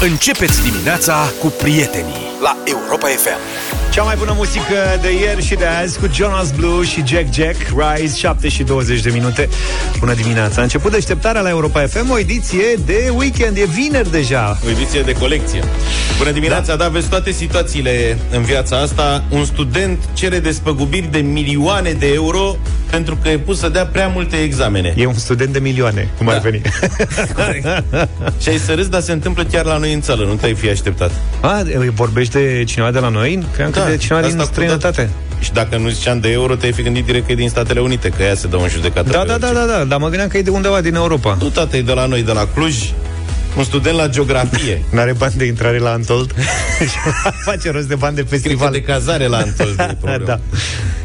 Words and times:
Începeți 0.00 0.62
dimineața 0.62 1.32
cu 1.40 1.46
prietenii 1.46 2.26
la 2.42 2.56
Europa 2.64 3.06
FM. 3.06 3.38
Cea 3.92 4.02
mai 4.02 4.14
bună 4.18 4.32
muzică 4.36 4.98
de 5.00 5.12
ieri 5.12 5.44
și 5.44 5.54
de 5.54 5.64
azi 5.64 5.98
cu 5.98 6.06
Jonas 6.12 6.50
Blue 6.50 6.84
și 6.84 7.02
Jack 7.06 7.32
Jack 7.32 7.56
Rise 7.76 8.16
7 8.16 8.48
și 8.48 8.62
20 8.62 9.00
de 9.00 9.10
minute. 9.10 9.48
Bună 9.98 10.14
dimineața, 10.14 10.60
a 10.60 10.62
început 10.62 10.92
deșteptarea 10.92 11.40
la 11.40 11.48
Europa 11.48 11.86
FM 11.86 12.10
O 12.10 12.18
ediție 12.18 12.74
de 12.86 13.12
weekend, 13.14 13.56
e 13.56 13.64
vineri 13.64 14.10
deja. 14.10 14.58
O 14.66 14.70
ediție 14.70 15.00
de 15.00 15.12
colecție. 15.12 15.62
Bună 16.18 16.30
dimineața, 16.30 16.76
da, 16.76 16.84
da 16.84 16.88
vezi 16.88 17.08
toate 17.08 17.30
situațiile 17.30 18.18
în 18.30 18.42
viața 18.42 18.76
asta. 18.76 19.24
Un 19.30 19.44
student 19.44 19.98
cere 20.12 20.38
despăgubiri 20.38 21.10
de 21.10 21.18
milioane 21.18 21.92
de 21.92 22.06
euro 22.06 22.56
Pentru 22.96 23.18
că 23.22 23.28
e 23.28 23.38
pus 23.38 23.58
să 23.58 23.68
dea 23.68 23.86
prea 23.86 24.06
multe 24.06 24.36
examene 24.36 24.94
E 24.96 25.06
un 25.06 25.14
student 25.14 25.52
de 25.52 25.58
milioane, 25.58 26.08
cum 26.16 26.26
da. 26.26 26.32
ar 26.32 26.38
veni 26.38 26.60
Și 28.42 28.48
ai 28.48 28.58
să 28.58 28.72
râzi, 28.74 28.90
dar 28.90 29.00
se 29.00 29.12
întâmplă 29.12 29.44
chiar 29.44 29.64
la 29.64 29.76
noi 29.76 29.92
în 29.92 30.00
țară 30.00 30.24
Nu 30.24 30.34
te-ai 30.34 30.54
fi 30.54 30.68
așteptat 30.68 31.10
A, 31.40 31.62
vorbește 31.94 32.62
cineva 32.66 32.90
de 32.90 32.98
la 32.98 33.08
noi? 33.08 33.46
Cream 33.52 33.70
da, 33.70 33.80
că 33.80 33.90
de 33.90 33.96
cineva 33.96 34.28
din 34.28 34.38
străinătate 34.40 35.10
și 35.40 35.52
dacă 35.52 35.76
nu 35.76 35.88
ziceam 35.88 36.20
de 36.20 36.30
euro, 36.30 36.54
te-ai 36.54 36.72
fi 36.72 36.82
gândit 36.82 37.04
direct 37.04 37.26
că 37.26 37.32
e 37.32 37.34
din 37.34 37.48
Statele 37.48 37.80
Unite, 37.80 38.08
că 38.08 38.22
ea 38.22 38.34
se 38.34 38.46
dă 38.46 38.56
un 38.56 38.68
judecată. 38.68 39.10
Da, 39.10 39.24
da, 39.24 39.38
da, 39.38 39.50
da, 39.52 39.64
da, 39.64 39.84
dar 39.84 39.98
mă 39.98 40.06
gândeam 40.08 40.28
că 40.28 40.38
e 40.38 40.42
de 40.42 40.50
undeva 40.50 40.80
din 40.80 40.94
Europa. 40.94 41.36
Nu, 41.40 41.48
tata, 41.48 41.76
e 41.76 41.82
de 41.82 41.92
la 41.92 42.06
noi, 42.06 42.22
de 42.22 42.32
la 42.32 42.48
Cluj, 42.54 42.92
un 43.56 43.64
student 43.64 43.96
la 43.96 44.08
geografie. 44.08 44.82
N-are 44.94 45.12
bani 45.12 45.34
de 45.36 45.44
intrare 45.44 45.78
la 45.78 45.90
Antold 45.90 46.34
face 47.46 47.70
rost 47.70 47.88
de 47.88 47.94
bani 47.94 48.16
de 48.16 48.22
festival. 48.22 48.68
Cred 48.68 48.84
de 48.84 48.92
cazare 48.92 49.26
la 49.26 49.36
Antold. 49.36 49.96
da. 50.24 50.40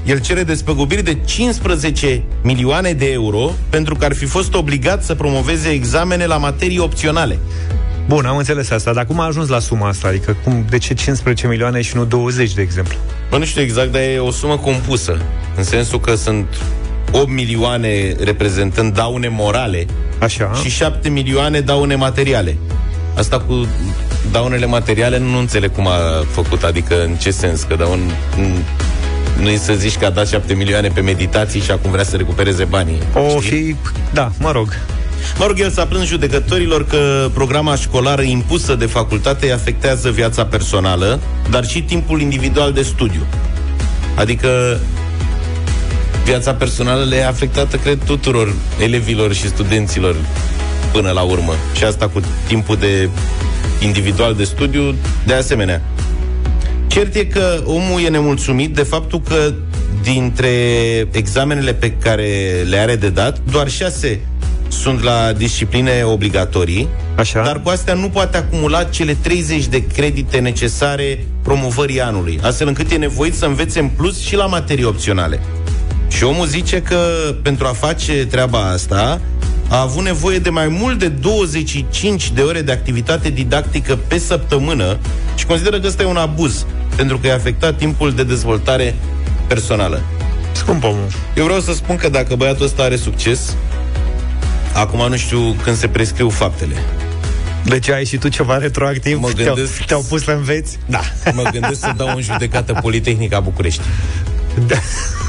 El 0.05 0.19
cere 0.19 0.43
despăgubiri 0.43 1.03
de 1.03 1.17
15 1.25 2.23
milioane 2.41 2.93
de 2.93 3.11
euro 3.11 3.51
pentru 3.69 3.95
că 3.95 4.05
ar 4.05 4.13
fi 4.13 4.25
fost 4.25 4.53
obligat 4.53 5.03
să 5.03 5.15
promoveze 5.15 5.69
examene 5.69 6.25
la 6.25 6.37
materii 6.37 6.79
opționale. 6.79 7.39
Bun, 8.07 8.25
am 8.25 8.37
înțeles 8.37 8.69
asta, 8.69 8.93
dar 8.93 9.05
cum 9.05 9.19
a 9.19 9.25
ajuns 9.25 9.47
la 9.47 9.59
suma 9.59 9.87
asta? 9.87 10.07
Adică 10.07 10.35
cum, 10.43 10.65
de 10.69 10.77
ce 10.77 10.93
15 10.93 11.47
milioane 11.47 11.81
și 11.81 11.95
nu 11.95 12.05
20, 12.05 12.53
de 12.53 12.61
exemplu? 12.61 12.97
Bă, 13.29 13.37
nu 13.37 13.45
știu 13.45 13.61
exact, 13.61 13.91
dar 13.91 14.01
e 14.01 14.19
o 14.19 14.31
sumă 14.31 14.57
compusă. 14.57 15.21
În 15.57 15.63
sensul 15.63 15.99
că 15.99 16.15
sunt 16.15 16.45
8 17.11 17.29
milioane 17.29 18.15
reprezentând 18.23 18.93
daune 18.93 19.27
morale 19.27 19.85
Așa. 20.19 20.51
și 20.63 20.69
7 20.69 21.09
milioane 21.09 21.59
daune 21.59 21.95
materiale. 21.95 22.57
Asta 23.15 23.39
cu 23.39 23.67
daunele 24.31 24.65
materiale 24.65 25.17
nu 25.17 25.37
înțeleg 25.37 25.71
cum 25.71 25.87
a 25.87 26.23
făcut, 26.31 26.63
adică 26.63 27.03
în 27.03 27.15
ce 27.15 27.31
sens, 27.31 27.63
că 27.63 27.75
daun... 27.75 27.99
Nu-i 29.41 29.57
să 29.57 29.73
zici 29.73 29.97
că 29.97 30.05
a 30.05 30.09
dat 30.09 30.27
7 30.27 30.53
milioane 30.53 30.87
pe 30.87 31.01
meditații 31.01 31.61
și 31.61 31.71
acum 31.71 31.91
vrea 31.91 32.03
să 32.03 32.15
recupereze 32.15 32.63
banii. 32.63 32.97
O 33.13 33.39
fi, 33.39 33.75
da, 34.13 34.31
mă 34.39 34.51
rog. 34.51 34.67
Mă 35.37 35.45
rog, 35.45 35.59
el 35.59 35.71
s-a 35.71 35.85
plâns 35.85 36.07
judecătorilor 36.07 36.85
că 36.85 37.29
programa 37.33 37.75
școlară 37.75 38.21
impusă 38.21 38.75
de 38.75 38.85
facultate 38.85 39.45
îi 39.45 39.51
afectează 39.51 40.09
viața 40.09 40.45
personală, 40.45 41.19
dar 41.49 41.65
și 41.65 41.81
timpul 41.81 42.21
individual 42.21 42.71
de 42.71 42.81
studiu. 42.81 43.21
Adică 44.15 44.79
viața 46.25 46.53
personală 46.53 47.03
le-e 47.03 47.27
afectată, 47.27 47.77
cred, 47.77 47.99
tuturor 48.05 48.53
elevilor 48.79 49.33
și 49.33 49.47
studenților 49.47 50.15
până 50.91 51.11
la 51.11 51.21
urmă. 51.21 51.53
Și 51.75 51.83
asta 51.83 52.07
cu 52.07 52.21
timpul 52.47 52.75
de 52.75 53.09
individual 53.79 54.33
de 54.33 54.43
studiu, 54.43 54.95
de 55.25 55.33
asemenea. 55.33 55.81
Cert 56.91 57.15
e 57.15 57.25
că 57.25 57.63
omul 57.65 58.01
e 58.01 58.09
nemulțumit 58.09 58.75
de 58.75 58.83
faptul 58.83 59.21
că 59.21 59.53
dintre 60.03 60.49
examenele 61.11 61.73
pe 61.73 61.91
care 61.91 62.27
le 62.69 62.77
are 62.77 62.95
de 62.95 63.09
dat, 63.09 63.39
doar 63.51 63.69
șase 63.69 64.19
sunt 64.67 65.03
la 65.03 65.33
discipline 65.37 66.03
obligatorii, 66.03 66.87
Așa. 67.15 67.43
dar 67.43 67.61
cu 67.61 67.69
astea 67.69 67.93
nu 67.93 68.09
poate 68.09 68.37
acumula 68.37 68.83
cele 68.83 69.17
30 69.21 69.65
de 69.67 69.85
credite 69.85 70.39
necesare 70.39 71.25
promovării 71.41 72.01
anului, 72.01 72.39
astfel 72.41 72.67
încât 72.67 72.91
e 72.91 72.95
nevoit 72.95 73.35
să 73.35 73.45
învețe 73.45 73.79
în 73.79 73.87
plus 73.87 74.19
și 74.19 74.35
la 74.35 74.45
materii 74.45 74.85
opționale. 74.85 75.39
Și 76.07 76.23
omul 76.23 76.45
zice 76.45 76.81
că 76.81 76.97
pentru 77.41 77.65
a 77.65 77.73
face 77.73 78.25
treaba 78.25 78.69
asta 78.69 79.21
a 79.69 79.81
avut 79.81 80.03
nevoie 80.03 80.39
de 80.39 80.49
mai 80.49 80.67
mult 80.67 80.99
de 80.99 81.07
25 81.07 82.31
de 82.31 82.41
ore 82.41 82.61
de 82.61 82.71
activitate 82.71 83.29
didactică 83.29 83.99
pe 84.07 84.17
săptămână 84.17 84.97
și 85.35 85.45
consideră 85.45 85.79
că 85.79 85.87
ăsta 85.87 86.03
e 86.03 86.05
un 86.05 86.17
abuz, 86.17 86.65
pentru 87.01 87.19
că 87.19 87.27
i-a 87.27 87.35
afectat 87.35 87.77
timpul 87.77 88.13
de 88.13 88.23
dezvoltare 88.23 88.95
personală. 89.47 90.01
Scump 90.51 90.83
omul. 90.83 91.07
Eu 91.35 91.43
vreau 91.43 91.59
să 91.59 91.73
spun 91.73 91.95
că 91.95 92.09
dacă 92.09 92.35
băiatul 92.35 92.65
ăsta 92.65 92.83
are 92.83 92.95
succes, 92.95 93.55
Acum 94.73 95.09
nu 95.09 95.15
știu 95.15 95.55
când 95.63 95.77
se 95.77 95.87
prescriu 95.87 96.29
faptele. 96.29 96.75
Deci 97.63 97.89
ai 97.89 98.05
și 98.05 98.17
tu 98.17 98.27
ceva 98.27 98.57
retroactiv? 98.57 99.19
Mă 99.19 99.29
gândesc... 99.35 99.73
te-au, 99.73 99.85
te-au 99.85 100.05
pus 100.09 100.23
să 100.23 100.31
înveți? 100.31 100.77
Da. 100.85 100.99
Mă 101.33 101.49
gândesc 101.51 101.79
să 101.79 101.93
dau 101.97 102.15
în 102.15 102.21
judecată 102.21 102.79
Politehnica 102.81 103.39
București. 103.39 103.81
Da. 104.67 104.75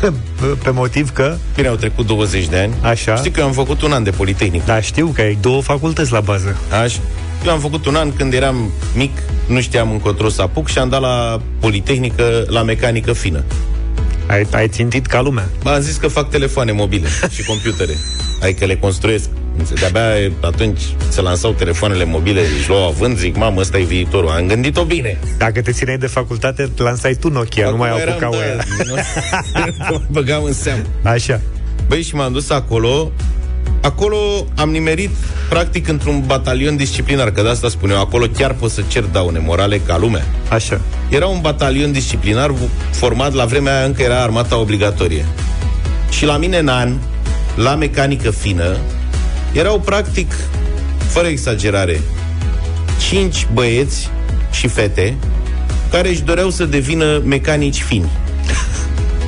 Pe 0.64 0.70
motiv 0.70 1.10
că? 1.10 1.36
Bine, 1.54 1.68
au 1.68 1.74
trecut 1.74 2.06
20 2.06 2.46
de 2.46 2.58
ani. 2.58 2.74
Așa. 2.80 3.16
Știi 3.16 3.30
că 3.30 3.40
eu 3.40 3.46
am 3.46 3.52
făcut 3.52 3.82
un 3.82 3.92
an 3.92 4.02
de 4.02 4.10
Politehnic. 4.10 4.64
Da, 4.64 4.80
știu 4.80 5.12
că 5.14 5.20
ai 5.20 5.38
două 5.40 5.62
facultăți 5.62 6.12
la 6.12 6.20
bază. 6.20 6.56
Așa. 6.82 6.98
Eu 7.44 7.52
am 7.52 7.60
făcut 7.60 7.86
un 7.86 7.94
an 7.94 8.12
când 8.12 8.32
eram 8.32 8.72
mic, 8.94 9.10
nu 9.46 9.60
știam 9.60 9.90
încotro 9.90 10.28
să 10.28 10.42
apuc 10.42 10.68
și 10.68 10.78
am 10.78 10.88
dat 10.88 11.00
la 11.00 11.40
Politehnică, 11.60 12.44
la 12.48 12.62
mecanică 12.62 13.12
fină. 13.12 13.44
Ai, 14.26 14.46
ai 14.52 14.68
țintit 14.68 15.06
ca 15.06 15.20
lumea. 15.20 15.48
Am 15.64 15.80
zis 15.80 15.96
că 15.96 16.08
fac 16.08 16.30
telefoane 16.30 16.72
mobile 16.72 17.08
și 17.34 17.44
computere. 17.44 17.92
Ai 18.42 18.52
că 18.52 18.64
le 18.64 18.76
construiesc. 18.76 19.28
De-abia 19.74 20.32
atunci 20.40 20.80
se 21.08 21.20
lansau 21.20 21.52
telefoanele 21.52 22.04
mobile 22.04 22.40
și 22.62 22.68
luau 22.68 22.86
având, 22.86 23.18
zic, 23.18 23.36
mamă, 23.36 23.60
ăsta 23.60 23.78
e 23.78 23.82
viitorul. 23.82 24.28
Am 24.28 24.46
gândit-o 24.46 24.84
bine. 24.84 25.18
Dacă 25.38 25.62
te 25.62 25.72
țineai 25.72 25.98
de 25.98 26.06
facultate, 26.06 26.70
lansai 26.76 27.14
tu 27.14 27.28
Nokia, 27.28 27.66
Acum 27.66 27.78
nu 27.78 27.82
mai 27.82 28.02
apucau 28.02 28.32
da, 28.32 28.92
Nu 29.90 30.02
băgam 30.10 30.44
în 30.44 30.52
seamă. 30.52 30.82
Așa. 31.02 31.40
Băi, 31.88 32.02
și 32.02 32.14
m-am 32.14 32.32
dus 32.32 32.50
acolo 32.50 33.12
Acolo 33.80 34.16
am 34.54 34.70
nimerit 34.70 35.10
practic 35.48 35.88
într-un 35.88 36.22
batalion 36.26 36.76
disciplinar, 36.76 37.30
că 37.30 37.42
de 37.42 37.48
asta 37.48 37.68
spun 37.68 37.90
eu, 37.90 38.00
acolo 38.00 38.26
chiar 38.36 38.54
poți 38.54 38.74
să 38.74 38.82
cer 38.88 39.02
daune 39.02 39.38
morale 39.38 39.78
ca 39.78 39.98
lumea. 39.98 40.26
Așa. 40.48 40.80
Era 41.08 41.26
un 41.26 41.40
batalion 41.40 41.92
disciplinar 41.92 42.52
format 42.90 43.32
la 43.32 43.44
vremea 43.44 43.76
aia 43.76 43.84
încă 43.84 44.02
era 44.02 44.22
armata 44.22 44.58
obligatorie. 44.58 45.24
Și 46.10 46.24
la 46.24 46.36
mine 46.36 46.58
în 46.58 46.68
an, 46.68 46.92
la 47.54 47.74
mecanică 47.74 48.30
fină, 48.30 48.76
erau 49.52 49.78
practic, 49.78 50.32
fără 51.06 51.26
exagerare, 51.26 52.00
cinci 53.08 53.46
băieți 53.52 54.10
și 54.50 54.68
fete 54.68 55.16
care 55.90 56.08
își 56.08 56.22
doreau 56.22 56.50
să 56.50 56.64
devină 56.64 57.22
mecanici 57.24 57.82
fini. 57.82 58.10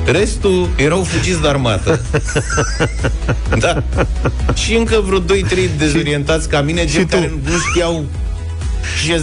Restul 0.05 0.69
erau 0.75 1.03
fugiți 1.03 1.41
de 1.41 1.47
armată. 1.47 2.01
da. 3.59 3.83
Și 4.53 4.75
încă 4.75 5.03
vreo 5.05 5.19
2-3 5.19 5.23
dezorientați 5.77 6.49
ca 6.49 6.61
mine, 6.61 6.85
gen 6.85 7.05
care 7.05 7.33
nu 7.43 7.57
știau 7.69 8.05
ce 9.05 9.21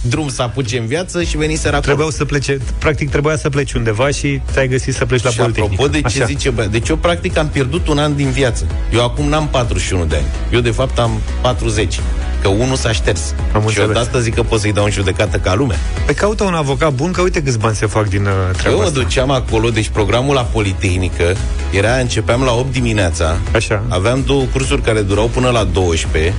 drum 0.00 0.28
să 0.28 0.42
apuce 0.42 0.78
în 0.78 0.86
viață 0.86 1.22
și 1.22 1.36
veni 1.36 1.54
să 1.54 1.78
Trebuiau 1.80 2.10
să 2.10 2.24
plece, 2.24 2.58
practic 2.78 3.10
trebuia 3.10 3.36
să 3.36 3.48
pleci 3.48 3.72
undeva 3.72 4.10
și 4.10 4.40
ți-ai 4.52 4.68
găsit 4.68 4.94
să 4.94 5.06
pleci 5.06 5.22
la 5.22 5.30
și 5.30 5.36
Politehnic. 5.36 5.72
apropo 5.72 5.92
de 5.92 6.00
ce 6.00 6.16
Așa. 6.22 6.24
zice 6.24 6.50
bă, 6.50 6.62
deci 6.70 6.88
eu 6.88 6.96
practic 6.96 7.36
am 7.36 7.48
pierdut 7.48 7.88
un 7.88 7.98
an 7.98 8.16
din 8.16 8.30
viață. 8.30 8.66
Eu 8.92 9.04
acum 9.04 9.28
n-am 9.28 9.48
41 9.48 10.04
de 10.04 10.16
ani. 10.16 10.26
Eu 10.52 10.60
de 10.60 10.70
fapt 10.70 10.98
am 10.98 11.10
40 11.40 12.00
că 12.42 12.48
unul 12.48 12.76
s-a 12.76 12.92
șters. 12.92 13.34
Am 13.52 13.68
și 13.68 13.80
eu 13.80 13.86
de 13.92 13.98
asta 13.98 14.20
zic 14.20 14.34
că 14.34 14.42
pot 14.42 14.60
să-i 14.60 14.72
dau 14.72 14.84
în 14.84 14.90
judecată 14.90 15.36
ca 15.36 15.54
lume. 15.54 15.78
Pe 16.06 16.14
caută 16.14 16.44
un 16.44 16.54
avocat 16.54 16.92
bun, 16.92 17.12
că 17.12 17.20
uite 17.20 17.42
câți 17.42 17.58
bani 17.58 17.74
se 17.76 17.86
fac 17.86 18.08
din 18.08 18.24
uh, 18.24 18.56
treaba 18.56 18.76
Eu 18.76 18.82
mă 18.82 18.90
duceam 18.90 19.30
acolo, 19.30 19.70
deci 19.70 19.88
programul 19.88 20.34
la 20.34 20.42
Politehnică 20.42 21.36
era, 21.70 21.96
începeam 21.96 22.42
la 22.42 22.52
8 22.52 22.72
dimineața. 22.72 23.36
Așa. 23.54 23.82
Aveam 23.88 24.22
două 24.26 24.42
cursuri 24.52 24.82
care 24.82 25.00
durau 25.00 25.26
până 25.26 25.50
la 25.50 25.64
12 25.64 26.34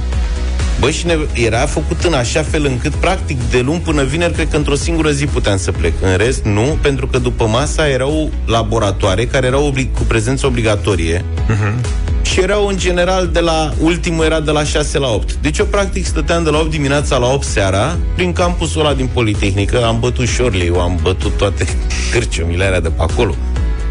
Bă, 0.81 0.89
și 0.89 1.05
ne, 1.05 1.17
era 1.33 1.65
făcut 1.65 2.03
în 2.03 2.13
așa 2.13 2.41
fel 2.41 2.65
încât, 2.65 2.93
practic, 2.93 3.37
de 3.49 3.59
luni 3.59 3.79
până 3.79 4.03
vineri, 4.03 4.33
cred 4.33 4.49
că 4.49 4.57
într-o 4.57 4.75
singură 4.75 5.11
zi 5.11 5.25
puteam 5.25 5.57
să 5.57 5.71
plec. 5.71 5.93
În 6.01 6.17
rest, 6.17 6.43
nu, 6.43 6.77
pentru 6.81 7.07
că 7.07 7.17
după 7.17 7.47
masa 7.47 7.89
erau 7.89 8.31
laboratoare 8.45 9.25
care 9.25 9.45
erau 9.45 9.73
obli- 9.73 9.91
cu 9.97 10.03
prezență 10.07 10.45
obligatorie 10.45 11.25
uh-huh. 11.49 11.81
și 12.21 12.39
erau, 12.39 12.67
în 12.67 12.77
general, 12.77 13.27
de 13.27 13.39
la... 13.39 13.73
Ultimul 13.79 14.25
era 14.25 14.39
de 14.39 14.51
la 14.51 14.63
6 14.63 14.99
la 14.99 15.07
8. 15.07 15.33
Deci 15.33 15.57
eu, 15.57 15.65
practic, 15.65 16.05
stăteam 16.05 16.43
de 16.43 16.49
la 16.49 16.59
8 16.59 16.69
dimineața 16.69 17.17
la 17.17 17.27
8 17.27 17.45
seara, 17.45 17.97
prin 18.15 18.33
campusul 18.33 18.79
ăla 18.79 18.93
din 18.93 19.09
Politehnică, 19.13 19.85
am 19.85 19.99
bătut 19.99 20.27
șorlii, 20.27 20.71
am 20.79 20.99
bătut 21.01 21.37
toate 21.37 21.65
cârciumile 22.11 22.65
alea 22.65 22.81
de 22.81 22.89
pe 22.89 23.01
acolo. 23.01 23.35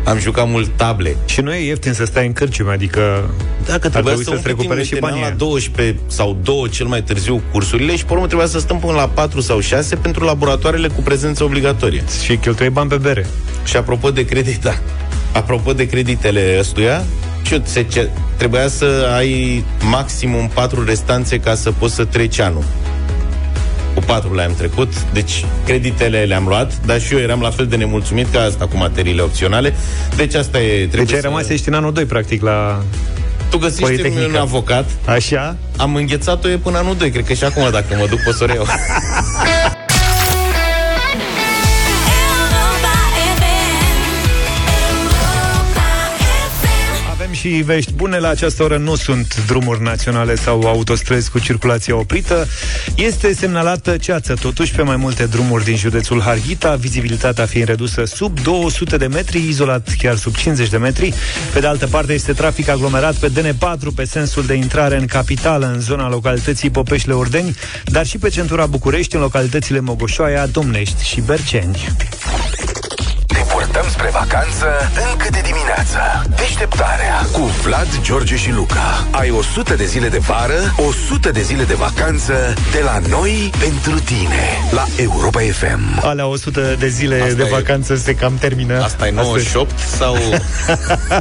Am 0.05 0.19
jucat 0.19 0.49
mult 0.49 0.71
table. 0.77 1.17
Și 1.25 1.41
nu 1.41 1.55
e 1.55 1.67
ieftin 1.67 1.93
să 1.93 2.05
stai 2.05 2.27
în 2.27 2.33
cârciume, 2.33 2.73
adică 2.73 3.31
dacă 3.67 3.89
trebuia 3.89 4.15
să 4.17 4.23
să 4.23 4.41
recupere 4.43 4.83
și 4.83 4.97
banii. 5.01 5.23
la 5.23 5.31
12 5.31 5.99
sau 6.07 6.39
2 6.43 6.69
cel 6.69 6.87
mai 6.87 7.03
târziu 7.03 7.43
cursurile 7.53 7.97
și 7.97 8.05
pe 8.05 8.13
urmă 8.13 8.27
trebuia 8.27 8.47
să 8.47 8.59
stăm 8.59 8.79
până 8.79 8.93
la 8.93 9.09
4 9.09 9.41
sau 9.41 9.61
6 9.61 9.97
pentru 9.97 10.25
laboratoarele 10.25 10.89
cu 10.89 11.01
prezență 11.01 11.45
obligatorie. 11.45 12.05
Și 12.25 12.37
cheltuiei 12.37 12.73
bani 12.73 12.89
pe 12.89 12.97
bere. 12.97 13.27
Și 13.65 13.77
apropo 13.77 14.11
de 14.11 14.25
credit, 14.25 14.63
da. 14.63 14.79
Apropo 15.33 15.73
de 15.73 15.87
creditele 15.87 16.57
ăstuia, 16.59 17.05
și 17.43 17.61
se 17.65 17.83
ce, 17.83 18.11
trebuia 18.37 18.69
să 18.69 19.11
ai 19.17 19.65
maximum 19.91 20.51
4 20.55 20.85
restanțe 20.85 21.39
ca 21.39 21.55
să 21.55 21.71
poți 21.71 21.95
să 21.95 22.05
treci 22.05 22.39
anul. 22.39 22.65
Cu 23.95 24.01
patru 24.07 24.35
le-am 24.35 24.55
trecut, 24.55 24.93
deci 25.13 25.45
creditele 25.65 26.23
le-am 26.23 26.45
luat, 26.47 26.73
dar 26.87 27.01
și 27.01 27.13
eu 27.13 27.19
eram 27.19 27.41
la 27.41 27.51
fel 27.51 27.67
de 27.67 27.77
nemulțumit 27.77 28.33
ca 28.33 28.41
asta 28.43 28.67
cu 28.67 28.77
materiile 28.77 29.23
opționale. 29.23 29.75
Deci 30.17 30.35
asta 30.35 30.61
e... 30.61 30.77
Trebuie 30.77 31.05
Deci 31.05 31.13
ai 31.15 31.21
să... 31.21 31.27
rămas, 31.27 31.49
ești 31.49 31.69
în 31.69 31.75
anul 31.75 31.93
2, 31.93 32.05
practic, 32.05 32.43
la... 32.43 32.83
Tu 33.51 33.59
găsești 33.59 33.83
Politehnica. 33.83 34.27
un 34.29 34.35
avocat, 34.37 34.85
Așa? 35.05 35.57
am 35.77 35.95
înghețat-o 35.95 36.49
e 36.49 36.57
până 36.57 36.79
anul 36.79 36.97
2, 36.97 37.11
cred 37.11 37.25
că 37.27 37.33
și 37.33 37.45
acum 37.45 37.69
dacă 37.71 37.87
mă 37.99 38.07
duc 38.09 38.19
pe 38.23 38.33
să 38.33 38.47
o 38.59 38.65
și 47.41 47.49
vești 47.49 47.93
bune. 47.93 48.19
La 48.19 48.29
această 48.29 48.63
oră 48.63 48.77
nu 48.77 48.95
sunt 48.95 49.47
drumuri 49.47 49.83
naționale 49.83 50.35
sau 50.35 50.63
autostrăzi 50.63 51.31
cu 51.31 51.39
circulație 51.39 51.93
oprită. 51.93 52.47
Este 52.95 53.35
semnalată 53.35 53.97
ceață, 53.97 54.35
totuși, 54.35 54.73
pe 54.73 54.83
mai 54.83 54.97
multe 54.97 55.27
drumuri 55.27 55.65
din 55.65 55.77
județul 55.77 56.21
Harghita, 56.21 56.75
vizibilitatea 56.75 57.47
fiind 57.47 57.67
redusă 57.67 58.05
sub 58.05 58.41
200 58.41 58.97
de 58.97 59.07
metri, 59.07 59.49
izolat 59.49 59.89
chiar 59.99 60.17
sub 60.17 60.35
50 60.35 60.69
de 60.69 60.77
metri. 60.77 61.15
Pe 61.53 61.61
de 61.61 61.67
altă 61.67 61.87
parte, 61.87 62.13
este 62.13 62.33
trafic 62.33 62.69
aglomerat 62.69 63.15
pe 63.15 63.31
DN4 63.31 63.95
pe 63.95 64.05
sensul 64.05 64.47
de 64.47 64.55
intrare 64.55 64.97
în 64.97 65.07
capitală, 65.07 65.71
în 65.75 65.81
zona 65.81 66.09
localității 66.09 66.71
Popeșle-Ordeni, 66.71 67.57
dar 67.85 68.07
și 68.07 68.19
pe 68.19 68.29
centura 68.29 68.67
București, 68.67 69.15
în 69.15 69.21
localitățile 69.21 69.81
Mogoșoaia, 69.81 70.47
Domnești 70.47 71.05
și 71.05 71.21
Berceni. 71.21 71.89
Te 73.81 73.87
purtăm 73.87 74.09
spre 74.09 74.19
vacanță 74.19 74.67
încă 75.13 75.27
de 75.31 75.41
dimineață. 75.45 75.99
Deșteptarea 76.37 77.17
cu 77.33 77.41
Vlad, 77.41 77.89
George 78.03 78.37
și 78.37 78.53
Luca. 78.53 79.07
Ai 79.11 79.31
100 79.31 79.75
de 79.75 79.85
zile 79.85 80.09
de 80.09 80.19
vară, 80.19 80.75
100 80.89 81.31
de 81.31 81.41
zile 81.41 81.65
de 81.65 81.75
vacanță 81.75 82.33
de 82.73 82.81
la 82.85 82.99
noi 83.09 83.51
pentru 83.59 83.99
tine. 84.05 84.45
La 84.71 84.85
Europa 84.97 85.41
FM. 85.41 86.01
Alea 86.03 86.27
100 86.27 86.77
de 86.79 86.89
zile 86.89 87.21
Asta 87.21 87.35
de 87.35 87.43
e- 87.47 87.51
vacanță 87.51 87.97
se 87.97 88.15
cam 88.15 88.37
termină. 88.41 88.83
Asta 88.83 89.07
e 89.07 89.11
98 89.11 89.79
sau... 89.79 90.15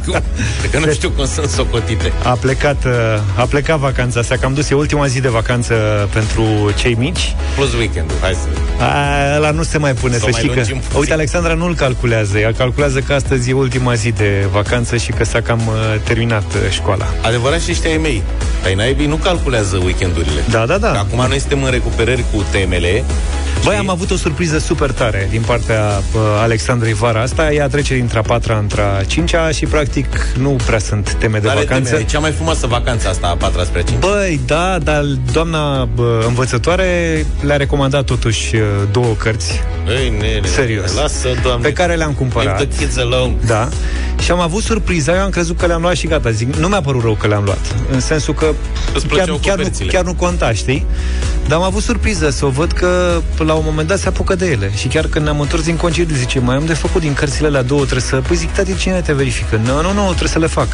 Cum? 0.06 0.22
Cred 0.60 0.72
că 0.72 0.80
nu 0.80 0.92
știu 0.92 1.10
cum 1.10 1.26
sunt 1.26 1.50
socotite. 1.50 2.12
A 2.24 2.38
plecat, 2.42 2.86
uh, 2.86 2.92
a 3.36 3.44
plecat 3.44 3.78
vacanța, 3.78 4.22
s-a 4.22 4.36
cam 4.36 4.54
dus, 4.54 4.70
e 4.70 4.76
ultima 4.76 5.08
zi 5.08 5.22
de 5.22 5.28
vacanță 5.28 5.74
pentru 6.14 6.72
cei 6.76 6.94
mici. 6.94 7.36
Plus 7.56 7.74
weekendul, 7.74 8.16
hai 8.22 8.34
să... 8.34 8.84
A, 8.84 9.36
ăla 9.36 9.52
nu 9.52 9.64
se 9.64 9.78
mai 9.78 9.94
pune, 9.94 10.14
Să 10.14 10.20
să 10.20 10.28
mai 10.32 10.34
știi 10.34 10.48
că... 10.50 10.56
lungim 10.56 10.78
puțin. 10.78 11.00
Uite, 11.00 11.14
Alexandra 11.14 11.54
nu-l 11.54 11.76
calculează, 11.76 12.38
ea 12.50 12.56
calculează 12.58 13.00
că 13.00 13.14
astăzi 13.14 13.50
e 13.50 13.54
ultima 13.54 13.94
zi 13.94 14.12
de 14.12 14.48
vacanță 14.52 14.98
și 14.98 15.12
că 15.12 15.24
s-a 15.24 15.42
cam 15.42 15.60
uh, 15.68 15.74
terminat 16.04 16.44
uh, 16.54 16.72
școala. 16.72 17.06
Adevărat 17.22 17.62
și 17.62 17.72
ăștia 17.72 17.90
ai 17.90 17.98
mei. 17.98 18.24
Ai 18.66 18.76
naibii 18.76 19.08
nu 19.08 19.16
calculează 19.16 19.80
weekendurile. 19.84 20.42
Da, 20.50 20.66
da, 20.66 20.74
Că 20.74 20.80
da. 20.80 20.92
acum 21.00 21.26
noi 21.28 21.40
suntem 21.40 21.64
în 21.64 21.72
recuperări 21.72 22.24
cu 22.34 22.46
temele. 22.52 23.04
Băi, 23.64 23.74
și- 23.74 23.80
am 23.80 23.90
avut 23.90 24.12
o 24.12 24.16
surpriză 24.16 24.58
super 24.60 24.92
tare 24.92 25.28
din 25.32 25.42
partea 25.42 25.82
uh, 26.14 26.22
Alexandrei 26.42 26.94
vara 26.94 27.22
asta. 27.22 27.52
Ea 27.54 27.68
trece 27.68 27.94
dintre 27.96 28.18
a 28.18 28.22
patra 28.22 28.58
între 28.58 28.82
a 28.82 29.04
cincea 29.04 29.52
și, 29.52 29.66
practic, 29.66 30.08
nu 30.38 30.50
prea 30.66 30.80
sunt 30.80 31.14
teme 31.14 31.40
de 31.40 31.48
Tare 31.48 31.60
vacanță. 31.60 31.90
teme. 31.92 32.02
E 32.02 32.06
cea 32.06 32.20
mai 32.20 32.32
frumoasă 32.32 32.68
vacanță 32.68 33.08
asta, 33.08 33.28
a 33.28 33.36
patra 33.36 33.64
spre 33.64 33.80
a 33.80 33.84
cincea. 33.84 34.08
Băi, 34.08 34.40
da, 34.46 34.78
dar 34.84 35.04
doamna 35.32 35.86
bă, 35.86 36.24
învățătoare 36.28 37.26
le-a 37.42 37.58
recomandat 37.58 38.04
totuși 38.04 38.56
uh, 38.56 38.62
două 38.92 39.14
cărți 39.18 39.62
Ei, 40.02 40.10
nene, 40.10 40.48
Serios. 40.48 40.94
Lasă, 40.96 41.28
doamne. 41.44 41.68
pe 41.68 41.74
care 41.74 41.96
le-am 41.96 42.14
cumpărat. 42.14 42.46
Leave 42.58 42.66
the 42.66 42.78
kids 42.86 42.98
alone. 42.98 43.34
Da. 43.46 43.70
Și 44.24 44.32
am 44.32 44.40
avut 44.40 44.64
surpriza, 44.64 45.16
eu 45.16 45.22
am 45.22 45.30
crezut 45.30 45.58
că 45.58 45.66
le-am 45.66 45.82
luat 45.82 45.96
și 45.96 46.08
gata. 46.08 46.32
Zic, 46.32 46.56
nu 46.56 46.68
mi-a 46.68 46.82
părut 46.82 47.02
rău 47.02 47.14
că 47.14 47.28
le-am 47.28 47.44
luat. 47.44 47.76
În 47.92 48.00
sensul 48.00 48.34
că 48.34 48.46
Îți 48.94 49.06
chiar, 49.08 49.16
plăceau 49.16 49.36
chiar, 49.36 49.56
nu, 49.58 49.64
coperțile. 49.64 49.92
chiar 49.92 50.04
nu 50.04 50.14
conta, 50.14 50.54
știi? 50.54 50.86
Dar 51.48 51.58
am 51.58 51.64
avut 51.64 51.82
surpriză 51.84 52.30
să 52.30 52.46
o 52.46 52.50
văd 52.50 52.72
că 52.72 53.22
la 53.38 53.54
un 53.54 53.62
moment 53.66 53.88
dat 53.88 54.00
se 54.00 54.08
apucă 54.08 54.36
de 54.36 54.46
ele. 54.52 54.72
Și 54.76 54.88
chiar 54.88 55.06
când 55.06 55.26
ne-am 55.26 55.40
întors 55.40 55.64
din 55.64 55.76
concediu, 55.76 56.16
zice, 56.16 56.40
mai 56.40 56.56
am 56.56 56.66
de 56.66 56.74
făcut 56.74 57.02
din 57.02 57.14
cărțile 57.14 57.48
alea 57.48 57.62
două, 57.62 57.80
trebuie 57.82 58.02
să... 58.02 58.16
Păi 58.28 58.36
zic, 58.36 58.52
tati, 58.54 58.76
cine 58.78 59.02
te 59.02 59.14
verifică? 59.14 59.60
Nu, 59.66 59.82
nu, 59.82 59.94
nu, 59.94 60.06
trebuie 60.08 60.30
să 60.30 60.40
le 60.40 60.48
fac. 60.48 60.68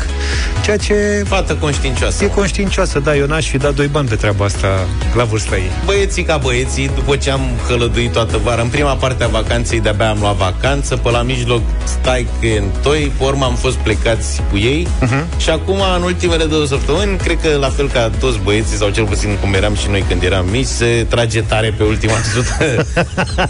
Ceea 0.64 0.78
ce 0.78 1.24
Fată 1.28 1.54
conștiincioasă. 1.56 2.24
e 2.24 2.28
conștiincioasă, 2.28 3.00
da, 3.00 3.16
eu 3.16 3.26
n-aș 3.26 3.48
fi 3.50 3.58
dat 3.58 3.74
doi 3.74 3.88
bani 3.88 4.08
pe 4.08 4.16
treaba 4.16 4.46
asta 4.46 4.68
la 5.16 5.24
vârsta 5.24 5.56
ei. 5.56 5.72
Băieții 5.86 6.24
ca 6.24 6.38
băieții, 6.38 6.92
după 6.96 7.16
ce 7.16 7.32
am 7.32 7.42
călăduit 7.68 8.12
toată 8.12 8.38
vara, 8.44 8.62
în 8.62 8.68
prima 8.68 8.94
parte 8.96 9.24
a 9.24 9.28
vacanței 9.28 9.80
de-abia 9.80 10.10
am 10.10 10.18
luat 10.20 10.36
vacanță, 10.36 10.96
pe 10.96 11.10
la 11.10 11.22
mijloc 11.22 11.62
stai 11.84 12.28
că 12.40 12.46
e 12.46 12.58
în 12.58 12.70
toi, 12.82 13.12
pe 13.18 13.24
urmă 13.36 13.48
am 13.48 13.56
fost 13.56 13.76
plecați 13.76 14.42
cu 14.52 14.58
ei 14.58 14.88
uh-huh. 14.88 15.38
și 15.38 15.50
acum, 15.50 15.78
în 15.96 16.02
ultimele 16.04 16.44
două 16.44 16.66
săptămâni, 16.66 17.18
cred 17.18 17.40
că 17.42 17.58
la 17.58 17.70
fel 17.70 17.90
ca 17.90 18.12
toți 18.20 18.40
băieții, 18.44 18.78
sau 18.78 18.90
cel 18.90 19.06
puțin 19.06 19.38
cum 19.42 19.54
eram 19.54 19.76
și 19.76 19.90
noi 19.90 20.04
când 20.08 20.24
eram 20.24 20.46
mici, 20.50 20.66
se 20.66 21.06
trage 21.10 21.42
tare 21.42 21.74
pe 21.78 21.84
ultima 21.84 22.14
sută 22.34 22.86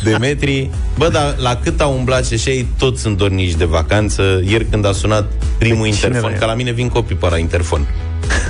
de 0.04 0.18
metri. 0.20 0.70
Bă, 0.98 1.10
dar 1.10 1.36
la 1.38 1.56
cât 1.64 1.82
au 1.82 1.94
umblat 1.98 2.26
și 2.26 2.34
așa, 2.34 2.52
ei 2.52 2.68
toți 2.78 3.02
sunt 3.02 3.18
dornici 3.18 3.54
de 3.54 3.66
vacanță. 3.66 4.42
Ieri 4.46 4.66
când 4.66 4.86
a 4.86 4.92
sunat 4.92 5.32
primul 5.58 5.86
Pe 5.86 5.90
cine 5.90 6.06
interfon, 6.06 6.30
era? 6.30 6.40
ca 6.40 6.46
la 6.46 6.54
mine 6.54 6.72
vin 6.72 6.90
copii 6.90 7.16
pe 7.16 7.30
la 7.30 7.38
interfon. 7.38 7.88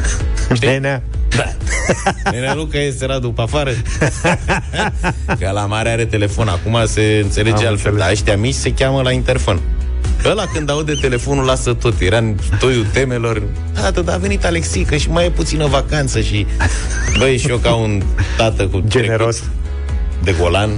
Nenea. 0.62 1.04
Nenea 2.32 2.54
Luca 2.54 2.78
este 2.78 3.06
Radu 3.06 3.30
pe 3.30 3.42
afară 3.42 3.72
Că 5.40 5.50
la 5.54 5.66
mare 5.66 5.90
are 5.90 6.06
telefon 6.06 6.48
Acum 6.48 6.78
se 6.86 7.20
înțelege 7.24 7.66
Am 7.66 7.68
altfel 7.68 7.92
înțeles. 7.92 7.98
Dar 7.98 8.10
ăștia 8.12 8.38
mici 8.38 8.54
se 8.54 8.74
cheamă 8.74 9.02
la 9.02 9.12
interfon 9.12 9.60
Ăla 10.26 10.44
când 10.54 10.70
aude 10.70 10.94
telefonul 11.02 11.46
lasă 11.46 11.74
tot 11.74 12.00
Era 12.02 12.18
în 12.18 12.36
toiul 12.60 12.86
temelor 12.94 13.42
Tată, 13.74 14.02
dar 14.02 14.16
a 14.16 14.18
venit 14.18 14.46
Alexică 14.46 14.96
și 14.96 15.10
mai 15.10 15.26
e 15.26 15.30
puțină 15.30 15.66
vacanță 15.68 16.22
Și 16.22 16.46
băi, 17.18 17.38
și 17.38 17.50
eu 17.50 17.58
ca 17.58 17.74
un 17.76 18.02
tată 18.38 18.68
cu 18.68 18.84
Generos. 18.88 19.36
trecut 19.38 19.54
De 20.24 20.36
golan 20.40 20.70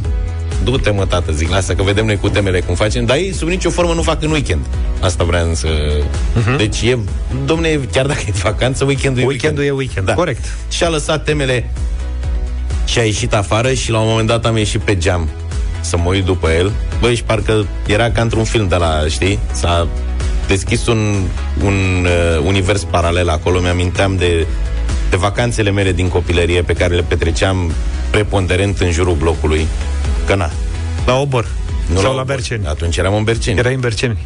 Du-te 0.64 0.90
mă, 0.90 1.06
tată, 1.06 1.32
zic, 1.32 1.50
lasă 1.50 1.74
că 1.74 1.84
vedem 1.84 2.06
noi 2.06 2.18
cu 2.18 2.30
temele 2.30 2.60
cum 2.60 2.76
facem 2.76 3.06
Dar 3.06 3.18
ei 3.18 3.34
sub 3.34 3.48
nicio 3.48 3.70
formă 3.70 3.94
nu 3.94 4.02
fac 4.02 4.24
în 4.24 4.32
weekend 4.32 4.66
Asta 5.00 5.24
vreau 5.24 5.54
să... 5.54 5.68
Uh-huh. 5.68 6.58
Deci 6.58 6.82
e, 6.82 6.98
domne, 7.46 7.80
chiar 7.92 8.06
dacă 8.06 8.20
e 8.28 8.32
vacanță, 8.42 8.84
weekendul 8.84 9.22
e 9.22 9.26
Weekendul 9.26 9.60
weekend. 9.64 9.80
e 9.80 9.84
weekend, 9.86 10.06
Da. 10.06 10.14
corect. 10.14 10.46
Și 10.70 10.84
a 10.84 10.90
lăsat 10.90 11.24
temele 11.24 11.70
și 12.86 13.00
a 13.00 13.04
ieșit 13.04 13.34
afară 13.34 13.74
și 13.74 13.92
la 13.92 14.00
un 14.00 14.08
moment 14.10 14.28
dat 14.28 14.46
am 14.46 14.58
ieșit 14.58 14.80
pe 14.82 14.98
geam 14.98 15.30
să 15.88 15.98
mă 15.98 16.10
uit 16.10 16.26
după 16.26 16.50
el. 16.50 16.72
Băi, 17.00 17.16
și 17.16 17.24
parcă 17.24 17.66
era 17.88 18.12
ca 18.12 18.22
într-un 18.22 18.44
film 18.44 18.68
de 18.68 18.76
la, 18.76 19.04
știi? 19.10 19.40
S-a 19.52 19.88
deschis 20.48 20.88
un, 20.88 21.24
un 21.64 22.06
uh, 22.06 22.44
univers 22.46 22.84
paralel 22.84 23.30
acolo. 23.30 23.60
Mi-aminteam 23.60 24.16
de, 24.16 24.48
de 25.10 25.16
vacanțele 25.16 25.72
mele 25.72 25.92
din 25.92 26.08
copilărie 26.08 26.62
pe 26.62 26.74
care 26.74 26.96
le 26.96 27.02
petreceam 27.02 27.72
preponderent 28.10 28.80
în 28.80 28.92
jurul 28.92 29.16
blocului. 29.16 29.68
Că 30.26 30.36
na, 30.36 30.50
La 31.06 31.16
Obor. 31.20 31.48
nu 31.94 32.00
sau 32.00 32.04
la 32.16 32.22
Obor. 32.22 32.26
Berceni. 32.36 32.66
Atunci 32.68 32.98
eram 32.98 33.16
în 33.16 33.24
Berceni. 33.24 33.58
Era 33.60 33.70
în 33.70 33.80
Berceni. 33.80 34.18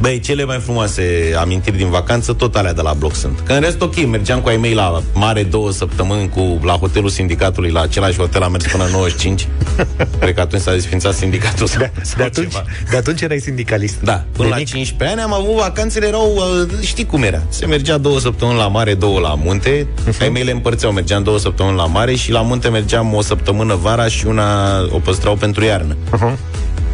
Băi, 0.00 0.20
cele 0.20 0.44
mai 0.44 0.58
frumoase 0.58 1.34
amintiri 1.38 1.76
din 1.76 1.88
vacanță, 1.90 2.32
tot 2.32 2.56
alea 2.56 2.72
de 2.72 2.80
la 2.80 2.92
bloc 2.92 3.14
sunt. 3.14 3.40
Că 3.46 3.52
în 3.52 3.60
rest, 3.60 3.80
ok, 3.80 4.06
mergeam 4.06 4.40
cu 4.40 4.48
ai 4.48 4.56
mei 4.56 4.74
la 4.74 5.02
mare 5.14 5.42
două 5.42 5.70
săptămâni 5.70 6.28
cu, 6.28 6.60
la 6.64 6.72
hotelul 6.72 7.08
sindicatului, 7.08 7.70
la 7.70 7.80
același 7.80 8.18
hotel 8.18 8.42
am 8.42 8.50
mers 8.50 8.66
până 8.66 8.84
în 8.84 8.90
95. 8.90 9.48
Cred 10.20 10.34
că 10.34 10.40
atunci 10.40 10.62
s-a 10.62 10.72
desfințat 10.72 11.14
sindicatul. 11.14 11.66
sau- 11.66 11.78
De, 11.78 11.90
sau 12.02 12.14
de, 12.16 12.22
atunci, 12.22 12.50
ceva. 12.52 12.64
de 12.90 12.96
atunci 12.96 13.20
erai 13.20 13.38
sindicalist. 13.38 14.00
Da, 14.02 14.24
până 14.32 14.44
De 14.48 14.52
la 14.54 14.56
mic. 14.56 14.66
15 14.68 15.16
ani 15.18 15.32
am 15.32 15.32
avut 15.40 15.54
vacanțele, 15.54 16.06
erau, 16.06 16.34
uh, 16.36 16.78
știi 16.80 17.06
cum 17.06 17.22
era. 17.22 17.42
Se 17.48 17.66
mergea 17.66 17.98
două 17.98 18.18
săptămâni 18.20 18.58
la 18.58 18.68
mare, 18.68 18.94
două 18.94 19.18
la 19.20 19.34
munte. 19.34 19.86
Uh-huh. 19.86 20.20
Ai 20.20 20.28
mei 20.28 20.42
le 20.44 20.50
împărțeau, 20.50 20.92
mergeam 20.92 21.22
două 21.22 21.38
săptămâni 21.38 21.76
la 21.76 21.86
mare 21.86 22.14
și 22.14 22.30
la 22.30 22.40
munte 22.40 22.68
mergeam 22.68 23.14
o 23.14 23.22
săptămână 23.22 23.74
vara 23.74 24.06
și 24.08 24.26
una 24.26 24.80
o 24.90 24.98
păstrau 24.98 25.34
pentru 25.34 25.64
iarnă. 25.64 25.94
Uh-huh. 25.94 26.36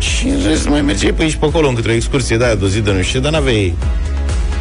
Și 0.02 0.26
în 0.26 0.38
rest 0.46 0.68
mai 0.68 0.80
mergeai 0.82 1.12
pe 1.12 1.22
aici 1.22 1.34
pe 1.34 1.44
acolo 1.44 1.68
Încât 1.68 1.86
o 1.86 1.92
excursie 1.92 2.36
de 2.36 2.44
aia 2.44 2.54
de 2.54 2.64
o 2.64 2.68
zi 2.68 2.80
de 2.80 2.92
nu 2.92 3.02
știu 3.02 3.20
Dar 3.20 3.32
n-aveai 3.32 3.74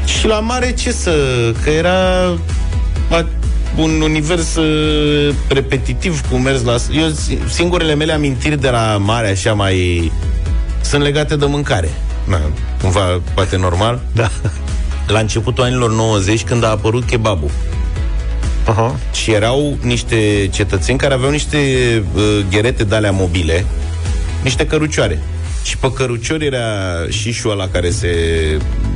Și 0.05 0.27
la 0.27 0.39
mare 0.39 0.73
ce 0.73 0.91
să 0.91 1.11
Că 1.63 1.69
era 1.69 2.23
a, 3.09 3.25
un 3.77 4.01
univers 4.01 4.55
uh, 4.55 5.33
repetitiv 5.47 6.21
Cum 6.29 6.41
mers 6.41 6.63
la 6.63 6.75
Eu 6.91 7.09
si- 7.09 7.37
singurele 7.53 7.95
mele 7.95 8.11
amintiri 8.13 8.61
de 8.61 8.69
la 8.69 8.97
mare 8.99 9.29
Așa 9.29 9.53
mai 9.53 10.11
Sunt 10.81 11.01
legate 11.03 11.35
de 11.35 11.45
mâncare 11.45 11.89
Na, 12.23 12.39
Cumva 12.81 13.21
poate 13.33 13.57
normal 13.57 13.99
Da. 14.13 14.29
La 15.07 15.19
începutul 15.19 15.63
anilor 15.63 15.91
90 15.91 16.43
Când 16.43 16.63
a 16.63 16.67
apărut 16.69 17.03
kebabul 17.03 17.49
Uh-huh. 18.67 19.11
și 19.13 19.31
erau 19.31 19.77
niște 19.81 20.49
cetățeni 20.53 20.97
care 20.97 21.13
aveau 21.13 21.31
niște 21.31 21.57
uh, 22.15 22.21
gherete 22.49 22.83
de 22.83 22.95
alea 22.95 23.11
mobile, 23.11 23.65
niște 24.43 24.65
cărucioare. 24.65 25.21
Și 25.63 25.77
pe 25.77 25.91
cărucior 25.93 26.41
era 26.41 26.63
șișul 27.09 27.51
ăla 27.51 27.67
care 27.67 27.89
se 27.89 28.09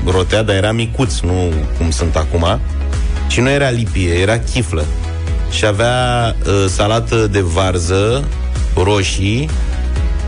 rotea, 0.05 0.41
dar 0.43 0.55
era 0.55 0.72
micuț, 0.72 1.19
nu 1.19 1.53
cum 1.77 1.91
sunt 1.91 2.15
acum. 2.15 2.60
Și 3.27 3.39
nu 3.39 3.50
era 3.50 3.69
lipie, 3.69 4.13
era 4.13 4.39
chiflă. 4.39 4.86
Și 5.51 5.65
avea 5.65 5.95
uh, 6.45 6.65
salată 6.67 7.27
de 7.27 7.39
varză, 7.39 8.24
roșii 8.84 9.50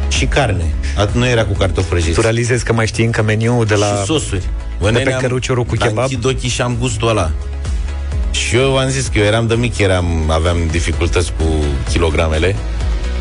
și 0.08 0.26
carne. 0.26 0.74
At- 1.06 1.12
nu 1.12 1.28
era 1.28 1.46
cu 1.46 1.54
cartofi 1.54 1.88
prăjiți. 1.90 2.14
Tu 2.14 2.22
realizezi 2.22 2.64
că 2.64 2.74
mai 2.74 2.88
știi 2.88 3.06
încă 3.06 3.22
meniul 3.24 3.66
de 3.66 3.76
la... 3.76 3.86
Și 3.86 4.06
sosuri. 4.06 4.40
de 4.40 4.48
pe 4.80 4.92
nene, 4.92 5.14
am- 5.14 5.22
căruciorul 5.22 5.64
cu 5.64 5.76
dar 5.76 5.88
kebab? 5.88 6.04
închid 6.04 6.26
ochii 6.26 6.50
și 6.50 6.62
am 6.62 6.76
gustul 6.80 7.08
ăla. 7.08 7.32
Și 8.32 8.56
eu 8.56 8.78
am 8.78 8.90
zis 8.90 9.08
că 9.08 9.18
eu 9.20 9.26
eram 9.26 9.48
de 9.48 9.54
mic, 9.56 9.78
eram, 9.78 10.30
aveam 10.30 10.58
dificultăți 10.72 11.32
cu 11.38 11.44
kilogramele. 11.92 12.56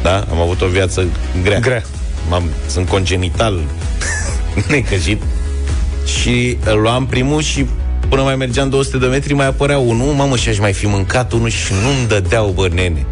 Da? 0.02 0.24
Am 0.30 0.40
avut 0.40 0.60
o 0.62 0.66
viață 0.66 1.04
grea. 1.42 1.58
Grea. 1.58 1.82
M-am, 2.28 2.50
sunt 2.66 2.88
congenital 2.88 3.60
necăjit 4.68 5.22
și 6.06 6.58
îl 6.64 6.80
luam 6.80 7.06
primul 7.06 7.42
și 7.42 7.66
până 8.08 8.22
mai 8.22 8.36
mergeam 8.36 8.68
200 8.68 8.98
de 8.98 9.06
metri 9.06 9.34
mai 9.34 9.46
apărea 9.46 9.78
unul, 9.78 10.12
mamă, 10.12 10.36
și 10.36 10.48
aș 10.48 10.58
mai 10.58 10.72
fi 10.72 10.86
mâncat 10.86 11.32
unul 11.32 11.48
și 11.48 11.72
nu-mi 11.82 12.08
dădeau, 12.08 12.52
bă, 12.54 12.68
nene. 12.72 13.06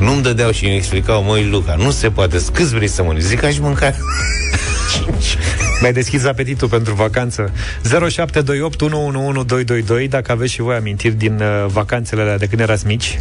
Nu-mi 0.00 0.22
dădeau 0.22 0.50
și 0.50 0.64
îmi 0.64 0.76
explicau, 0.76 1.22
măi, 1.22 1.48
Luca, 1.50 1.74
nu 1.74 1.90
se 1.90 2.10
poate, 2.10 2.42
câți 2.52 2.74
vrei 2.74 2.88
să 2.88 3.02
mănânci? 3.02 3.22
Zic, 3.22 3.42
aș 3.42 3.58
mânca 3.58 3.94
Mi-ai 5.80 5.92
deschis 5.92 6.24
apetitul 6.24 6.68
pentru 6.68 6.94
vacanță 6.94 7.52
0728 7.82 8.80
111222 8.80 10.08
Dacă 10.08 10.32
aveți 10.32 10.52
și 10.52 10.60
voi 10.60 10.74
amintiri 10.74 11.14
din 11.14 11.34
uh, 11.40 11.66
vacanțele 11.66 12.20
alea 12.20 12.38
de 12.38 12.46
când 12.46 12.60
erați 12.60 12.86
mici 12.86 13.20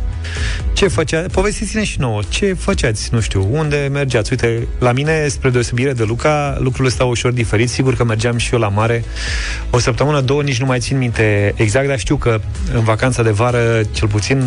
Ce 0.73 0.87
făcea? 0.87 1.25
Povestiți-ne 1.31 1.83
și 1.83 1.99
nouă 1.99 2.21
Ce 2.29 2.53
făceați? 2.53 3.09
Nu 3.11 3.19
știu, 3.19 3.47
unde 3.51 3.89
mergeați? 3.91 4.31
Uite, 4.31 4.67
la 4.79 4.91
mine, 4.91 5.27
spre 5.27 5.49
deosebire 5.49 5.93
de 5.93 6.03
Luca 6.03 6.57
Lucrurile 6.59 6.93
stau 6.93 7.09
ușor 7.09 7.31
diferit 7.31 7.69
Sigur 7.69 7.95
că 7.95 8.03
mergeam 8.03 8.37
și 8.37 8.53
eu 8.53 8.59
la 8.59 8.69
mare 8.69 9.03
O 9.69 9.79
săptămână, 9.79 10.21
două, 10.21 10.41
nici 10.41 10.59
nu 10.59 10.65
mai 10.65 10.79
țin 10.79 10.97
minte 10.97 11.53
exact 11.55 11.87
Dar 11.87 11.99
știu 11.99 12.15
că 12.15 12.39
în 12.73 12.83
vacanța 12.83 13.23
de 13.23 13.31
vară 13.31 13.81
Cel 13.91 14.07
puțin 14.07 14.43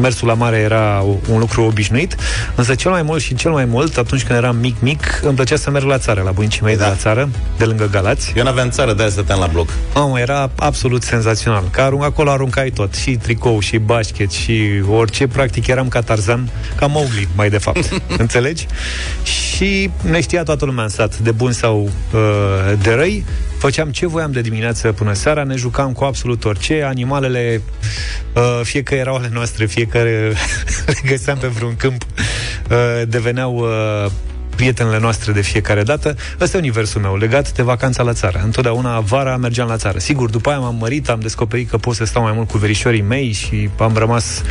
mersul 0.00 0.28
la 0.28 0.34
mare 0.34 0.56
era 0.56 1.04
un 1.30 1.38
lucru 1.38 1.62
obișnuit 1.62 2.16
Însă 2.54 2.74
cel 2.74 2.90
mai 2.90 3.02
mult 3.02 3.22
și 3.22 3.34
cel 3.34 3.50
mai 3.50 3.64
mult 3.64 3.96
Atunci 3.96 4.24
când 4.24 4.38
eram 4.38 4.56
mic-mic 4.56 5.20
Îmi 5.22 5.34
plăcea 5.34 5.56
să 5.56 5.70
merg 5.70 5.84
la 5.84 5.98
țară 5.98 6.22
La 6.22 6.30
bunicii 6.30 6.62
mei 6.62 6.76
da. 6.76 6.84
de 6.84 6.90
la 6.90 6.96
țară 6.96 7.28
De 7.56 7.64
lângă 7.64 7.88
Galați 7.90 8.32
Eu 8.36 8.44
n-aveam 8.44 8.70
țară, 8.70 8.92
de-aia 8.92 9.10
stăteam 9.10 9.38
la 9.38 9.46
bloc. 9.46 9.68
Mamă, 9.94 10.20
era 10.20 10.50
absolut 10.56 11.02
senzațional. 11.02 11.64
Că 11.70 11.80
arunc, 11.80 12.04
acolo 12.04 12.30
aruncai 12.30 12.70
tot. 12.70 12.94
Și 12.94 13.10
tricou, 13.16 13.60
și 13.60 13.78
basket, 13.78 14.30
și 14.30 14.82
orice. 14.90 15.26
Practic 15.26 15.66
eram 15.66 15.88
ca 15.88 16.00
Tarzan, 16.00 16.50
ca 16.76 16.86
Mowgli, 16.86 17.28
mai 17.36 17.50
de 17.50 17.58
fapt. 17.58 17.88
Înțelegi? 18.18 18.66
Și 19.22 19.90
ne 20.02 20.20
știa 20.20 20.42
toată 20.42 20.64
lumea 20.64 20.82
în 20.82 20.88
sat, 20.88 21.18
de 21.18 21.30
bun 21.30 21.52
sau 21.52 21.90
uh, 22.12 22.72
de 22.82 22.94
răi. 22.94 23.24
Făceam 23.58 23.90
ce 23.90 24.06
voiam 24.06 24.32
de 24.32 24.40
dimineață 24.40 24.92
până 24.92 25.12
seara, 25.12 25.42
ne 25.42 25.56
jucam 25.56 25.92
cu 25.92 26.04
absolut 26.04 26.44
orice. 26.44 26.82
Animalele, 26.82 27.62
uh, 28.34 28.60
fie 28.62 28.82
că 28.82 28.94
erau 28.94 29.14
ale 29.14 29.30
noastre, 29.32 29.66
fie 29.66 29.86
că 29.86 29.98
le 30.02 30.34
găseam 31.04 31.38
pe 31.38 31.46
vreun 31.46 31.76
câmp, 31.76 32.02
uh, 32.70 33.02
deveneau 33.08 33.56
uh, 33.56 34.10
prietenele 34.62 34.98
noastre 34.98 35.32
de 35.32 35.40
fiecare 35.40 35.82
dată. 35.82 36.16
Ăsta 36.40 36.56
e 36.56 36.60
universul 36.60 37.00
meu, 37.00 37.16
legat 37.16 37.52
de 37.52 37.62
vacanța 37.62 38.02
la 38.02 38.12
țară. 38.12 38.40
Întotdeauna 38.44 39.00
vara 39.00 39.36
mergeam 39.36 39.68
la 39.68 39.76
țară. 39.76 39.98
Sigur, 39.98 40.30
după 40.30 40.48
aia 40.48 40.58
m-am 40.58 40.76
mărit, 40.80 41.08
am 41.08 41.20
descoperit 41.20 41.70
că 41.70 41.76
pot 41.76 41.94
să 41.94 42.04
stau 42.04 42.22
mai 42.22 42.32
mult 42.34 42.48
cu 42.48 42.58
verișorii 42.58 43.02
mei 43.02 43.32
și 43.32 43.70
am 43.78 43.94
rămas 43.96 44.42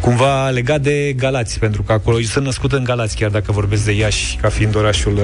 cumva 0.00 0.48
legat 0.48 0.80
de 0.80 1.12
Galați, 1.12 1.58
pentru 1.58 1.82
că 1.82 1.92
acolo 1.92 2.16
eu 2.16 2.24
sunt 2.24 2.44
născut 2.44 2.72
în 2.72 2.84
Galați, 2.84 3.16
chiar 3.16 3.30
dacă 3.30 3.52
vorbesc 3.52 3.84
de 3.84 3.92
Iași, 3.92 4.36
ca 4.40 4.48
fiind 4.48 4.76
orașul 4.76 5.12
uh, 5.12 5.22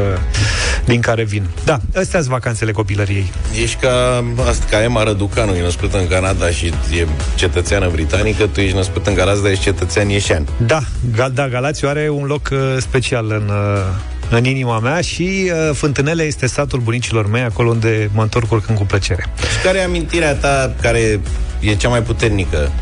din 0.84 1.00
care 1.00 1.24
vin. 1.24 1.46
Da, 1.64 1.78
astea 1.96 2.20
sunt 2.20 2.32
vacanțele 2.32 2.72
copilăriei. 2.72 3.32
Ești 3.62 3.76
ca, 3.80 4.24
asta, 4.48 4.64
ca 4.70 4.82
Emma 4.82 5.02
Răducanu, 5.02 5.54
e 5.54 5.62
născută 5.62 5.98
în 5.98 6.08
Canada 6.08 6.50
și 6.50 6.66
e 6.66 7.06
cetățeană 7.34 7.88
britanică, 7.88 8.46
tu 8.46 8.60
ești 8.60 8.76
născut 8.76 9.06
în 9.06 9.14
Galați, 9.14 9.42
dar 9.42 9.50
ești 9.50 9.62
cetățean 9.62 10.08
ieșean. 10.08 10.48
Da, 10.66 10.80
Gal- 11.14 11.32
da 11.34 11.48
Galațiu 11.48 11.88
are 11.88 12.08
un 12.08 12.24
loc 12.24 12.48
uh, 12.52 12.58
special 12.78 13.26
în, 13.30 13.48
uh, 13.48 14.10
în 14.36 14.44
inima 14.44 14.78
mea 14.78 15.00
și 15.00 15.50
uh, 15.52 15.74
Fântânele 15.74 16.22
este 16.22 16.46
satul 16.46 16.80
bunicilor 16.80 17.30
mei, 17.30 17.42
acolo 17.42 17.70
unde 17.70 18.10
mă 18.12 18.22
întorc 18.22 18.52
oricând 18.52 18.78
cu 18.78 18.84
plăcere. 18.84 19.26
Și 19.36 19.64
care 19.64 19.78
e 19.78 19.84
amintirea 19.84 20.34
ta 20.34 20.74
care 20.80 21.20
e 21.60 21.74
cea 21.74 21.88
mai 21.88 22.02
puternică? 22.02 22.72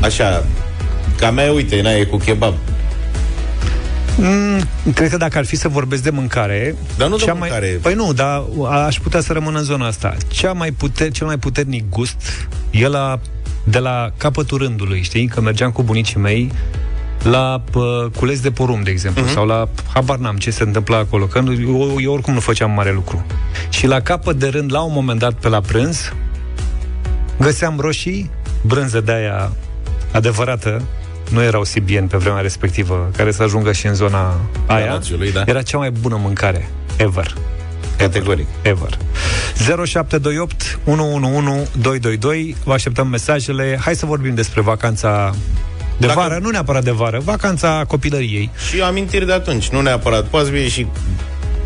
Așa, 0.00 0.44
ca 1.18 1.30
mea, 1.30 1.52
uite, 1.52 1.80
na, 1.80 1.90
e 1.90 2.04
cu 2.04 2.16
kebab. 2.16 2.54
Mm, 4.16 4.92
cred 4.94 5.10
că 5.10 5.16
dacă 5.16 5.38
ar 5.38 5.44
fi 5.44 5.56
să 5.56 5.68
vorbesc 5.68 6.02
de 6.02 6.10
mâncare... 6.10 6.74
Dar 6.96 7.08
nu 7.08 7.16
de 7.16 7.24
cea 7.24 7.32
mâncare. 7.32 7.68
Mai, 7.70 7.78
păi 7.82 7.94
nu, 7.94 8.12
dar 8.12 8.42
aș 8.86 8.98
putea 8.98 9.20
să 9.20 9.32
rămân 9.32 9.54
în 9.56 9.62
zona 9.62 9.86
asta. 9.86 10.16
Cea 10.28 10.52
mai 10.52 10.70
puter, 10.70 11.10
cel 11.10 11.26
mai 11.26 11.38
puternic 11.38 11.88
gust 11.88 12.48
e 12.70 12.88
la, 12.88 13.20
de 13.64 13.78
la 13.78 14.10
capătul 14.16 14.58
rândului, 14.58 15.02
știi? 15.02 15.26
Că 15.26 15.40
mergeam 15.40 15.70
cu 15.70 15.82
bunicii 15.82 16.20
mei 16.20 16.52
la 17.22 17.62
pă, 17.70 18.10
cules 18.16 18.40
de 18.40 18.50
porumb, 18.50 18.84
de 18.84 18.90
exemplu, 18.90 19.24
uh-huh. 19.24 19.32
sau 19.32 19.46
la 19.46 19.68
habar 19.94 20.18
n-am 20.18 20.36
ce 20.36 20.50
se 20.50 20.62
întâmpla 20.62 20.96
acolo, 20.96 21.24
că 21.24 21.40
nu, 21.40 21.52
eu, 21.52 22.00
eu 22.00 22.12
oricum 22.12 22.34
nu 22.34 22.40
făceam 22.40 22.70
mare 22.70 22.92
lucru. 22.92 23.26
Și 23.68 23.86
la 23.86 24.00
capăt 24.00 24.36
de 24.36 24.48
rând, 24.48 24.72
la 24.72 24.80
un 24.80 24.92
moment 24.92 25.18
dat, 25.18 25.32
pe 25.32 25.48
la 25.48 25.60
prânz, 25.60 26.12
găseam 27.40 27.80
roșii, 27.80 28.30
brânză 28.62 29.00
de 29.00 29.12
aia 29.12 29.52
adevărată, 30.12 30.82
nu 31.30 31.42
erau 31.42 31.64
sibieni 31.64 32.08
pe 32.08 32.16
vremea 32.16 32.40
respectivă, 32.40 33.10
care 33.16 33.32
să 33.32 33.42
ajungă 33.42 33.72
și 33.72 33.86
în 33.86 33.94
zona 33.94 34.40
aia. 34.66 34.86
Galațiului, 34.86 35.32
da. 35.32 35.42
Era 35.46 35.62
cea 35.62 35.78
mai 35.78 35.90
bună 35.90 36.18
mâncare 36.20 36.68
ever. 36.98 37.34
Categoric. 37.96 38.46
Ever. 38.62 38.98
0728 39.56 40.78
111 40.84 41.68
222 41.78 42.56
Vă 42.64 42.72
așteptăm 42.72 43.08
mesajele. 43.08 43.78
Hai 43.80 43.94
să 43.94 44.06
vorbim 44.06 44.34
despre 44.34 44.60
vacanța 44.60 45.34
de 45.98 46.06
Dacă- 46.06 46.18
vară, 46.18 46.38
nu 46.42 46.50
neapărat 46.50 46.84
de 46.84 46.90
vară, 46.90 47.20
vacanța 47.24 47.84
copilăriei. 47.88 48.50
Și 48.70 48.80
amintiri 48.80 49.26
de 49.26 49.32
atunci, 49.32 49.68
nu 49.68 49.80
neapărat. 49.80 50.24
Poate 50.24 50.46
să 50.46 50.52
fie 50.52 50.68
și 50.68 50.86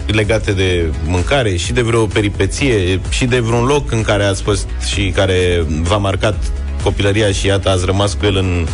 legate 0.07 0.53
de 0.53 0.85
mâncare, 1.07 1.57
și 1.57 1.73
de 1.73 1.81
vreo 1.81 2.07
peripeție, 2.07 3.01
și 3.09 3.25
de 3.25 3.41
vreun 3.41 3.65
loc 3.65 3.93
în 3.93 4.03
care 4.03 4.25
ați 4.25 4.43
fost 4.43 4.69
și 4.93 5.13
care 5.15 5.65
v-a 5.83 5.97
marcat 5.97 6.35
copilăria 6.83 7.33
și 7.33 7.47
iată 7.47 7.69
ați 7.69 7.85
rămas 7.85 8.13
cu 8.15 8.25
el 8.25 8.37
în, 8.37 8.67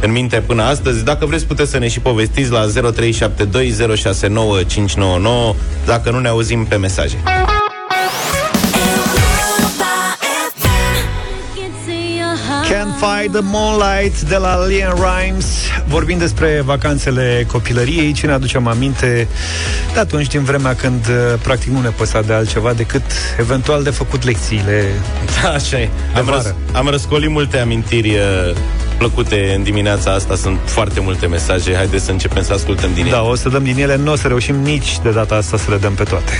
în 0.00 0.12
minte 0.12 0.36
până 0.46 0.62
astăzi. 0.62 1.04
Dacă 1.04 1.26
vreți, 1.26 1.46
puteți 1.46 1.70
să 1.70 1.78
ne 1.78 1.88
și 1.88 2.00
povestiți 2.00 2.50
la 2.50 2.66
0372069599 2.66 2.72
dacă 5.86 6.10
nu 6.10 6.18
ne 6.18 6.28
auzim 6.28 6.64
pe 6.64 6.76
mesaje. 6.76 7.16
Fight 13.04 13.32
the 13.32 13.40
Moonlight 13.42 14.20
de 14.20 14.36
la 14.36 14.54
Leon 14.54 14.94
Rimes 14.94 15.46
Vorbim 15.86 16.18
despre 16.18 16.62
vacanțele 16.64 17.46
copilăriei 17.52 18.12
Ce 18.12 18.26
ne 18.26 18.32
aducem 18.32 18.66
aminte 18.66 19.28
de 19.92 20.00
atunci 20.00 20.26
din 20.26 20.44
vremea 20.44 20.74
când 20.74 21.06
uh, 21.08 21.38
practic 21.42 21.70
nu 21.70 21.80
ne 21.80 21.88
păsa 21.88 22.20
de 22.20 22.32
altceva 22.32 22.72
decât 22.72 23.02
eventual 23.38 23.82
de 23.82 23.90
făcut 23.90 24.24
lecțiile 24.24 24.84
Da, 25.42 25.48
așa 25.48 25.80
e. 25.80 25.88
Am, 26.16 26.24
vară. 26.24 26.36
răs, 26.36 26.54
am 26.72 26.88
răscolit 26.88 27.30
multe 27.30 27.58
amintiri 27.58 28.10
uh, 28.10 28.56
plăcute 28.98 29.52
în 29.56 29.62
dimineața 29.62 30.12
asta. 30.12 30.36
Sunt 30.36 30.58
foarte 30.64 31.00
multe 31.00 31.26
mesaje. 31.26 31.74
Haideți 31.74 32.04
să 32.04 32.10
începem 32.10 32.42
să 32.42 32.52
ascultăm 32.52 32.90
din 32.94 33.02
ele. 33.02 33.10
Da, 33.10 33.22
o 33.22 33.34
să 33.34 33.48
dăm 33.48 33.64
din 33.64 33.78
ele, 33.78 33.96
nu 33.96 34.12
o 34.12 34.16
să 34.16 34.28
reușim 34.28 34.54
nici 34.54 34.98
de 35.02 35.10
data 35.10 35.34
asta 35.34 35.56
să 35.56 35.70
le 35.70 35.76
dăm 35.76 35.92
pe 35.92 36.02
toate 36.02 36.32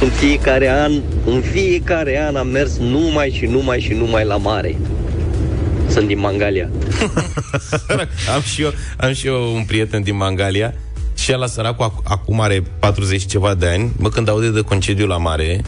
În 0.00 0.08
fiecare 0.08 0.70
an, 0.70 0.92
în 1.26 1.42
fiecare 1.52 2.24
an 2.28 2.36
am 2.36 2.46
mers 2.46 2.76
numai 2.78 3.34
și 3.38 3.44
numai 3.44 3.80
și 3.80 3.92
numai 3.92 4.24
la 4.24 4.36
mare. 4.36 4.76
Sunt 5.92 6.06
din 6.06 6.18
Mangalia. 6.18 6.68
am, 8.34 8.40
și 8.42 8.62
eu, 8.62 8.72
am 8.96 9.12
și 9.12 9.26
eu 9.26 9.54
un 9.54 9.64
prieten 9.64 10.02
din 10.02 10.16
Mangalia 10.16 10.74
și 11.14 11.30
el 11.30 11.38
la 11.38 11.46
săracul 11.46 11.90
ac- 11.90 12.02
acum 12.04 12.40
are 12.40 12.62
40 12.78 13.26
ceva 13.26 13.54
de 13.54 13.66
ani. 13.68 13.92
Mă, 13.96 14.08
când 14.08 14.28
aude 14.28 14.50
de 14.50 14.60
concediu 14.60 15.06
la 15.06 15.16
mare, 15.16 15.62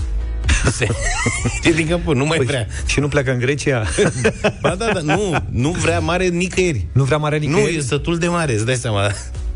se 0.73 0.87
ridică 1.65 2.01
până, 2.05 2.19
nu 2.19 2.25
mai 2.25 2.39
vrea. 2.39 2.67
Și 2.87 3.01
nu 3.01 3.09
pleacă 3.09 3.31
în 3.33 3.39
Grecia? 3.39 3.83
Ba 4.63 4.75
da, 4.79 4.87
da, 4.95 5.01
nu, 5.03 5.35
nu 5.51 5.71
vrea 5.71 5.99
mare 6.01 6.27
nicăieri. 6.29 6.87
nu 6.93 7.05
vrea 7.05 7.17
mare 7.17 7.39
Nu, 7.39 7.45
nicăieri? 7.47 7.77
e 7.77 7.81
sătul 7.81 8.19
de 8.19 8.27
mare, 8.29 8.53
îți 8.55 8.67
dai 8.67 8.75
seama. 8.75 9.03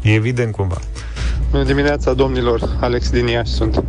E 0.03 0.13
evident 0.15 0.53
cumva 0.53 0.79
Bună 1.51 1.65
dimineața, 1.65 2.13
domnilor! 2.13 2.77
Alex 2.81 3.11
din 3.11 3.27
Iași 3.27 3.51
sunt. 3.53 3.85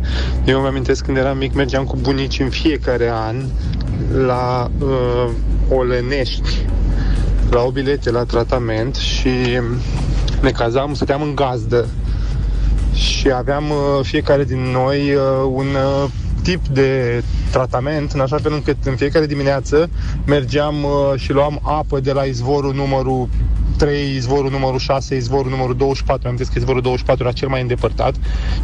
Eu 0.46 0.58
îmi 0.58 0.66
amintesc 0.68 1.04
când 1.04 1.16
eram 1.16 1.36
mic, 1.36 1.54
mergeam 1.54 1.84
cu 1.84 1.96
bunici 1.96 2.38
în 2.38 2.48
fiecare 2.50 3.10
an 3.12 3.36
la 4.26 4.70
uh, 4.78 5.30
Olănești, 5.70 6.66
la 7.50 7.62
o 7.62 7.70
bilete 7.70 8.10
la 8.10 8.24
tratament 8.24 8.94
și 8.94 9.30
ne 10.42 10.50
cazam, 10.50 10.94
stăteam 10.94 11.22
în 11.22 11.34
gazdă. 11.34 11.88
Și 12.92 13.30
aveam 13.32 13.64
uh, 13.70 13.76
fiecare 14.02 14.44
din 14.44 14.60
noi 14.60 15.14
uh, 15.14 15.22
un 15.52 15.66
uh, 15.66 16.10
tip 16.42 16.66
de 16.66 17.22
tratament, 17.50 18.12
în 18.12 18.20
așa 18.20 18.36
fel 18.36 18.52
încât 18.52 18.76
în 18.84 18.96
fiecare 18.96 19.26
dimineață 19.26 19.90
mergeam 20.26 20.84
uh, 20.84 21.20
și 21.20 21.32
luam 21.32 21.60
apă 21.62 22.00
de 22.00 22.12
la 22.12 22.22
izvorul 22.22 22.74
numărul 22.74 23.28
3, 23.80 24.14
izvorul 24.14 24.50
numărul 24.50 24.78
6, 24.78 25.14
izvorul 25.16 25.50
numărul 25.50 25.76
24, 25.76 26.28
am 26.28 26.36
zis 26.36 26.48
că 26.48 26.54
izvorul 26.56 26.82
24 26.82 27.24
era 27.24 27.32
cel 27.32 27.48
mai 27.48 27.60
îndepărtat. 27.60 28.14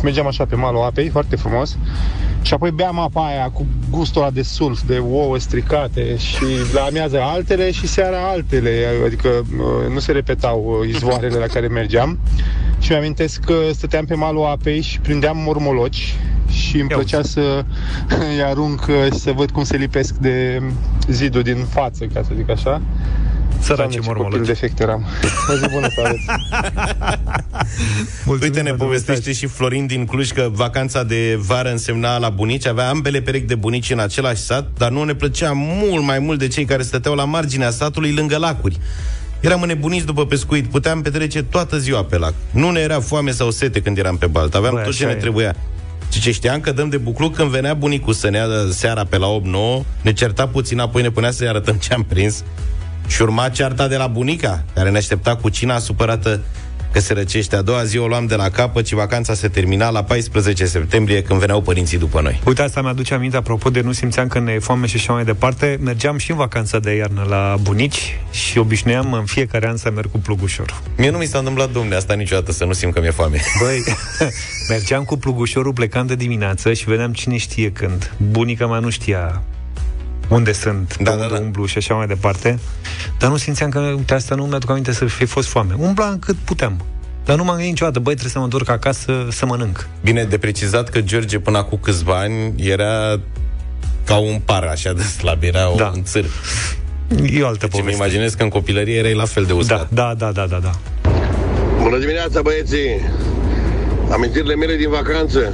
Mergeam 0.02 0.26
așa 0.26 0.44
pe 0.44 0.54
malul 0.54 0.82
apei, 0.82 1.08
foarte 1.08 1.36
frumos. 1.36 1.76
Și 2.42 2.54
apoi 2.54 2.70
beam 2.70 2.98
apa 2.98 3.26
aia 3.26 3.50
cu 3.52 3.66
gustul 3.90 4.22
ăla 4.22 4.30
de 4.30 4.42
sulf, 4.42 4.82
de 4.86 4.98
ouă 5.10 5.38
stricate 5.38 6.16
și 6.16 6.44
la 6.74 6.80
amiază 6.80 7.20
altele 7.22 7.70
și 7.70 7.86
seara 7.86 8.28
altele, 8.28 8.86
adică 9.06 9.28
uh, 9.28 9.92
nu 9.92 9.98
se 9.98 10.12
repetau 10.12 10.78
uh, 10.80 10.88
izvoarele 10.88 11.38
la 11.38 11.46
care 11.46 11.66
mergeam. 11.66 12.18
Și 12.80 12.90
mi-amintesc 12.90 13.40
că 13.40 13.54
stăteam 13.72 14.04
pe 14.04 14.14
malul 14.14 14.44
apei 14.44 14.80
și 14.80 15.00
prindeam 15.00 15.36
mormoloci 15.36 16.14
și 16.50 16.80
îmi 16.80 16.90
Ia 16.90 16.96
plăcea 16.96 17.22
să 17.22 17.64
îi 18.08 18.42
arunc 18.42 18.86
uh, 18.88 19.12
și 19.12 19.18
să 19.18 19.32
văd 19.32 19.50
cum 19.50 19.64
se 19.64 19.76
lipesc 19.76 20.14
de 20.14 20.62
zidul 21.08 21.42
din 21.42 21.64
față, 21.68 22.04
ca 22.04 22.22
să 22.22 22.30
zic 22.36 22.50
așa. 22.50 22.82
Săraci 23.60 23.92
ce 23.92 23.98
copil 23.98 24.12
mormologi. 24.16 24.46
defect 24.46 24.80
eram. 24.80 25.04
O 25.50 25.54
zi 25.56 25.68
bună 25.72 25.88
să 25.94 26.02
aveți. 26.04 26.24
Mulțumim 28.26 28.40
Uite, 28.52 28.60
ne 28.60 28.68
pentru 28.68 28.84
povestește 28.84 29.28
mesaj. 29.28 29.36
și 29.36 29.46
Florin 29.46 29.86
din 29.86 30.04
Cluj 30.06 30.30
că 30.30 30.48
vacanța 30.52 31.02
de 31.02 31.38
vară 31.40 31.70
însemna 31.70 32.18
la 32.18 32.28
bunici, 32.28 32.66
avea 32.66 32.88
ambele 32.88 33.20
perechi 33.20 33.46
de 33.46 33.54
bunici 33.54 33.90
în 33.90 33.98
același 33.98 34.42
sat, 34.42 34.68
dar 34.76 34.90
nu 34.90 35.04
ne 35.04 35.14
plăcea 35.14 35.52
mult 35.54 36.04
mai 36.04 36.18
mult 36.18 36.38
de 36.38 36.48
cei 36.48 36.64
care 36.64 36.82
stăteau 36.82 37.14
la 37.14 37.24
marginea 37.24 37.70
satului 37.70 38.12
lângă 38.12 38.36
lacuri. 38.36 38.78
Eram 39.40 39.62
înnebuniți 39.62 40.06
după 40.06 40.26
pescuit, 40.26 40.66
puteam 40.66 41.02
petrece 41.02 41.42
toată 41.42 41.78
ziua 41.78 42.04
pe 42.04 42.18
lac. 42.18 42.34
Nu 42.50 42.70
ne 42.70 42.80
era 42.80 43.00
foame 43.00 43.30
sau 43.30 43.50
sete 43.50 43.80
când 43.80 43.98
eram 43.98 44.16
pe 44.16 44.26
baltă, 44.26 44.56
aveam 44.56 44.74
Băi, 44.74 44.82
tot 44.82 44.94
ce 44.94 45.02
așa 45.02 45.12
ne 45.12 45.18
e. 45.18 45.20
trebuia. 45.20 45.54
Și 46.12 46.20
ce 46.20 46.32
știam 46.32 46.60
că 46.60 46.72
dăm 46.72 46.88
de 46.88 46.96
bucluc 46.96 47.34
când 47.36 47.50
venea 47.50 47.74
bunicul 47.74 48.12
să 48.12 48.28
ne 48.30 48.36
ia 48.38 48.46
seara 48.70 49.04
pe 49.04 49.16
la 49.18 49.26
8-9, 49.82 49.84
ne 50.02 50.12
certa 50.12 50.46
puțin, 50.48 50.78
apoi 50.78 51.02
ne 51.02 51.10
punea 51.10 51.30
să-i 51.30 51.48
arătăm 51.48 51.74
ce 51.74 51.94
am 51.94 52.02
prins. 52.02 52.44
Și 53.06 53.22
urma 53.22 53.48
cearta 53.48 53.88
de 53.88 53.96
la 53.96 54.06
bunica, 54.06 54.64
care 54.74 54.90
ne 54.90 54.96
aștepta 54.96 55.36
cu 55.36 55.48
cina 55.48 55.78
supărată 55.78 56.40
că 56.96 57.02
se 57.02 57.12
răcește. 57.12 57.56
A 57.56 57.62
doua 57.62 57.84
zi 57.84 57.98
o 57.98 58.06
luam 58.06 58.26
de 58.26 58.34
la 58.34 58.48
capăt 58.48 58.86
și 58.86 58.94
vacanța 58.94 59.34
se 59.34 59.48
termina 59.48 59.90
la 59.90 60.04
14 60.04 60.66
septembrie 60.66 61.22
când 61.22 61.40
veneau 61.40 61.60
părinții 61.60 61.98
după 61.98 62.20
noi. 62.20 62.40
Uite, 62.44 62.62
asta 62.62 62.82
mi-aduce 62.82 63.14
aminte, 63.14 63.36
apropo 63.36 63.70
de 63.70 63.80
nu 63.80 63.92
simțeam 63.92 64.28
că 64.28 64.38
ne 64.38 64.52
e 64.52 64.58
foame 64.58 64.86
și 64.86 64.96
așa 64.96 65.12
mai 65.12 65.24
departe. 65.24 65.78
Mergeam 65.80 66.18
și 66.18 66.30
în 66.30 66.36
vacanța 66.36 66.78
de 66.78 66.94
iarnă 66.94 67.26
la 67.28 67.56
bunici 67.62 68.18
și 68.30 68.58
obișnuiam 68.58 69.12
în 69.12 69.24
fiecare 69.24 69.68
an 69.68 69.76
să 69.76 69.90
merg 69.90 70.10
cu 70.10 70.18
plugușorul. 70.18 70.76
Mie 70.96 71.10
nu 71.10 71.18
mi 71.18 71.26
s-a 71.26 71.38
întâmplat, 71.38 71.72
domne, 71.72 71.94
asta 71.94 72.14
niciodată, 72.14 72.52
să 72.52 72.64
nu 72.64 72.72
simt 72.72 72.92
că 72.94 73.00
mi-e 73.00 73.10
foame. 73.10 73.40
Băi, 73.60 73.84
mergeam 74.68 75.04
cu 75.04 75.16
plugușorul 75.16 75.72
plecam 75.72 76.06
de 76.06 76.14
dimineață 76.14 76.72
și 76.72 76.84
vedeam 76.84 77.12
cine 77.12 77.36
știe 77.36 77.72
când. 77.72 78.12
Bunica 78.30 78.66
mea 78.66 78.78
nu 78.78 78.90
știa 78.90 79.42
unde 80.28 80.52
sunt, 80.52 80.96
Da, 81.00 81.10
pe 81.10 81.16
da, 81.16 81.22
unde 81.22 81.34
da. 81.34 81.40
umblu 81.40 81.66
și 81.66 81.78
așa 81.78 81.94
mai 81.94 82.06
departe. 82.06 82.58
Dar 83.18 83.30
nu 83.30 83.36
simțeam 83.36 83.70
că, 83.70 83.78
uite, 83.78 84.14
asta 84.14 84.34
nu 84.34 84.44
mi-aduc 84.44 84.70
aminte 84.70 84.92
să 84.92 85.04
fi 85.04 85.24
fost 85.24 85.48
foame. 85.48 85.74
Umblam 85.78 86.18
cât 86.18 86.36
puteam. 86.44 86.84
Dar 87.24 87.36
nu 87.36 87.42
m-am 87.44 87.52
gândit 87.54 87.70
niciodată, 87.72 87.98
băi, 87.98 88.12
trebuie 88.12 88.32
să 88.32 88.38
mă 88.38 88.44
întorc 88.44 88.68
acasă 88.68 89.26
să 89.30 89.46
mănânc. 89.46 89.88
Bine, 90.02 90.24
de 90.24 90.38
precizat 90.38 90.88
că 90.88 91.00
George 91.00 91.38
până 91.38 91.58
acum 91.58 91.78
câțiva 91.82 92.18
ani 92.18 92.54
era 92.56 93.20
ca 94.04 94.16
un 94.16 94.40
par 94.44 94.62
așa 94.62 94.92
de 94.92 95.02
slab, 95.02 95.42
era 95.42 95.72
Da. 95.76 95.92
un 95.94 96.02
țâr. 96.04 96.24
E 97.32 97.42
o 97.42 97.46
altă 97.46 97.58
Deci 97.66 97.72
îmi 97.72 97.82
poveste. 97.82 98.02
imaginez 98.02 98.34
că 98.34 98.42
în 98.42 98.48
copilărie 98.48 98.94
erai 98.98 99.14
la 99.14 99.24
fel 99.24 99.44
de 99.44 99.52
uscat. 99.52 99.90
Da, 99.90 100.14
da, 100.18 100.30
da, 100.32 100.46
da, 100.46 100.46
da, 100.46 100.58
da. 100.58 100.70
Bună 101.82 101.98
dimineața, 101.98 102.42
băieții! 102.42 103.00
Amintirile 104.10 104.54
mele 104.54 104.76
din 104.76 104.90
vacanță. 104.90 105.52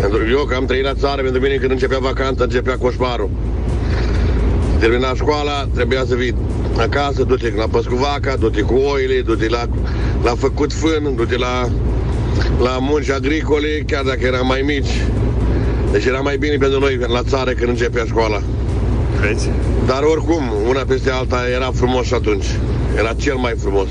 Pentru 0.00 0.28
eu 0.30 0.44
că 0.44 0.54
am 0.54 0.64
trăit 0.66 0.84
la 0.84 0.94
țară, 0.94 1.22
pentru 1.22 1.40
mine 1.40 1.54
când 1.54 1.70
începea 1.70 1.98
vacanța, 1.98 2.44
începea 2.44 2.76
coșmarul. 2.76 3.30
Termina 4.78 5.14
școala, 5.14 5.68
trebuia 5.74 6.04
să 6.06 6.14
vii 6.14 6.34
acasă, 6.78 7.22
du-te 7.22 7.52
la 7.56 7.66
păscu 7.66 7.94
vaca, 7.94 8.36
du-te 8.36 8.60
cu 8.60 8.74
oile, 8.74 9.20
du-te 9.20 9.48
la, 9.48 9.68
la 10.22 10.34
făcut 10.34 10.72
fân, 10.72 11.14
du-te 11.16 11.36
la, 11.36 11.68
la 12.62 12.78
munci 12.80 13.10
agricole, 13.10 13.68
chiar 13.86 14.04
dacă 14.04 14.18
eram 14.22 14.46
mai 14.46 14.60
mici. 14.60 15.02
Deci 15.92 16.04
era 16.04 16.20
mai 16.20 16.36
bine 16.36 16.56
pentru 16.56 16.78
noi 16.80 16.96
la 16.96 17.22
țară 17.22 17.50
când 17.50 17.68
începea 17.68 18.04
școala. 18.04 18.42
Vezi? 19.20 19.50
Dar 19.86 20.02
oricum, 20.02 20.42
una 20.68 20.82
peste 20.86 21.10
alta 21.10 21.48
era 21.54 21.70
frumos 21.74 22.06
și 22.06 22.14
atunci. 22.14 22.46
Era 22.98 23.12
cel 23.12 23.36
mai 23.36 23.54
frumos. 23.58 23.88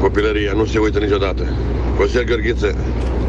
Copilăria, 0.00 0.52
nu 0.52 0.64
se 0.64 0.78
uită 0.78 0.98
niciodată. 0.98 1.42
Costel 1.96 2.24
Gheorghiță, 2.24 2.76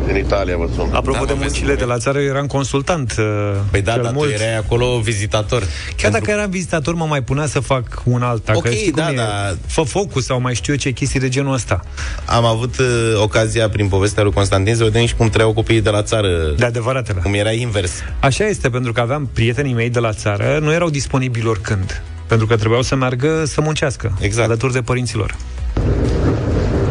din 0.06 0.16
Italia, 0.16 0.58
vă 0.58 0.68
sun. 0.76 0.90
Apropo 0.94 1.20
Da, 1.20 1.26
de 1.26 1.34
mă, 1.34 1.40
vezi, 1.40 1.44
muncile 1.44 1.66
băi. 1.68 1.76
de 1.76 1.84
la 1.84 1.98
țară, 1.98 2.20
eu 2.20 2.26
eram 2.28 2.48
consultant. 2.48 3.16
uh, 3.20 3.26
Păi 3.72 3.82
da, 3.82 3.92
cel 3.94 4.02
dar 4.04 4.12
mult. 4.14 4.28
tu 4.36 4.42
erai 4.42 4.58
acolo 4.58 5.00
vizitator. 5.00 5.64
Chiar 5.98 6.12
dacă 6.12 6.32
eram 6.32 6.50
vizitator, 6.50 6.94
mă 6.96 7.06
mai 7.06 7.22
punea 7.24 7.46
să 7.46 7.60
fac 7.60 8.02
un 8.04 8.22
alt. 8.22 8.46
Dacă 8.46 8.58
Ok, 8.58 8.70
știi 8.70 8.92
cum 8.92 9.04
da, 9.04 9.12
e, 9.12 9.16
da. 9.16 9.56
Fă 9.68 9.82
focus 9.82 10.26
sau 10.26 10.42
mai 10.42 10.54
știu 10.56 10.74
eu 10.74 10.80
ce 10.80 10.92
chestii 10.92 11.20
de 11.20 11.30
genul 11.30 11.54
ăsta. 11.54 11.80
Am 12.26 12.46
avut 12.46 12.78
uh, 12.80 12.86
ocazia 13.22 13.70
prin 13.70 13.88
povestea 13.88 14.24
lui 14.24 14.32
Constantin 14.32 14.76
să 14.76 14.84
vedem 14.84 15.06
și 15.06 15.16
cum 15.16 15.30
trăiau 15.30 15.54
copiii 15.54 15.82
de 15.82 15.90
la 15.90 16.04
țară. 16.04 16.28
De 16.58 16.66
adevăratele. 16.66 17.20
Cum 17.24 17.34
era 17.34 17.52
invers. 17.52 17.92
Așa 18.20 18.46
este, 18.48 18.70
pentru 18.70 18.92
că 18.92 19.00
aveam 19.02 19.30
prietenii 19.34 19.74
mei 19.74 19.90
de 19.90 20.00
la 20.00 20.14
țară, 20.14 20.60
nu 20.62 20.74
erau 20.74 20.90
disponibili 20.90 21.48
oricând. 21.48 22.02
Pentru 22.28 22.48
că 22.48 22.56
trebuiau 22.56 22.82
să 22.82 22.96
meargă 22.96 23.44
să 23.46 23.62
muncească. 23.62 24.18
Exact. 24.20 24.48
Alături 24.48 24.74
de 24.74 24.82
părinților. 24.82 25.36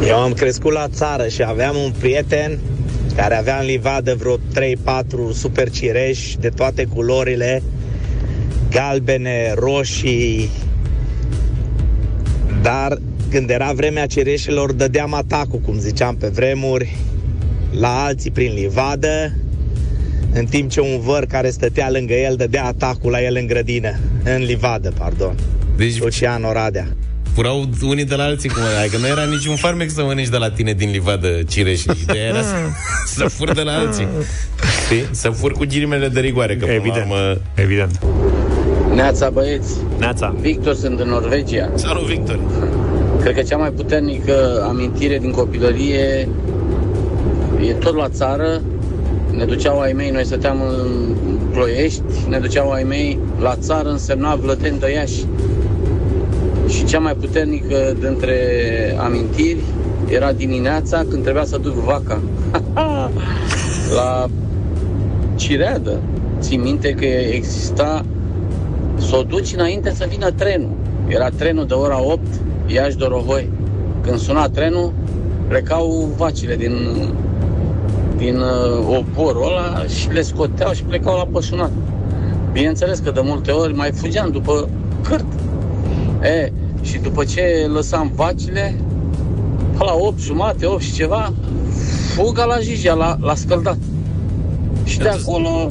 Eu 0.06 0.18
am 0.20 0.32
crescut 0.32 0.72
la 0.72 0.88
țară 0.88 1.28
și 1.28 1.42
aveam 1.42 1.76
un 1.76 1.92
prieten 1.98 2.58
care 3.16 3.34
avea 3.34 3.58
în 3.58 3.66
livadă 3.66 4.14
vreo 4.14 4.36
3-4 4.36 4.40
super 5.32 5.70
cireși 5.70 6.38
de 6.38 6.48
toate 6.48 6.84
culorile, 6.84 7.62
galbene, 8.70 9.54
roșii, 9.54 10.50
dar 12.62 12.98
când 13.30 13.50
era 13.50 13.72
vremea 13.72 14.06
cireșilor 14.06 14.72
dădeam 14.72 15.14
atacul, 15.14 15.58
cum 15.58 15.78
ziceam 15.78 16.16
pe 16.16 16.28
vremuri, 16.28 16.96
la 17.78 18.04
alții 18.04 18.30
prin 18.30 18.52
livadă, 18.54 19.32
în 20.32 20.44
timp 20.44 20.70
ce 20.70 20.80
un 20.80 21.00
văr 21.00 21.26
care 21.26 21.50
stătea 21.50 21.90
lângă 21.90 22.14
el 22.14 22.36
dădea 22.36 22.64
atacul 22.64 23.10
la 23.10 23.22
el 23.22 23.36
în 23.36 23.46
grădină, 23.46 23.98
în 24.24 24.42
livadă, 24.42 24.92
pardon. 24.98 25.34
Deci 25.76 26.00
Lucian 26.00 26.44
Oradea. 26.44 26.86
Furau 27.34 27.68
unii 27.82 28.04
de 28.04 28.14
la 28.14 28.22
alții 28.24 28.48
cum 28.48 28.62
Adică 28.80 28.96
nu 28.96 29.06
era 29.06 29.24
niciun 29.24 29.56
farmec 29.56 29.90
să 29.90 30.02
mănânci 30.02 30.28
de 30.28 30.36
la 30.36 30.50
tine 30.50 30.72
din 30.72 30.90
livadă 30.90 31.28
cireși. 31.48 31.86
Ideea 32.02 32.26
era 32.26 32.42
să, 32.42 32.54
să 33.16 33.24
fur 33.24 33.52
de 33.52 33.62
la 33.62 33.72
alții. 33.72 34.06
Știi? 34.84 35.04
Să 35.10 35.28
fur 35.28 35.52
cu 35.52 35.64
ghilimele 35.68 36.08
de 36.08 36.20
rigoare. 36.20 36.56
Că, 36.56 36.66
până 36.66 36.76
la 36.76 36.84
Evident. 36.84 37.10
urmă... 37.10 37.40
Evident. 37.54 38.00
Neața 38.94 39.30
băieți, 39.30 39.72
Neața. 39.98 40.34
Victor 40.40 40.74
sunt 40.74 41.00
în 41.00 41.08
Norvegia. 41.08 41.70
Salut, 41.74 42.02
Victor! 42.02 42.38
Cred 43.20 43.34
că 43.34 43.42
cea 43.42 43.56
mai 43.56 43.70
puternică 43.70 44.66
amintire 44.68 45.18
din 45.18 45.30
copilărie 45.30 46.28
e 47.68 47.72
tot 47.72 47.96
la 47.96 48.08
țară. 48.08 48.60
Ne 49.36 49.44
duceau 49.44 49.80
ai 49.80 49.92
mei, 49.92 50.10
noi 50.10 50.24
stăteam 50.24 50.60
în 50.60 51.16
Ploiești, 51.52 52.02
ne 52.28 52.38
duceau 52.38 52.70
ai 52.70 52.82
mei 52.82 53.18
la 53.40 53.56
țară, 53.56 53.88
însemna 53.88 54.34
Vlăten 54.34 54.78
de 54.78 54.92
Iași. 54.92 55.24
Și 56.68 56.84
cea 56.84 56.98
mai 56.98 57.14
puternică 57.14 57.94
dintre 58.00 58.36
amintiri 58.98 59.60
era 60.08 60.32
dimineața 60.32 61.04
când 61.10 61.22
trebuia 61.22 61.44
să 61.44 61.58
duc 61.58 61.74
vaca 61.74 62.20
la 63.96 64.28
cireadă. 65.34 66.00
Țin 66.40 66.60
minte 66.60 66.90
că 66.90 67.04
exista 67.04 68.04
să 68.96 69.16
o 69.16 69.22
duci 69.22 69.52
înainte 69.54 69.90
să 69.94 70.06
vină 70.08 70.30
trenul. 70.30 70.70
Era 71.06 71.28
trenul 71.28 71.66
de 71.66 71.74
ora 71.74 72.02
8, 72.02 72.20
Iași-Dorohoi. 72.66 73.48
Când 74.00 74.18
suna 74.18 74.48
trenul, 74.48 74.92
plecau 75.48 76.08
vacile 76.16 76.56
din, 76.56 76.72
din 78.16 78.36
uh, 78.36 78.96
oborul 78.98 79.42
ăla 79.46 79.84
și 79.86 80.12
le 80.12 80.22
scoteau 80.22 80.72
și 80.72 80.82
plecau 80.82 81.16
la 81.16 81.26
pășunat. 81.32 81.70
Bineînțeles 82.52 82.98
că 82.98 83.10
de 83.10 83.20
multe 83.22 83.50
ori 83.50 83.74
mai 83.74 83.90
fugeam 83.92 84.30
după 84.30 84.68
cârt. 85.02 85.24
E, 86.22 86.52
și 86.82 86.98
după 86.98 87.24
ce 87.24 87.68
lăsam 87.72 88.12
vacile, 88.14 88.74
pe 89.78 89.84
la 89.84 89.94
8 89.94 90.20
jumate, 90.20 90.66
8 90.66 90.82
și 90.82 90.92
ceva, 90.92 91.32
fuga 92.14 92.44
la 92.44 92.58
Jijea, 92.58 92.94
la, 92.94 93.16
la 93.20 93.34
scăldat. 93.34 93.78
Și 94.84 94.98
de 94.98 95.08
acolo, 95.08 95.70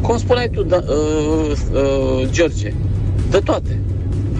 cum 0.00 0.18
spuneai 0.18 0.48
tu, 0.48 0.62
da, 0.62 0.76
uh, 0.76 1.52
uh, 1.72 2.28
George, 2.30 2.74
de 3.30 3.38
toate. 3.38 3.81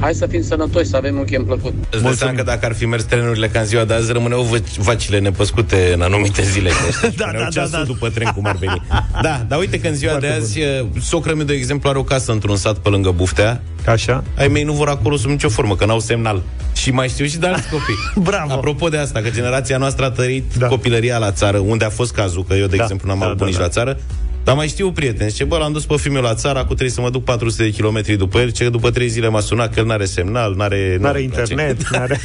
Hai 0.03 0.15
să 0.15 0.27
fim 0.27 0.43
sănătoși, 0.43 0.87
să 0.87 0.97
avem 0.97 1.13
un 1.13 1.19
weekend 1.19 1.47
plăcut. 1.47 1.73
Îți 1.91 2.03
dai 2.03 2.13
seama 2.13 2.33
că 2.37 2.43
dacă 2.43 2.67
ar 2.67 2.75
fi 2.75 2.87
mers 2.87 3.05
trenurile 3.05 3.49
ca 3.49 3.59
în 3.61 3.67
ziua 3.67 3.85
de 3.85 3.95
azi, 3.95 4.13
rămâneau 4.13 4.43
vă- 4.43 4.63
vacile 4.77 5.19
nepăscute 5.19 5.91
în 5.95 6.01
anumite 6.01 6.43
zile. 6.43 6.71
că 7.01 7.09
Da, 7.17 7.25
puneau 7.25 7.33
da, 7.33 7.39
da, 7.39 7.49
ceasul 7.51 7.71
da. 7.79 7.85
după 7.85 8.09
tren 8.09 8.31
cum 8.35 8.47
ar 8.47 8.57
veni. 8.57 8.83
Da, 9.23 9.45
dar 9.49 9.59
uite 9.59 9.81
că 9.81 9.89
în 9.89 9.95
ziua 9.95 10.19
de 10.19 10.27
azi, 10.27 10.59
socră 11.01 11.35
mea, 11.35 11.45
de 11.45 11.53
exemplu, 11.53 11.89
are 11.89 11.99
o 11.99 12.03
casă 12.05 12.33
într-un 12.33 12.57
sat 12.57 12.79
pe 12.79 12.89
lângă 12.89 13.11
Buftea. 13.11 13.63
Așa? 13.87 14.25
Ai 14.37 14.49
mei 14.49 14.63
nu 14.63 14.73
vor 14.73 14.89
acolo 14.89 15.17
sub 15.17 15.31
nicio 15.31 15.49
formă, 15.49 15.77
că 15.77 15.85
n-au 15.87 16.01
semnal. 16.01 16.43
Și 16.77 16.91
mai 16.91 17.09
știu 17.09 17.25
și 17.25 17.39
de 17.39 17.47
alți 17.47 17.69
copii. 17.69 17.95
Bravo. 18.31 18.53
Apropo 18.53 18.89
de 18.89 18.97
asta, 18.97 19.21
că 19.21 19.31
generația 19.31 19.77
noastră 19.77 20.05
a 20.05 20.11
trăit 20.11 20.45
Da. 20.55 20.59
da. 20.59 20.67
copilăria 20.67 21.19
la 21.19 21.33
țară, 21.33 21.59
unde 21.59 21.85
a 21.85 21.89
fost 21.91 22.13
cazul, 22.13 22.45
că 22.49 22.55
eu, 22.55 22.67
de 22.67 22.77
Da, 22.77 22.83
exemplu, 22.83 23.09
n-am 23.09 23.19
da, 23.19 23.25
avut 23.25 23.37
da, 23.37 23.45
bunici 23.45 23.59
da. 23.59 23.65
la 23.65 23.71
țară, 23.71 23.99
dar 24.45 24.55
mai 24.55 24.69
știu 24.69 24.93
prieteni, 24.93 25.31
zice, 25.31 25.45
bă, 25.45 25.57
l-am 25.57 25.73
dus 25.73 25.85
pe 25.85 25.97
fiul 25.97 26.13
meu 26.13 26.23
la 26.23 26.35
țară, 26.35 26.59
acum 26.59 26.67
trebuie 26.67 26.91
să 26.91 27.01
mă 27.01 27.11
duc 27.11 27.25
400 27.25 27.63
de 27.63 27.71
kilometri 27.71 28.17
după 28.17 28.39
el, 28.39 28.51
ce 28.51 28.69
după 28.69 28.91
3 28.91 29.09
zile 29.09 29.29
m-a 29.29 29.41
sunat 29.41 29.75
că 29.75 29.81
el 29.81 29.87
n-are 29.87 30.05
semnal, 30.05 30.55
n-are... 30.55 30.97
N-are 31.01 31.19
nu-mi 31.19 31.31
place. 31.31 31.53
internet, 31.53 31.89
n-are... 31.93 32.21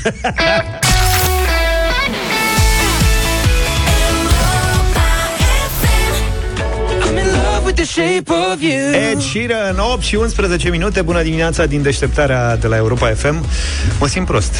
Ed 9.12 9.20
Sheeran, 9.20 9.78
8 9.78 10.02
și 10.02 10.16
11 10.16 10.70
minute. 10.70 11.02
Bună 11.02 11.22
dimineața 11.22 11.66
din 11.66 11.82
deșteptarea 11.82 12.58
de 12.58 12.68
la 12.68 12.76
Europa 12.76 13.08
FM 13.08 13.46
Mă 14.00 14.08
simt 14.08 14.26
prost, 14.26 14.54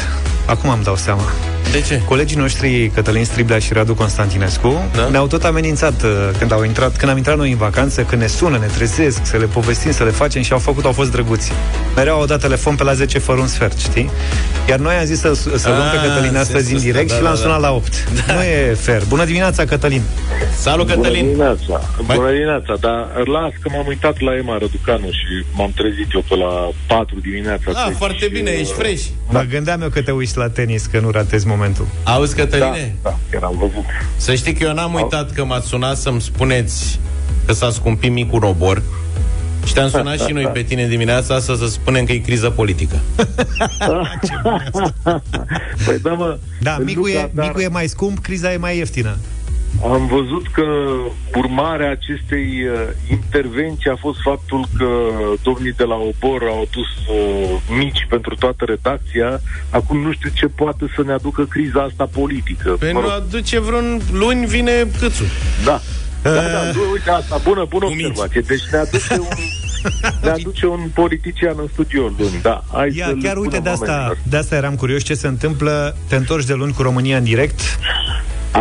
acum 0.46 0.70
îmi 0.70 0.84
dau 0.84 0.96
seama 0.96 1.22
De 1.72 1.80
ce? 1.80 2.02
Colegii 2.04 2.36
noștri, 2.36 2.90
Cătălin 2.94 3.24
Striblea 3.24 3.58
și 3.58 3.72
Radu 3.72 3.94
Constantinescu, 3.94 4.88
Da? 4.96 5.08
ne-au 5.08 5.26
tot 5.26 5.44
amenințat 5.44 6.02
uh, 6.02 6.10
când 6.38 6.52
au 6.52 6.64
intrat, 6.64 6.96
când 6.96 7.10
am 7.10 7.16
intrat 7.16 7.36
noi 7.36 7.50
în 7.50 7.56
vacanță, 7.56 8.02
când 8.02 8.20
ne 8.20 8.26
sună, 8.26 8.58
ne 8.58 8.66
trezesc, 8.66 9.20
să 9.26 9.36
le 9.36 9.44
povestim, 9.46 9.92
să 9.92 10.04
le 10.04 10.10
facem 10.10 10.42
și 10.42 10.52
au 10.52 10.58
făcut, 10.58 10.84
au 10.84 10.92
fost 10.92 11.10
drăguți. 11.10 11.52
Mereu 11.96 12.14
au 12.14 12.26
dat 12.26 12.40
telefon 12.40 12.74
pe 12.74 12.82
la 12.82 12.92
10 12.92 13.18
fără 13.18 13.40
un 13.40 13.46
sfert, 13.46 13.78
știi? 13.78 14.10
Iar 14.68 14.78
noi 14.78 14.94
am 14.94 15.04
zis 15.04 15.18
să, 15.20 15.34
să 15.34 15.68
luăm 15.68 15.88
pe 15.90 15.96
Ah, 15.96 16.02
Cătălin 16.06 16.36
astăzi 16.36 16.64
sensul 16.66 16.76
în 16.76 16.82
direct 16.82 17.04
ăsta, 17.10 17.16
și 17.16 17.22
da, 17.22 17.28
l-am 17.28 17.36
da, 17.36 17.40
sunat 17.42 17.60
da. 17.60 17.68
la 17.68 17.74
8. 17.74 18.08
Nu 18.34 18.42
e 18.42 18.74
fair. 18.74 19.02
Bună 19.08 19.24
dimineața, 19.24 19.64
Cătălin! 19.64 20.02
Salut, 20.56 20.86
Cătălin! 20.88 21.24
Bună 21.24 21.54
dimineața, 21.56 21.88
Mai- 22.06 22.16
bună 22.16 22.30
dimineața, 22.30 22.74
dar 22.80 23.26
las 23.26 23.52
că 23.62 23.68
m-am 23.72 23.86
uitat 23.86 24.20
la 24.20 24.36
Ema 24.36 24.56
Răducanu 24.58 25.06
și 25.10 25.44
m-am 25.52 25.72
trezit 25.74 26.08
eu 26.14 26.24
pe 26.28 26.34
la 26.36 26.68
4 26.86 27.16
dimineața. 27.20 27.62
Ah, 27.74 27.84
Deci, 27.86 27.96
foarte 27.96 28.28
bine, 28.32 28.50
uh, 28.50 28.58
ești 28.60 28.72
fresh. 28.72 29.04
Mă 29.30 29.44
gândeam 29.50 29.82
eu 29.82 29.88
că 29.88 30.02
te 30.02 30.10
uiți 30.10 30.36
la 30.38 30.48
tenis, 30.48 30.86
că 30.86 30.98
nu 31.00 31.10
ratezi 31.10 31.36
momentul. 31.46 31.56
Auzi, 32.04 32.34
Da, 32.34 32.42
Cătăline? 32.42 32.96
da, 33.02 33.18
chiar 33.30 33.42
am 33.42 33.54
văzut. 33.58 33.84
Să 34.16 34.34
știi 34.34 34.52
că 34.52 34.64
eu 34.64 34.74
n-am 34.74 34.94
uitat 34.94 35.32
că 35.32 35.44
m-ați 35.44 35.66
sunat 35.68 35.96
să-mi 35.96 36.20
spuneți 36.20 37.00
că 37.46 37.52
s-a 37.52 37.70
scumpit 37.70 38.12
micul 38.12 38.40
robor 38.40 38.82
și 39.66 39.72
te-am 39.74 39.88
sunat 39.88 40.20
și 40.20 40.32
noi 40.32 40.46
pe 40.46 40.62
tine 40.62 40.86
dimineața 40.88 41.34
asta 41.34 41.56
să 41.56 41.66
spunem 41.66 42.04
că 42.04 42.12
e 42.12 42.18
criză 42.18 42.50
politică. 42.50 42.98
păi 45.84 45.98
da, 46.02 46.12
mă, 46.12 46.38
Da, 46.60 46.78
micul, 46.78 47.06
Luca, 47.06 47.20
e, 47.20 47.30
dar 47.34 47.46
micul 47.46 47.62
e 47.62 47.68
mai 47.68 47.86
scump, 47.86 48.18
criza 48.18 48.52
e 48.52 48.56
mai 48.56 48.76
ieftină. 48.76 49.16
Am 49.82 50.06
văzut 50.06 50.46
că 50.52 50.64
urmarea 51.34 51.90
acestei 51.90 52.46
uh, 52.64 52.80
intervenții 53.10 53.90
a 53.90 53.96
fost 53.96 54.18
faptul 54.22 54.66
că 54.78 54.88
domnii 55.42 55.72
de 55.72 55.84
la 55.84 55.94
Obor 55.94 56.42
au 56.42 56.68
adus 56.70 56.86
uh, 57.16 57.76
mici 57.78 58.06
pentru 58.08 58.34
toată 58.34 58.64
redacția. 58.64 59.40
Acum 59.70 60.00
nu 60.00 60.12
știu 60.12 60.30
ce 60.34 60.46
poate 60.46 60.84
să 60.96 61.02
ne 61.06 61.12
aducă 61.12 61.42
criza 61.44 61.80
asta 61.82 62.08
politică. 62.12 62.70
Păi 62.78 62.92
Mă 62.92 63.00
nu 63.00 63.04
rog, 63.06 63.14
aduce 63.14 63.60
vreun 63.60 64.00
luni, 64.12 64.46
vine 64.46 64.86
câțu. 64.98 65.22
da. 65.64 65.80
Da, 66.22 66.30
da, 66.34 66.40
Uh. 66.40 66.88
uite 66.92 67.10
asta, 67.10 67.40
bună, 67.44 67.66
bună 67.68 67.84
Cu 67.84 67.90
minți. 67.92 68.04
observație. 68.20 68.40
Deci 68.40 68.62
ne 68.72 68.78
aduce 68.78 69.12
un, 69.18 69.26
ne 70.22 70.28
aduce 70.30 70.66
un 70.66 70.80
politician 70.94 71.54
în 71.58 71.68
studio 71.72 72.02
luni, 72.18 72.38
da. 72.42 72.64
Hai 72.72 72.92
Ia, 72.96 73.06
să 73.06 73.12
le 73.12 73.20
chiar 73.28 73.36
uite, 73.36 73.54
spunem 73.56 73.62
de 73.62 73.68
asta, 73.70 73.90
oamenilor. 73.92 74.16
de 74.22 74.36
asta 74.36 74.56
eram 74.56 74.74
curios 74.74 75.02
ce 75.02 75.14
se 75.14 75.26
întâmplă. 75.26 75.96
Te 76.08 76.16
întorci 76.16 76.44
de 76.44 76.52
luni 76.54 76.72
cu 76.72 76.82
România 76.82 77.16
în 77.16 77.24
direct. 77.24 77.60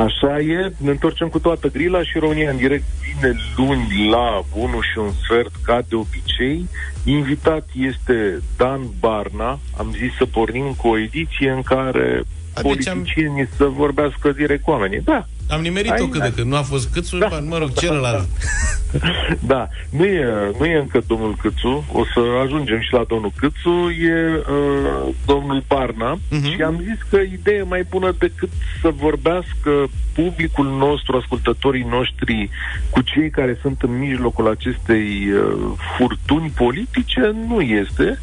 Așa 0.04 0.40
e, 0.40 0.72
ne 0.78 0.90
întorcem 0.90 1.28
cu 1.28 1.40
toată 1.40 1.68
grila 1.68 2.04
și 2.04 2.18
România 2.18 2.50
în 2.50 2.58
direct 2.58 2.84
vine 3.02 3.34
luni 3.58 4.10
la 4.10 4.44
1 4.54 4.82
și 4.82 4.98
un 4.98 5.12
sfert, 5.24 5.52
ca 5.64 5.82
de 5.90 5.96
obicei. 5.96 6.70
Invitat 7.06 7.68
este 7.74 8.40
Dan 8.58 8.82
Barna. 9.00 9.60
Am 9.78 9.94
zis 9.98 10.16
să 10.18 10.26
pornim 10.26 10.74
cu 10.78 10.88
o 10.88 10.98
ediție 10.98 11.50
în 11.50 11.62
care 11.62 12.22
A, 12.54 12.62
deci 12.62 12.88
am- 12.88 12.94
politicienii 12.98 13.48
să 13.58 13.66
vorbească 13.66 14.32
direct 14.32 14.64
cu 14.64 14.72
oamenii. 14.72 15.02
Da, 15.02 15.26
Am 15.50 15.62
nimerit-o 15.62 15.94
Ai- 15.94 16.10
cât 16.12 16.22
de 16.22 16.32
cât. 16.36 16.46
Nu 16.46 16.56
a 16.56 16.62
fost 16.62 16.90
câțu, 16.94 17.18
da. 17.18 17.40
mă 17.48 17.58
rog, 17.58 17.74
celălalt. 17.74 18.28
da. 19.54 19.68
Nu 19.90 20.06
e, 20.06 20.26
nu 20.60 20.66
e 20.66 20.78
încă 20.78 21.02
domnul 21.08 21.36
Câțu, 21.42 21.86
o 21.92 22.04
să 22.14 22.20
ajungem 22.44 22.80
și 22.80 22.94
la 22.94 23.04
domnul 23.08 23.32
Câțu, 23.36 23.90
e 24.02 24.36
uh, 24.36 25.14
domnul 25.26 25.64
Barna 25.68 26.18
Mhm. 26.30 26.52
și 26.56 26.62
am 26.62 26.80
zis 26.84 27.02
că 27.10 27.18
ideea 27.18 27.58
e 27.58 27.64
mai 27.64 27.84
bună 27.90 28.16
decât 28.20 28.50
să 28.82 28.90
vorbească 28.96 29.72
publicul 30.14 30.66
nostru, 30.78 31.18
ascultătorii 31.18 31.86
noștri, 31.90 32.50
cu 32.90 33.02
cei 33.02 33.30
care 33.30 33.58
sunt 33.62 33.82
în 33.82 33.98
mijlocul 33.98 34.48
acestei 34.50 35.32
uh, 35.32 35.72
furtuni 35.98 36.52
politice, 36.56 37.36
nu 37.48 37.62
este 37.62 38.20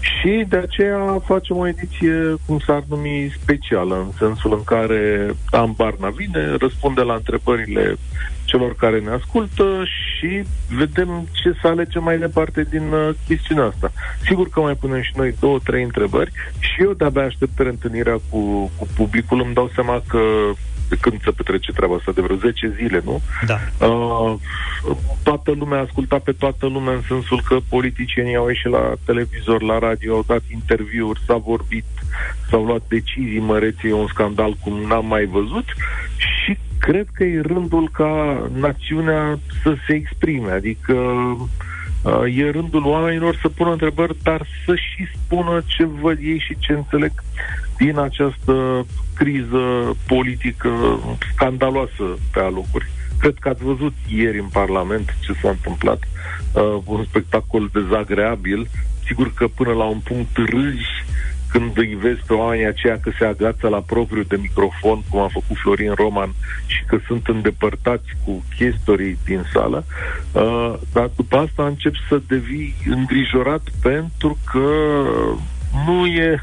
și 0.00 0.44
de 0.48 0.56
aceea 0.56 1.22
facem 1.26 1.56
o 1.56 1.66
ediție, 1.68 2.34
cum 2.46 2.58
s-ar 2.66 2.82
numi, 2.88 3.34
specială, 3.42 3.94
în 3.96 4.10
sensul 4.18 4.52
în 4.52 4.64
care 4.64 5.34
Dan 5.50 5.72
Barna 5.76 6.08
vine, 6.08 6.56
răspunde 6.68 7.00
la 7.00 7.14
întrebările 7.14 7.96
celor 8.44 8.74
care 8.74 8.98
ne 9.00 9.10
ascultă 9.10 9.84
și 9.84 10.42
vedem 10.68 11.28
ce 11.32 11.56
să 11.60 11.66
alegem 11.66 12.02
mai 12.02 12.18
departe 12.18 12.66
din 12.70 12.92
uh, 12.92 13.14
chestiunea 13.26 13.64
asta. 13.64 13.92
Sigur 14.26 14.48
că 14.48 14.60
mai 14.60 14.74
punem 14.74 15.02
și 15.02 15.12
noi 15.16 15.34
două, 15.40 15.58
trei 15.64 15.82
întrebări 15.82 16.32
și 16.58 16.82
eu 16.82 16.92
de-abia 16.92 17.24
aștept 17.24 17.58
întâlnirea 17.58 18.18
cu, 18.28 18.70
cu 18.76 18.86
publicul. 18.94 19.40
Îmi 19.40 19.54
dau 19.54 19.70
seama 19.74 20.02
că 20.06 20.20
de 20.88 20.96
când 21.00 21.22
se 21.22 21.30
petrece 21.30 21.72
treaba 21.72 21.94
asta, 21.94 22.12
de 22.12 22.20
vreo 22.20 22.36
10 22.36 22.74
zile, 22.76 23.00
nu? 23.04 23.20
Da. 23.46 23.86
Uh, 23.86 24.34
toată 25.22 25.50
lumea 25.50 25.78
a 25.78 25.82
ascultat 25.82 26.22
pe 26.22 26.32
toată 26.32 26.66
lumea 26.66 26.92
în 26.92 27.02
sensul 27.08 27.40
că 27.48 27.56
politicienii 27.68 28.36
au 28.36 28.48
ieșit 28.48 28.70
la 28.70 28.92
televizor, 29.04 29.62
la 29.62 29.78
radio, 29.78 30.14
au 30.14 30.24
dat 30.26 30.42
interviuri, 30.52 31.20
s-a 31.26 31.36
vorbit, 31.36 31.84
s-au 32.50 32.64
luat 32.64 32.82
decizii 32.88 33.38
mărețe, 33.38 33.88
e 33.88 33.92
un 33.92 34.06
scandal 34.06 34.56
cum 34.60 34.72
n-am 34.88 35.06
mai 35.06 35.24
văzut 35.24 35.64
și 36.16 36.27
cred 36.78 37.06
că 37.12 37.24
e 37.24 37.40
rândul 37.40 37.88
ca 37.92 38.42
națiunea 38.54 39.38
să 39.62 39.74
se 39.86 39.94
exprime, 39.94 40.50
adică 40.50 40.94
uh, 40.94 42.36
e 42.36 42.50
rândul 42.50 42.86
oamenilor 42.86 43.38
să 43.42 43.48
pună 43.48 43.70
întrebări, 43.70 44.16
dar 44.22 44.46
să 44.66 44.74
și 44.74 45.06
spună 45.14 45.62
ce 45.66 45.84
văd 45.84 46.18
ei 46.20 46.38
și 46.38 46.56
ce 46.58 46.72
înțeleg 46.72 47.12
din 47.78 47.98
această 47.98 48.86
criză 49.14 49.96
politică 50.06 50.70
scandaloasă 51.32 52.18
pe 52.32 52.40
alocuri. 52.40 52.90
Cred 53.18 53.34
că 53.40 53.48
ați 53.48 53.62
văzut 53.64 53.92
ieri 54.08 54.38
în 54.38 54.48
Parlament 54.52 55.16
ce 55.20 55.32
s-a 55.42 55.48
întâmplat. 55.48 56.02
Uh, 56.52 56.78
un 56.84 57.04
spectacol 57.04 57.70
dezagreabil. 57.72 58.68
Sigur 59.06 59.32
că 59.34 59.46
până 59.48 59.72
la 59.72 59.84
un 59.84 59.98
punct 59.98 60.36
râzi 60.36 61.04
când 61.48 61.78
îi 61.78 61.98
vezi 62.00 62.20
pe 62.26 62.32
oamenii 62.32 62.66
aceia 62.66 62.98
că 62.98 63.10
se 63.18 63.24
agață 63.24 63.68
la 63.68 63.80
propriu 63.80 64.22
de 64.22 64.36
microfon, 64.36 65.02
cum 65.10 65.20
a 65.20 65.28
făcut 65.32 65.56
Florin 65.56 65.92
Roman, 65.94 66.34
și 66.66 66.84
că 66.86 66.98
sunt 67.06 67.26
îndepărtați 67.26 68.08
cu 68.24 68.44
chestorii 68.56 69.18
din 69.24 69.44
sală, 69.52 69.84
uh, 70.32 70.74
dar 70.92 71.10
după 71.16 71.36
asta 71.36 71.66
încep 71.66 71.92
să 72.08 72.20
devii 72.28 72.74
îngrijorat 72.86 73.62
pentru 73.82 74.38
că 74.52 74.68
nu 75.86 76.06
e, 76.06 76.42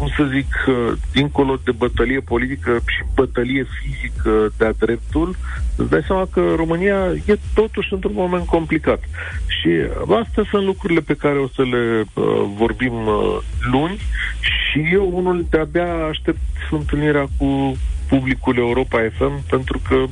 cum 0.00 0.12
să 0.16 0.24
zic, 0.34 0.50
uh, 0.66 0.92
dincolo 1.12 1.60
de 1.64 1.70
bătălie 1.70 2.20
politică 2.20 2.70
și 2.86 3.02
bătălie 3.14 3.66
fizică 3.76 4.52
de-a 4.58 4.72
dreptul, 4.78 5.36
îți 5.76 5.90
dai 5.90 6.04
seama 6.06 6.26
că 6.32 6.40
România 6.56 6.98
e 7.24 7.38
totuși 7.54 7.92
într-un 7.92 8.14
moment 8.14 8.46
complicat. 8.46 9.00
Și 9.46 9.68
uh, 9.68 10.18
astea 10.24 10.44
sunt 10.50 10.64
lucrurile 10.64 11.00
pe 11.00 11.14
care 11.14 11.38
o 11.38 11.48
să 11.48 11.62
le 11.62 12.04
uh, 12.14 12.24
vorbim 12.56 13.06
uh, 13.06 13.38
luni 13.72 13.98
și 14.40 14.78
eu 14.92 15.10
unul 15.12 15.46
de-abia 15.50 15.94
aștept 16.10 16.38
întâlnirea 16.70 17.26
cu 17.38 17.76
publicul 18.08 18.56
Europa 18.56 18.98
FM 19.16 19.46
pentru 19.48 19.80
că 19.88 20.04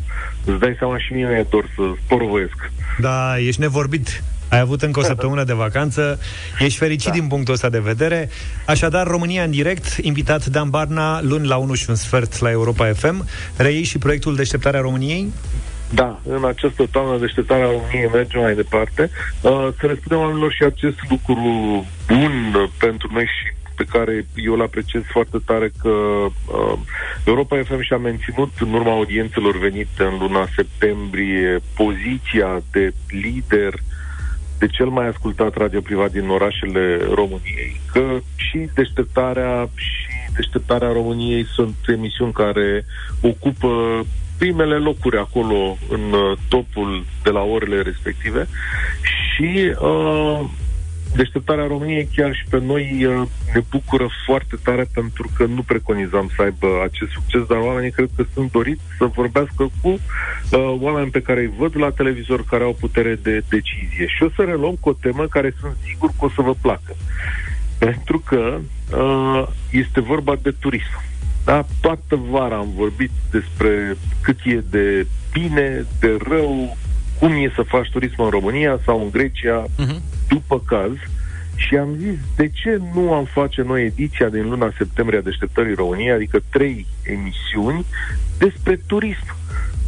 îți 0.44 0.60
dai 0.60 0.76
seama 0.78 0.98
și 0.98 1.12
mie 1.12 1.26
mi-e 1.26 1.46
dor 1.50 1.64
să 1.74 1.82
sporovăiesc. 2.04 2.70
Da, 2.98 3.38
ești 3.38 3.60
nevorbit. 3.60 4.22
Ai 4.48 4.58
avut 4.58 4.82
încă 4.82 5.00
o 5.00 5.02
săptămână 5.02 5.44
de 5.44 5.52
vacanță, 5.52 6.18
ești 6.58 6.78
fericit 6.78 7.10
da. 7.10 7.18
din 7.18 7.26
punctul 7.26 7.54
ăsta 7.54 7.68
de 7.68 7.78
vedere. 7.78 8.28
Așadar, 8.66 9.06
România 9.06 9.42
în 9.42 9.50
direct, 9.50 9.96
invitat 10.00 10.46
Dan 10.46 10.70
Barna, 10.70 11.22
luni 11.22 11.46
la 11.46 11.56
1 11.56 11.74
și 11.74 11.90
un 11.90 11.94
sfert 11.94 12.38
la 12.38 12.50
Europa 12.50 12.92
FM. 12.92 13.26
Reiei 13.56 13.82
și 13.82 13.98
proiectul 13.98 14.36
Deșteptarea 14.36 14.80
României? 14.80 15.32
Da, 15.94 16.20
în 16.28 16.44
această 16.44 16.86
toamnă 16.90 17.18
deșteptarea 17.18 17.64
României 17.64 18.10
mergem 18.12 18.40
mai 18.40 18.54
departe. 18.54 19.10
Uh, 19.40 19.68
să 19.80 19.86
le 19.86 19.98
spunem 20.00 20.22
oamenilor 20.22 20.52
și 20.52 20.62
acest 20.62 20.98
lucru 21.10 21.40
bun 22.06 22.54
uh, 22.54 22.68
pentru 22.78 23.08
noi 23.12 23.24
și 23.24 23.56
pe 23.74 23.84
care 23.84 24.26
eu 24.34 24.52
îl 24.52 24.62
apreciez 24.62 25.02
foarte 25.12 25.38
tare 25.44 25.72
că 25.82 25.88
uh, 25.88 26.78
Europa 27.24 27.62
FM 27.64 27.80
și-a 27.80 27.96
menținut 27.96 28.52
în 28.60 28.72
urma 28.72 28.90
audiențelor 28.90 29.58
venite 29.58 30.02
în 30.02 30.16
luna 30.18 30.48
septembrie 30.56 31.60
poziția 31.74 32.62
de 32.72 32.92
lider 33.08 33.74
de 34.58 34.66
cel 34.66 34.86
mai 34.86 35.06
ascultat 35.06 35.56
radio 35.56 35.80
privat 35.80 36.10
din 36.10 36.28
orașele 36.28 36.98
României, 37.14 37.80
că 37.92 38.18
și 38.36 38.68
deșteptarea 38.74 39.68
și 39.74 40.32
deșteptarea 40.34 40.92
României 40.92 41.46
sunt 41.46 41.74
emisiuni 41.86 42.32
care 42.32 42.84
ocupă 43.20 44.04
primele 44.38 44.74
locuri 44.74 45.18
acolo 45.18 45.78
în 45.88 46.12
uh, 46.12 46.38
topul 46.48 47.04
de 47.22 47.30
la 47.30 47.42
orele 47.42 47.82
respective 47.82 48.48
și 49.02 49.74
uh, 49.80 50.40
Deșteptarea 51.16 51.66
României 51.66 52.08
chiar 52.14 52.34
și 52.34 52.44
pe 52.50 52.60
noi 52.60 53.04
uh, 53.04 53.28
ne 53.54 53.60
bucură 53.70 54.08
foarte 54.26 54.56
tare 54.62 54.86
pentru 54.94 55.30
că 55.36 55.44
nu 55.44 55.62
preconizam 55.62 56.30
să 56.36 56.42
aibă 56.42 56.66
acest 56.82 57.10
succes, 57.10 57.46
dar 57.48 57.58
oamenii 57.58 57.90
cred 57.90 58.08
că 58.16 58.24
sunt 58.34 58.50
doriți 58.50 58.82
să 58.98 59.04
vorbească 59.04 59.70
cu 59.82 59.88
uh, 59.88 60.76
oameni 60.80 61.10
pe 61.10 61.22
care 61.22 61.40
îi 61.40 61.52
văd 61.58 61.76
la 61.76 61.90
televizor 61.90 62.44
care 62.44 62.64
au 62.64 62.76
putere 62.80 63.14
de 63.14 63.42
decizie. 63.48 64.06
Și 64.06 64.22
o 64.22 64.28
să 64.36 64.42
reluăm 64.42 64.76
cu 64.80 64.88
o 64.88 64.92
temă 65.00 65.26
care 65.26 65.54
sunt 65.60 65.76
sigur 65.86 66.10
că 66.18 66.24
o 66.24 66.28
să 66.28 66.42
vă 66.42 66.54
placă. 66.60 66.96
Pentru 67.78 68.18
că 68.18 68.58
uh, 68.96 69.46
este 69.70 70.00
vorba 70.00 70.36
de 70.42 70.50
turism. 70.50 71.02
Da? 71.44 71.66
Toată 71.80 72.16
vara 72.30 72.56
am 72.56 72.72
vorbit 72.76 73.10
despre 73.30 73.96
cât 74.20 74.38
e 74.44 74.62
de 74.70 75.06
bine, 75.32 75.86
de 76.00 76.16
rău, 76.28 76.76
cum 77.18 77.32
e 77.32 77.52
să 77.54 77.62
faci 77.62 77.90
turism 77.90 78.22
în 78.22 78.30
România 78.30 78.78
sau 78.84 79.00
în 79.02 79.10
Grecia, 79.10 79.64
uh-huh. 79.64 80.00
după 80.28 80.62
caz. 80.66 80.92
Și 81.54 81.76
am 81.76 81.88
zis, 81.98 82.18
de 82.36 82.50
ce 82.54 82.80
nu 82.94 83.12
am 83.12 83.24
face 83.24 83.62
noi 83.62 83.84
ediția 83.84 84.28
din 84.28 84.48
luna 84.48 84.72
septembrie 84.78 85.18
a 85.18 85.22
Deșteptării 85.22 85.74
României, 85.74 86.10
adică 86.10 86.40
trei 86.50 86.86
emisiuni 87.02 87.84
despre 88.38 88.80
turism. 88.86 89.36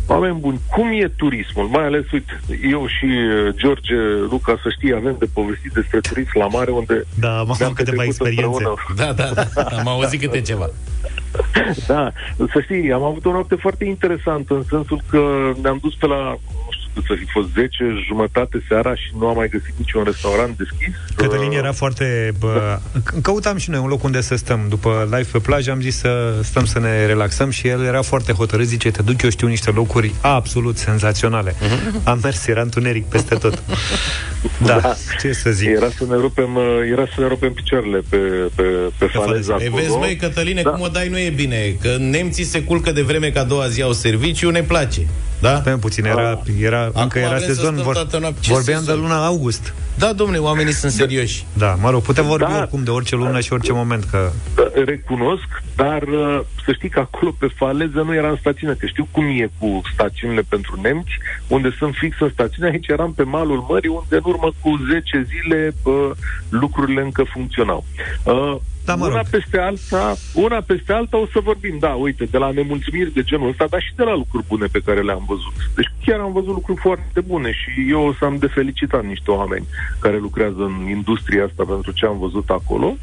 Oameni 0.07 0.39
buni, 0.41 0.61
cum 0.71 0.89
e 0.93 1.09
turismul? 1.17 1.67
Mai 1.67 1.85
ales, 1.85 2.11
uite, 2.11 2.41
eu 2.71 2.87
și 2.87 3.05
uh, 3.05 3.55
George 3.55 3.95
Luca, 4.31 4.59
să 4.63 4.69
știi, 4.77 4.95
avem 4.95 5.17
de 5.19 5.27
povestit 5.33 5.73
despre 5.73 6.01
turism 6.01 6.39
la 6.39 6.47
mare, 6.47 6.71
unde 6.71 7.05
Da, 7.19 7.39
am 7.39 7.55
ne-am 7.59 7.73
câteva 7.73 8.03
petrecut 8.03 8.27
experiențe. 8.27 8.45
împreună. 8.47 8.75
Da, 8.97 9.13
da, 9.13 9.45
da, 9.55 9.77
am 9.79 9.89
auzit 9.89 10.21
câte 10.21 10.41
ceva. 10.41 10.71
Da, 11.87 12.13
să 12.53 12.61
știi, 12.61 12.93
am 12.93 13.03
avut 13.03 13.25
o 13.25 13.33
noapte 13.33 13.55
foarte 13.55 13.85
interesantă 13.85 14.55
în 14.55 14.63
sensul 14.63 15.01
că 15.11 15.53
ne-am 15.63 15.79
dus 15.83 15.95
pe 15.95 16.07
la, 16.07 16.17
nu 16.17 16.60
știu 17.01 17.15
cât 17.15 17.19
să 17.19 17.25
fi 17.25 17.31
fost 17.33 17.49
10, 17.53 17.85
jumătate 18.07 18.63
seara 18.69 18.95
și 18.95 19.11
nu 19.19 19.27
am 19.27 19.37
mai 19.37 19.49
găsit 19.49 19.73
niciun 19.77 20.03
restaurant 20.05 20.57
deschis. 20.57 20.95
Cătălin 21.17 21.49
Uh, 21.51 21.57
era 21.57 21.73
foarte... 21.73 22.33
Bă, 22.39 22.79
căutam 23.23 23.57
și 23.57 23.71
noi 23.71 23.81
un 23.81 23.89
loc 23.89 24.03
unde 24.05 24.21
să 24.21 24.35
stăm. 24.37 24.61
După 24.69 25.03
live 25.11 25.29
pe 25.33 25.39
plajă 25.39 25.71
am 25.71 25.81
zis 25.81 25.97
să 25.99 26.35
stăm 26.43 26.65
să 26.65 26.79
ne 26.79 27.07
relaxăm 27.07 27.51
și 27.51 27.69
el 27.69 27.85
era 27.85 28.03
foarte 28.03 28.33
hotărât. 28.33 28.67
Zice, 28.67 28.91
te 28.91 29.03
duc, 29.03 29.23
eu 29.23 29.31
știu 29.31 29.47
niște 29.49 29.71
locuri 29.71 30.15
absolut 30.21 30.77
senzaționale. 30.77 31.55
Am 32.05 32.19
mers, 32.23 32.47
era 32.47 32.61
întuneric 32.61 33.05
peste 33.07 33.35
tot. 33.35 33.63
Da, 34.67 34.79
Da. 34.81 34.95
ce 35.21 35.33
să 35.33 35.51
zic. 35.51 35.69
Era 35.69 35.89
să 35.89 36.05
ne 36.09 36.15
rupem, 36.17 36.55
uh, 36.57 36.63
era 36.93 37.05
să 37.15 37.21
ne 37.21 37.27
rupem 37.27 37.53
picioarele 37.53 38.01
pe, 38.09 38.17
pe, 38.55 38.63
pe 38.99 39.07
faleza 39.07 39.57
E, 39.61 39.67
acolo. 39.67 39.83
vezi, 39.83 39.97
măi, 39.97 40.17
Cătăline, 40.17 40.63
Da. 40.63 40.71
cum 40.71 40.81
o 40.81 40.89
dai 40.89 41.09
nu 41.09 41.19
e 41.19 41.31
bine. 41.31 41.77
Că 41.81 41.97
nemții 41.99 42.45
se 42.45 42.63
culcă 42.63 42.93
de 42.93 43.03
vreme 43.03 43.31
ca 43.31 43.41
a 43.41 43.45
doua 43.45 43.69
zi 43.69 43.83
au 43.83 43.93
serviciu, 43.93 44.51
ne 44.51 44.63
place. 44.63 45.01
Da? 45.41 45.57
Stai 45.61 45.75
puțin, 45.79 46.05
era, 46.05 46.43
era, 46.61 46.83
Acum 46.85 47.03
încă 47.03 47.19
era 47.19 47.29
vrem 47.29 47.41
să 47.41 47.47
sezon. 47.55 47.73
stăm 47.79 47.93
toată 47.93 48.19
noaptea. 48.19 48.41
Ce 48.43 48.53
vorbeam 48.53 48.79
sezon? 48.81 48.95
de 48.95 49.01
luna 49.01 49.25
august. 49.27 49.75
Da, 49.95 50.13
domnule, 50.13 50.39
oamenii 50.39 50.73
sunt 50.73 50.93
serioși. 50.93 51.45
Da, 51.53 51.75
mă 51.81 51.91
rog, 51.91 52.03
putem 52.03 52.27
vorbi 52.27 52.45
Da. 52.53 52.57
oricum 52.59 52.85
de 52.85 52.91
orice 52.91 53.15
lună 53.17 53.41
și 53.41 53.53
orice 53.53 53.73
moment, 53.73 54.05
că 54.05 54.31
Da, 54.55 54.63
recunosc, 54.85 55.49
dar 55.77 56.03
uh, 56.03 56.41
să 56.65 56.73
știi 56.73 56.89
că 56.89 56.99
acolo 57.01 57.31
pe 57.39 57.47
faleză 57.57 58.01
nu 58.03 58.15
eram 58.15 58.37
stațiune, 58.41 58.75
că 58.79 58.87
știu 58.87 59.09
cum 59.11 59.25
e 59.25 59.51
cu 59.59 59.81
stațiunile 59.93 60.43
pentru 60.49 60.79
nemți, 60.83 61.13
unde 61.49 61.75
sunt 61.79 61.95
fix 61.99 62.17
în 62.21 62.31
stațiune, 62.33 62.69
aici 62.71 62.87
eram 62.87 63.13
pe 63.13 63.23
malul 63.23 63.65
mării, 63.69 63.91
unde 63.91 64.17
în 64.17 64.23
urmă 64.25 64.51
cu 64.61 64.81
10 64.91 65.27
zile 65.29 65.75
uh, 65.83 66.11
lucrurile 66.49 67.01
încă 67.03 67.25
funcționau. 67.33 67.85
Uh, 68.25 68.57
Da, 68.91 68.97
mă 68.97 69.07
una 69.07 69.17
rog. 69.17 69.27
peste 69.27 69.59
alta, 69.59 70.17
una 70.35 70.61
peste 70.61 70.93
alta 70.93 71.17
o 71.17 71.27
să 71.33 71.41
vorbim, 71.43 71.77
da, 71.79 71.89
uite, 71.89 72.25
de 72.25 72.39
la 72.39 72.51
nemulțumiri 72.51 73.13
de 73.13 73.23
genul 73.23 73.49
ăsta, 73.49 73.67
dar 73.71 73.83
și 73.83 73.95
de 73.97 74.03
la 74.03 74.15
lucruri 74.15 74.47
bune 74.47 74.67
pe 74.67 74.81
care 74.85 75.01
le-am 75.03 75.25
văzut. 75.27 75.53
Deci 75.75 75.93
chiar 76.05 76.21
am 76.21 76.33
văzut 76.33 76.55
lucruri 76.55 76.81
foarte 76.81 77.21
bune 77.21 77.53
și 77.53 77.91
eu 77.91 78.07
o 78.07 78.13
să 78.13 78.25
am 78.25 78.37
de 78.39 78.47
felicitat 78.47 79.05
niște 79.05 79.31
oameni 79.31 79.67
care 79.99 80.19
lucrează 80.19 80.63
în 80.63 80.89
industria 80.89 81.45
asta 81.45 81.65
pentru 81.65 81.93
ce 81.93 82.07
am 82.07 82.19
văzut 82.19 82.49
acolo. 82.49 82.97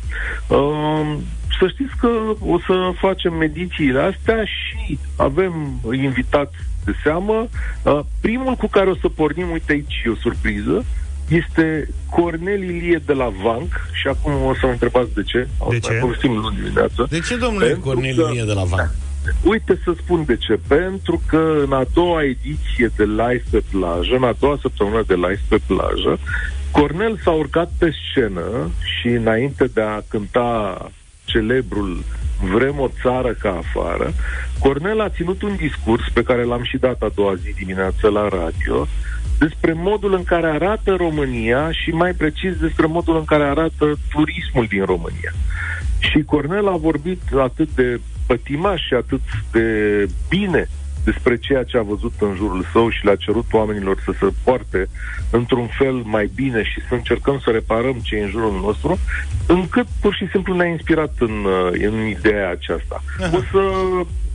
Uh, 0.47 1.15
să 1.59 1.67
știți 1.67 1.95
că 1.99 2.09
o 2.39 2.59
să 2.59 2.91
facem 2.99 3.41
edițiile 3.41 3.99
astea 3.99 4.43
și 4.43 4.99
avem 5.15 5.81
invitați 5.91 6.55
de 6.85 6.93
seamă. 7.03 7.47
Uh, 7.83 7.99
primul 8.21 8.55
cu 8.55 8.67
care 8.67 8.89
o 8.89 8.95
să 8.95 9.09
pornim, 9.09 9.51
uite 9.51 9.71
aici 9.71 10.01
e 10.05 10.09
o 10.09 10.15
surpriză, 10.15 10.85
este 11.27 11.87
Cornel 12.11 12.61
Ilie 12.63 13.01
de 13.05 13.13
la 13.13 13.33
Vanc 13.43 13.71
și 13.93 14.07
acum 14.07 14.31
o 14.45 14.53
să 14.53 14.59
mă 14.65 14.71
întrebați 14.71 15.13
de 15.13 15.23
ce. 15.23 15.47
O 15.57 15.69
De 15.69 15.75
să 15.75 15.81
ce? 15.81 15.91
mai 15.91 15.99
povestim 16.01 16.33
luni 16.33 16.55
dimineață. 16.55 17.07
De 17.09 17.19
ce, 17.19 17.35
domnule 17.37 17.65
Pentru 17.65 17.83
Cornel 17.89 18.15
că- 18.15 18.27
Ilie 18.31 18.43
de 18.43 18.53
la 18.53 18.63
Van? 18.63 18.91
Uite 19.43 19.79
să 19.83 19.93
spun 20.03 20.23
de 20.25 20.35
ce. 20.37 20.59
Pentru 20.67 21.21
că 21.27 21.53
în 21.65 21.73
a 21.73 21.85
doua 21.93 22.23
ediție 22.23 22.91
de 22.95 23.03
live 23.03 23.43
pe 23.51 23.63
plajă, 23.71 24.15
în 24.15 24.23
a 24.23 24.35
doua 24.39 24.57
săptămână 24.61 25.03
de 25.07 25.13
live 25.13 25.41
pe 25.47 25.59
plajă, 25.67 26.19
Cornel 26.71 27.19
s-a 27.23 27.31
urcat 27.31 27.71
pe 27.77 27.91
scenă 28.09 28.69
și 28.99 29.07
înainte 29.07 29.65
de 29.73 29.81
a 29.81 30.01
cânta 30.07 30.77
celebrul 31.25 32.03
Vrem 32.53 32.79
o 32.79 32.89
țară 33.01 33.33
ca 33.39 33.49
afară, 33.65 34.13
Cornel 34.59 35.01
a 35.01 35.09
ținut 35.09 35.41
un 35.41 35.55
discurs 35.55 36.03
pe 36.13 36.23
care 36.23 36.43
l-am 36.43 36.63
și 36.63 36.77
dat 36.77 37.01
a 37.01 37.11
doua 37.15 37.35
zi 37.35 37.53
dimineață 37.53 38.07
la 38.09 38.27
radio 38.27 38.87
despre 39.39 39.73
modul 39.73 40.13
în 40.13 40.23
care 40.23 40.47
arată 40.47 40.95
România 40.95 41.71
și 41.71 41.89
mai 41.89 42.11
precis 42.11 42.55
despre 42.55 42.85
modul 42.85 43.17
în 43.17 43.25
care 43.25 43.43
arată 43.43 43.97
turismul 44.11 44.65
din 44.69 44.85
România. 44.85 45.31
Și 45.99 46.23
Cornel 46.23 46.67
a 46.67 46.77
vorbit 46.77 47.21
atât 47.39 47.69
de 47.75 47.99
pătimaș 48.27 48.81
și 48.81 48.93
atât 48.93 49.21
de 49.51 49.65
bine 50.29 50.67
despre 51.09 51.37
ceea 51.37 51.63
ce 51.63 51.77
a 51.77 51.81
văzut 51.81 52.13
în 52.19 52.33
jurul 52.35 52.65
său 52.71 52.89
și 52.89 53.05
le-a 53.05 53.15
cerut 53.15 53.45
oamenilor 53.51 54.01
să 54.05 54.11
se 54.19 54.27
poarte 54.43 54.89
într-un 55.29 55.67
fel 55.77 55.93
mai 55.93 56.31
bine 56.35 56.63
și 56.63 56.79
să 56.87 56.93
încercăm 56.93 57.39
să 57.43 57.49
reparăm 57.49 57.97
ce 58.03 58.15
e 58.15 58.23
în 58.23 58.29
jurul 58.29 58.59
nostru, 58.61 58.99
încât 59.47 59.87
pur 60.01 60.13
și 60.13 60.27
simplu 60.31 60.55
ne-a 60.55 60.67
inspirat 60.67 61.13
în, 61.19 61.45
uh, 61.45 61.87
în 61.89 62.05
ideea 62.05 62.49
aceasta. 62.49 63.03
O 63.33 63.39
să, 63.51 63.61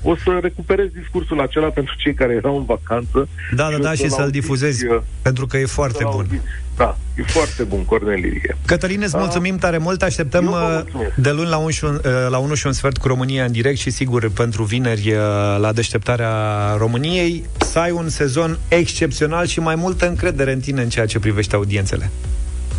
o 0.03 0.17
să 0.17 0.39
recuperez 0.43 0.87
discursul 1.01 1.41
acela 1.41 1.69
pentru 1.69 1.95
cei 1.97 2.15
care 2.15 2.33
erau 2.33 2.57
în 2.57 2.65
vacanță. 2.65 3.29
Da, 3.55 3.69
da, 3.71 3.75
o 3.77 3.79
da, 3.79 3.87
să-l 3.89 3.97
și 3.97 4.09
să-l 4.09 4.21
auziți, 4.21 4.41
difuzezi, 4.41 4.87
uh, 4.87 5.01
pentru 5.23 5.47
că 5.47 5.57
e 5.57 5.67
foarte 5.67 5.99
să-l 6.01 6.11
bun. 6.11 6.21
auziți. 6.21 6.45
Da, 6.77 6.97
e 7.17 7.23
foarte 7.23 7.63
bun, 7.63 7.85
Cornel 7.85 8.19
Ilie. 8.19 8.57
Cătăline, 8.65 9.05
îți 9.05 9.13
Da. 9.13 9.19
mulțumim 9.19 9.57
tare 9.57 9.79
mult, 9.79 10.03
așteptăm 10.03 10.45
Eu 10.45 10.51
vă 10.51 10.57
uh, 10.59 10.73
mulțumesc. 10.93 11.15
de 11.15 11.31
luni 11.31 11.49
la 11.49 11.57
1, 11.57 11.69
și 11.71 11.85
un, 11.85 11.95
uh, 12.05 12.11
la 12.31 12.39
1 12.39 12.55
și 12.55 12.67
un 12.67 12.73
sfert 12.73 12.97
cu 12.97 13.07
România 13.09 13.45
în 13.45 13.53
direct 13.53 13.79
și 13.79 13.91
sigur 13.91 14.31
pentru 14.31 14.63
vineri 14.65 15.13
uh, 15.13 15.19
la 15.61 15.73
deșteptarea 15.73 16.31
României 16.79 17.45
să 17.59 17.79
ai 17.79 17.91
un 17.91 18.09
sezon 18.09 18.59
excepțional 18.69 19.47
și 19.47 19.61
mai 19.61 19.75
multă 19.75 20.09
încredere 20.09 20.53
în 20.53 20.61
tine 20.61 20.83
în 20.83 20.89
ceea 20.89 21.07
ce 21.07 21.19
privește 21.19 21.55
audiențele. 21.55 22.11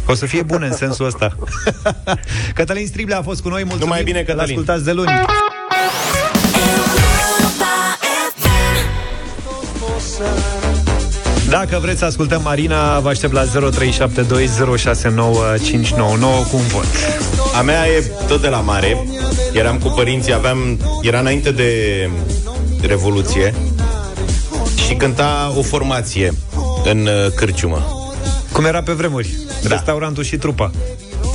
O 0.08 0.14
să 0.14 0.26
fie 0.26 0.42
bune 0.42 0.66
în 0.66 0.74
sensul 0.74 1.06
ăsta. 1.06 1.36
Cătălin 2.56 2.88
Striblea 2.88 3.18
a 3.18 3.22
fost 3.22 3.42
cu 3.42 3.50
noi, 3.50 3.62
mulțumim. 3.64 3.88
Numai 3.88 4.04
bine, 4.04 4.20
Îl 4.20 4.26
Cătălin. 4.26 4.44
ascultați 4.50 4.84
de 4.84 4.92
luni. 4.92 5.10
Dacă 11.50 11.80
vreți 11.82 12.00
să 12.00 12.06
ascultăm 12.06 12.42
Marina, 12.42 13.00
vă 13.00 13.10
aștept 13.10 13.34
la 13.34 13.44
0372069599 13.46 13.50
cu 16.50 16.56
un 16.56 16.68
vot. 16.68 16.86
A 17.58 17.62
mea 17.62 17.88
e 17.88 18.12
tot 18.28 18.42
de 18.42 18.48
la 18.48 18.60
mare. 18.60 19.08
Eram 19.54 19.78
cu 19.78 19.88
părinții, 19.88 20.34
aveam... 20.34 20.80
Era 21.02 21.20
înainte 21.20 21.52
de 21.52 22.10
Revoluție 22.82 23.54
și 24.88 24.94
cânta 24.94 25.54
o 25.58 25.62
formație 25.62 26.34
în 26.84 27.06
uh, 27.06 27.32
cârciumă. 27.36 27.86
Cum 28.52 28.66
era 28.66 28.84
pe 28.84 28.92
vremuri, 28.92 29.30
Da. 29.64 29.70
restaurantul 29.76 30.24
și 30.24 30.38
trupa. 30.38 30.72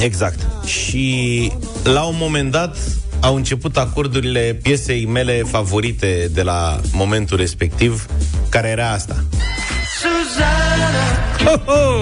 Exact. 0.01 0.39
Și 0.65 1.53
la 1.85 2.03
un 2.03 2.15
moment 2.19 2.51
dat 2.51 2.77
au 3.21 3.35
început 3.37 3.77
acordurile 3.77 4.59
piesei 4.63 5.07
mele 5.07 5.43
favorite 5.47 6.31
de 6.33 6.43
la 6.43 6.81
momentul 6.93 7.37
respectiv, 7.37 8.07
care 8.49 8.69
era 8.69 8.91
asta. 8.91 9.15
Ho, 11.45 11.51
ho! 11.73 11.99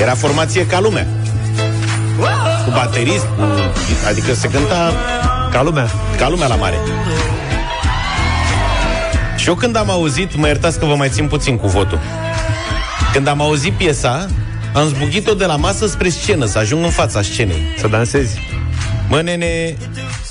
Era 0.00 0.14
formație 0.14 0.66
ca 0.66 0.80
lumea. 0.80 1.06
Cu 2.64 2.70
baterist, 2.70 3.24
cu... 3.24 3.42
adică 4.08 4.34
se 4.34 4.48
cânta 4.48 4.92
Ca 5.52 5.62
lumea. 5.62 5.88
ca 6.16 6.28
lumea 6.28 6.46
la 6.46 6.54
mare. 6.54 6.76
Și 9.36 9.48
eu 9.48 9.54
când 9.54 9.76
am 9.76 9.90
auzit, 9.90 10.36
mă 10.36 10.46
iertați 10.46 10.78
că 10.78 10.84
vă 10.84 10.94
mai 10.94 11.08
țin 11.08 11.26
puțin 11.26 11.56
cu 11.56 11.66
votul. 11.66 11.98
Când 13.12 13.26
am 13.28 13.40
auzit 13.40 13.72
piesa, 13.72 14.26
am 14.74 14.86
zbuchit-o 14.88 15.34
de 15.34 15.44
la 15.44 15.56
masă 15.56 15.86
spre 15.86 16.08
scenă, 16.08 16.44
să 16.46 16.58
ajung 16.58 16.84
în 16.84 16.90
fața 16.90 17.22
scenei. 17.22 17.62
Să 17.78 17.86
dansezi. 17.88 18.40
Mă, 19.08 19.20
nene, 19.20 19.76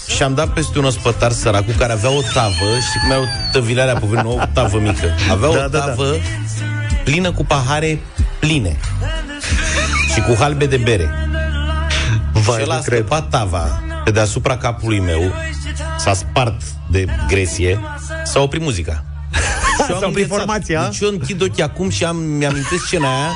și 0.08 0.24
am 0.24 0.34
dat 0.34 0.54
peste 0.54 0.80
un 0.80 0.86
ospătar 0.86 1.32
săracul 1.32 1.74
care 1.78 1.92
avea 1.92 2.10
o 2.10 2.22
tavă, 2.34 2.80
știi 2.88 3.00
cum 3.02 3.12
e 3.12 3.16
o 3.16 3.24
tăvilarea 3.52 3.94
pe 3.96 4.06
vreme, 4.06 4.28
o 4.30 4.40
tavă 4.54 4.80
mică. 4.80 5.08
Avea 5.32 5.50
Da, 5.50 5.56
o 5.56 5.56
da, 5.56 5.68
da. 5.68 5.80
tavă 5.80 6.16
plină 7.04 7.32
cu 7.32 7.46
pahare 7.46 8.00
pline 8.40 8.78
și 10.14 10.22
cu 10.22 10.36
halbe 10.40 10.66
de 10.66 10.78
bere. 10.78 11.10
Vai, 12.34 12.56
și 12.56 12.62
el 12.62 12.68
nu 12.68 12.74
a 12.74 12.80
cred. 12.80 12.98
scăpat 12.98 13.30
tava 13.30 13.82
pe 14.04 14.12
deasupra 14.12 14.58
capului 14.58 15.00
meu, 15.00 15.34
s-a 15.98 16.14
spart 16.14 16.62
de 16.90 17.06
gresie, 17.28 17.80
s-a 18.26 18.40
oprit 18.40 18.62
muzica. 18.62 19.04
Și 19.86 19.90
eu 19.90 19.96
am 19.96 20.02
S-a 20.02 20.08
oprit 20.08 20.24
înghețat. 20.24 20.38
formația? 20.38 20.84
Deci 20.84 21.00
eu 21.00 21.10
închid 21.10 21.42
ochii 21.42 21.64
acum 21.64 21.90
și 21.90 22.04
am, 22.06 22.16
mi-am 22.18 22.56
scena 22.88 23.08
aia, 23.08 23.30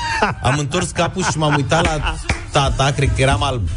am 0.43 0.57
întors 0.57 0.89
capul 0.89 1.23
și 1.23 1.37
m-am 1.37 1.55
uitat 1.55 1.83
la 1.85 2.15
tata, 2.51 2.91
cred 2.95 3.09
că 3.15 3.21
eram 3.21 3.43
alb. 3.43 3.69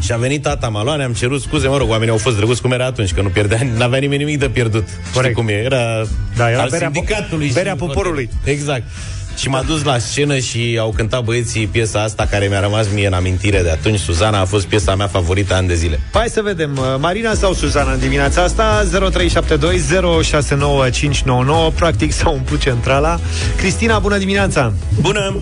Și 0.00 0.12
a 0.12 0.16
venit 0.16 0.42
tata, 0.42 0.68
m-a 0.68 0.82
luat, 0.82 0.96
ne-am 0.96 1.12
cerut 1.12 1.40
scuze, 1.42 1.68
mă 1.68 1.76
rog, 1.76 1.90
oamenii 1.90 2.12
au 2.12 2.18
fost 2.18 2.36
drăguți 2.36 2.62
cum 2.62 2.72
era 2.72 2.84
atunci, 2.86 3.12
că 3.12 3.22
nu 3.22 3.28
pierdea, 3.28 3.58
n-avea 3.76 3.98
nimeni 3.98 4.24
nimic 4.24 4.38
de 4.38 4.48
pierdut. 4.48 4.88
Știi 4.88 5.12
Corect. 5.14 5.34
cum 5.34 5.48
e? 5.48 5.52
Era, 5.52 6.02
Da, 6.36 6.50
era 6.50 6.62
al 6.62 6.68
berea 6.70 6.90
po- 6.90 6.92
sindicatului. 6.92 7.50
berea 7.54 7.72
și- 7.72 7.78
poporului. 7.78 8.30
Exact. 8.44 8.82
și 9.36 9.48
m-a 9.48 9.62
dus 9.62 9.82
la 9.84 9.98
scenă 9.98 10.38
și 10.38 10.76
au 10.80 10.92
cântat 10.96 11.24
băieții 11.24 11.66
piesa 11.66 12.02
asta 12.02 12.26
care 12.30 12.46
mi-a 12.46 12.60
rămas 12.60 12.86
mie 12.94 13.06
în 13.06 13.12
amintire 13.12 13.62
de 13.62 13.70
atunci. 13.70 13.98
Suzana 13.98 14.40
a 14.40 14.44
fost 14.44 14.66
piesa 14.66 14.94
mea 14.94 15.06
favorită 15.06 15.54
ani 15.54 15.68
de 15.68 15.74
zile. 15.74 16.00
Hai 16.12 16.28
să 16.28 16.42
vedem, 16.42 16.76
uh, 16.76 16.84
Marina 16.98 17.34
sau 17.34 17.52
Suzana 17.52 17.92
în 17.92 17.98
dimineața 17.98 18.42
asta 18.42 18.82
0372069599 18.84 21.72
Practic 21.74 22.12
s-a 22.12 22.28
umplut 22.28 22.60
centrala 22.60 23.18
Cristina, 23.56 23.98
bună 23.98 24.16
dimineața 24.18 24.72
Bună! 25.00 25.36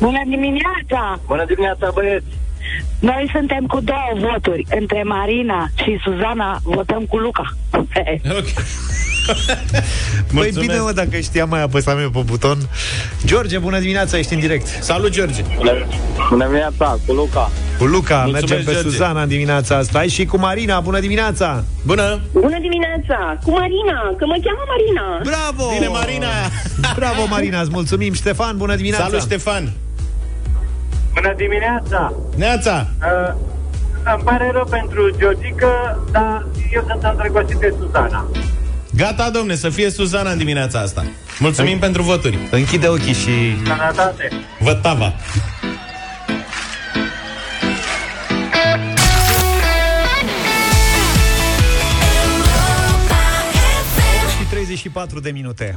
Bună 0.00 0.22
dimineața! 0.28 1.20
Bună 1.26 1.44
dimineața, 1.48 1.90
băieți! 1.94 2.24
Noi 3.00 3.30
suntem 3.32 3.66
cu 3.66 3.80
două 3.80 4.30
voturi. 4.30 4.66
Între 4.80 5.02
Marina 5.02 5.68
și 5.74 5.98
Suzana 6.04 6.60
votăm 6.62 7.04
cu 7.08 7.16
Luca. 7.16 7.44
Ok. 8.38 8.44
Păi 10.34 10.52
bine, 10.58 10.78
mă, 10.78 10.92
dacă 10.92 11.16
știam 11.16 11.48
mai 11.48 11.62
apăsam 11.62 11.98
eu 11.98 12.10
pe 12.10 12.20
buton 12.24 12.58
George, 13.24 13.58
bună 13.58 13.78
dimineața, 13.78 14.18
ești 14.18 14.34
în 14.34 14.40
direct 14.40 14.66
Salut, 14.80 15.10
George! 15.10 15.42
Bună 16.30 16.44
dimineața, 16.44 16.98
cu 17.06 17.12
Luca. 17.12 17.50
Cu 17.78 17.84
Luca, 17.84 18.14
Mulțumesc, 18.16 18.48
mergem 18.48 18.64
pe 18.64 18.72
George. 18.72 18.88
Suzana 18.88 19.22
în 19.22 19.28
dimineața 19.28 19.76
asta 19.76 19.98
Hai 19.98 20.08
și 20.08 20.24
cu 20.24 20.38
Marina, 20.38 20.80
bună 20.80 21.00
dimineața 21.00 21.64
Bună! 21.82 22.20
Bună 22.32 22.58
dimineața! 22.60 23.38
Cu 23.44 23.50
Marina, 23.50 24.14
că 24.18 24.26
mă 24.26 24.36
cheamă 24.42 24.64
Marina. 24.68 25.20
Bravo! 25.22 25.70
Bine, 25.72 25.88
Marina! 25.88 26.28
Bravo, 26.94 27.26
Marina, 27.28 27.60
îți 27.60 27.70
mulțumim 27.72 28.12
Ștefan, 28.12 28.56
bună 28.56 28.74
dimineața 28.74 29.04
Salut, 29.04 29.20
Ștefan! 29.20 29.72
Bună 31.16 31.34
dimineața! 31.36 32.12
Neața! 32.36 32.86
Uh, 33.00 33.34
îmi 34.14 34.22
pare 34.24 34.50
rău 34.52 34.64
pentru 34.64 35.10
Georgica, 35.18 35.98
dar 36.10 36.46
eu 36.72 36.84
sunt 36.88 37.02
îndrăgostit 37.02 37.56
de 37.56 37.74
Suzana. 37.80 38.26
Gata, 38.96 39.30
domne, 39.30 39.54
să 39.54 39.68
fie 39.68 39.90
Suzana 39.90 40.30
în 40.30 40.38
dimineața 40.38 40.78
asta. 40.78 41.04
Mulțumim 41.38 41.78
pentru 41.78 42.02
voturi. 42.02 42.38
Închide 42.50 42.88
ochii 42.88 43.12
și 43.12 43.56
Sănătate! 43.66 44.28
Vătava. 44.58 45.12
și 54.38 54.46
34 54.50 55.20
de 55.20 55.30
minute. 55.30 55.76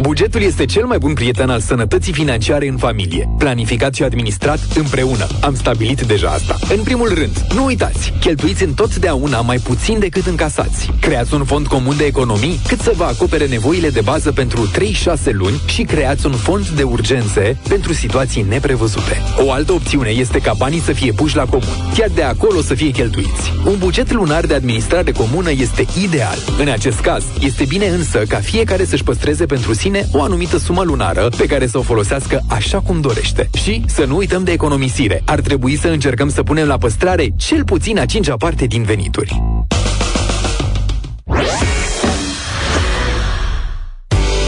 Bugetul 0.00 0.42
este 0.42 0.64
cel 0.64 0.84
mai 0.84 0.98
bun 0.98 1.12
prieten 1.12 1.50
al 1.50 1.60
sănătății 1.60 2.12
financiare 2.12 2.68
în 2.68 2.76
familie. 2.76 3.28
Planificat 3.38 3.94
și 3.94 4.02
administrat 4.02 4.60
împreună. 4.74 5.26
Am 5.40 5.54
stabilit 5.54 6.00
deja 6.00 6.28
asta. 6.28 6.56
În 6.76 6.82
primul 6.82 7.14
rând, 7.14 7.46
nu 7.54 7.64
uitați, 7.64 8.12
cheltuiți 8.20 8.62
întotdeauna 8.62 9.40
mai 9.40 9.58
puțin 9.58 9.98
decât 9.98 10.26
încasați. 10.26 10.90
Creați 11.00 11.34
un 11.34 11.44
fond 11.44 11.66
comun 11.66 11.96
de 11.96 12.04
economii 12.04 12.60
cât 12.68 12.80
să 12.80 12.92
vă 12.96 13.04
acopere 13.04 13.46
nevoile 13.46 13.90
de 13.90 14.00
bază 14.00 14.32
pentru 14.32 14.70
3-6 14.70 15.32
luni 15.32 15.60
și 15.66 15.82
creați 15.82 16.26
un 16.26 16.32
fond 16.32 16.68
de 16.68 16.82
urgențe 16.82 17.58
pentru 17.68 17.92
situații 17.92 18.46
neprevăzute. 18.48 19.22
O 19.46 19.52
altă 19.52 19.72
opțiune 19.72 20.08
este 20.08 20.38
ca 20.38 20.52
banii 20.58 20.80
să 20.80 20.92
fie 20.92 21.12
puși 21.12 21.36
la 21.36 21.44
comun, 21.44 21.92
chiar 21.94 22.08
de 22.14 22.22
acolo 22.22 22.60
să 22.60 22.74
fie 22.74 22.90
cheltuiți. 22.90 23.52
Un 23.64 23.78
buget 23.78 24.12
lunar 24.12 24.46
de 24.46 24.54
administrare 24.54 25.12
comună 25.12 25.50
este 25.50 25.86
ideal. 26.04 26.38
În 26.58 26.68
acest 26.68 27.00
caz, 27.00 27.24
este 27.40 27.64
bine 27.68 27.86
însă 27.86 28.18
ca 28.18 28.38
fiecare 28.38 28.84
să-și 28.84 29.04
păstreze 29.04 29.46
pentru 29.46 29.72
sine 29.72 29.84
o 30.12 30.22
anumită 30.22 30.56
sumă 30.56 30.82
lunară 30.82 31.28
pe 31.36 31.46
care 31.46 31.66
să 31.66 31.78
o 31.78 31.82
folosească 31.82 32.42
așa 32.48 32.80
cum 32.80 33.00
dorește. 33.00 33.50
Și 33.62 33.82
să 33.86 34.04
nu 34.04 34.16
uităm 34.16 34.44
de 34.44 34.52
economisire. 34.52 35.22
Ar 35.24 35.40
trebui 35.40 35.76
să 35.76 35.88
încercăm 35.88 36.30
să 36.30 36.42
punem 36.42 36.66
la 36.66 36.78
păstrare 36.78 37.28
cel 37.36 37.64
puțin 37.64 37.98
a 37.98 38.04
cincea 38.04 38.36
parte 38.36 38.66
din 38.66 38.82
venituri. 38.82 39.42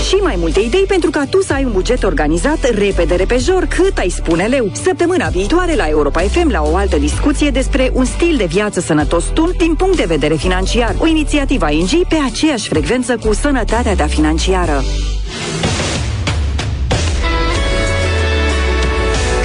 Și 0.09 0.15
mai 0.15 0.35
multe 0.39 0.61
idei 0.61 0.85
pentru 0.89 1.11
ca 1.11 1.27
tu 1.31 1.43
să 1.43 1.53
ai 1.53 1.65
un 1.65 1.73
buget 1.73 2.03
organizat 2.03 2.71
repede, 2.71 3.15
repejor, 3.15 3.65
cât 3.65 3.99
ai 3.99 4.09
spune 4.09 4.47
leu. 4.47 4.71
Săptămâna 4.83 5.29
viitoare 5.29 5.75
la 5.75 5.89
Europa 5.89 6.21
FM 6.21 6.51
la 6.51 6.63
o 6.63 6.77
altă 6.77 6.97
discuție 6.97 7.51
despre 7.51 7.91
un 7.93 8.05
stil 8.05 8.35
de 8.37 8.45
viață 8.45 8.81
sănătos 8.81 9.25
tu 9.25 9.51
din 9.59 9.75
punct 9.75 9.97
de 9.97 10.05
vedere 10.07 10.35
financiar. 10.35 10.95
O 10.99 11.07
inițiativă 11.07 11.65
a 11.65 11.71
ING 11.71 12.07
pe 12.09 12.17
aceeași 12.27 12.69
frecvență 12.69 13.17
cu 13.17 13.35
sănătatea 13.35 13.95
ta 13.95 14.07
financiară. 14.07 14.83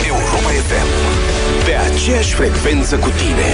Europa 0.06 0.50
FM 0.68 0.88
Pe 1.66 1.74
aceeași 1.92 2.34
frecvență 2.34 2.96
cu 2.96 3.10
tine. 3.10 3.52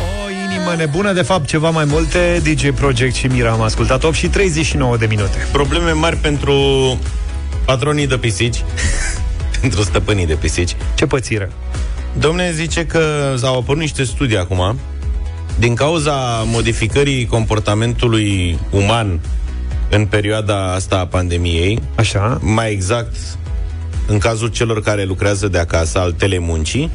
O 0.00 0.30
inimă 0.30 0.74
nebună, 0.76 1.12
de 1.12 1.22
fapt 1.22 1.46
ceva 1.46 1.70
mai 1.70 1.84
multe. 1.84 2.42
DJ 2.42 2.70
Project 2.70 3.14
și 3.14 3.26
Mira 3.26 3.50
am 3.50 3.60
ascultat 3.60 4.04
8 4.04 4.14
și 4.14 4.28
39 4.28 4.96
de 4.96 5.06
minute. 5.06 5.46
Probleme 5.52 5.90
mari 5.90 6.16
pentru 6.16 6.98
patronii 7.64 8.06
de 8.06 8.16
pisici, 8.16 8.64
pentru 9.60 9.82
stăpânii 9.82 10.26
de 10.26 10.34
pisici. 10.34 10.76
Ce 10.94 11.06
pățiră? 11.06 11.50
Domne, 12.18 12.52
zice 12.52 12.86
că 12.86 13.34
au 13.42 13.58
apărut 13.58 13.80
niște 13.80 14.04
studii 14.04 14.38
acum 14.38 14.78
din 15.58 15.74
cauza 15.74 16.42
modificării 16.46 17.26
comportamentului 17.26 18.58
uman 18.70 19.20
în 19.90 20.06
perioada 20.06 20.72
asta 20.72 20.98
a 20.98 21.06
pandemiei. 21.06 21.82
Așa. 21.94 22.38
Mai 22.42 22.72
exact, 22.72 23.16
în 24.06 24.18
cazul 24.18 24.48
celor 24.48 24.82
care 24.82 25.04
lucrează 25.04 25.48
de 25.48 25.58
acasă, 25.58 25.98
al 25.98 26.12
telemuncii, 26.12 26.90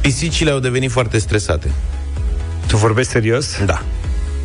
pisicile 0.00 0.50
au 0.50 0.58
devenit 0.58 0.90
foarte 0.90 1.18
stresate. 1.18 1.70
Tu 2.66 2.76
vorbești 2.76 3.12
serios? 3.12 3.64
Da. 3.64 3.82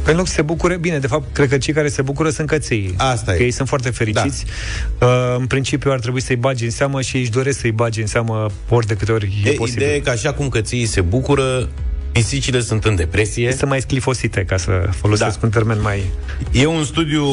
Pe 0.05 0.11
în 0.11 0.17
loc 0.17 0.27
să 0.27 0.33
se 0.33 0.41
bucure, 0.41 0.77
bine, 0.77 0.99
de 0.99 1.07
fapt, 1.07 1.33
cred 1.33 1.49
că 1.49 1.57
cei 1.57 1.73
care 1.73 1.87
se 1.87 2.01
bucură 2.01 2.29
sunt 2.29 2.47
căței. 2.47 2.93
Asta 2.97 3.31
că 3.31 3.41
e. 3.41 3.45
ei 3.45 3.51
sunt 3.51 3.67
foarte 3.67 3.89
fericiți. 3.89 4.45
Da. 4.97 5.05
Uh, 5.05 5.35
în 5.37 5.45
principiu 5.47 5.91
ar 5.91 5.99
trebui 5.99 6.21
să-i 6.21 6.35
bagi 6.35 6.63
în 6.63 6.71
seamă 6.71 7.01
și 7.01 7.17
își 7.17 7.29
doresc 7.29 7.59
să-i 7.59 7.71
bagi 7.71 8.01
în 8.01 8.07
seamă 8.07 8.47
ori 8.69 8.87
de 8.87 8.95
câte 8.95 9.11
ori 9.11 9.41
e, 9.45 9.49
E, 9.49 9.53
posibil. 9.53 9.81
ideea 9.81 9.95
e 9.95 9.99
că 9.99 10.09
așa 10.09 10.33
cum 10.33 10.49
căței 10.49 10.85
se 10.85 11.01
bucură, 11.01 11.69
pisicile 12.11 12.61
sunt 12.61 12.85
în 12.85 12.95
depresie. 12.95 13.51
Sunt 13.51 13.69
mai 13.69 13.81
sclifosite, 13.81 14.43
ca 14.43 14.57
să 14.57 14.89
folosesc 14.91 15.39
da. 15.39 15.39
un 15.43 15.49
termen 15.49 15.81
mai... 15.81 16.03
E 16.51 16.65
un 16.65 16.83
studiu 16.83 17.25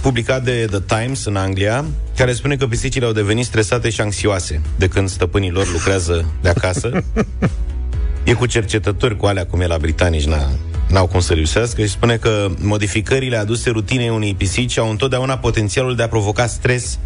publicat 0.00 0.44
de 0.44 0.68
The 0.70 0.80
Times 0.80 1.24
în 1.24 1.36
Anglia, 1.36 1.84
care 2.16 2.32
spune 2.32 2.56
că 2.56 2.66
pisicile 2.66 3.06
au 3.06 3.12
devenit 3.12 3.44
stresate 3.44 3.90
și 3.90 4.00
anxioase 4.00 4.60
de 4.78 4.88
când 4.88 5.08
stăpânii 5.08 5.50
lor 5.50 5.72
lucrează 5.72 6.24
de 6.40 6.48
acasă. 6.48 6.90
e 8.24 8.32
cu 8.32 8.46
cercetători 8.46 9.16
cu 9.16 9.26
alea 9.26 9.46
cum 9.46 9.60
e 9.60 9.66
la 9.66 9.76
britanici, 9.76 10.24
n-a, 10.24 10.50
n-au 10.88 11.06
cum 11.06 11.20
să 11.20 11.32
reușească 11.34 11.82
și 11.82 11.88
spune 11.88 12.16
că 12.16 12.50
modificările 12.60 13.36
aduse 13.36 13.70
rutinei 13.70 14.08
unei 14.08 14.34
pisici 14.34 14.78
au 14.78 14.90
întotdeauna 14.90 15.38
potențialul 15.38 15.96
de 15.96 16.02
a 16.02 16.08
provoca 16.08 16.46
stres 16.46 16.98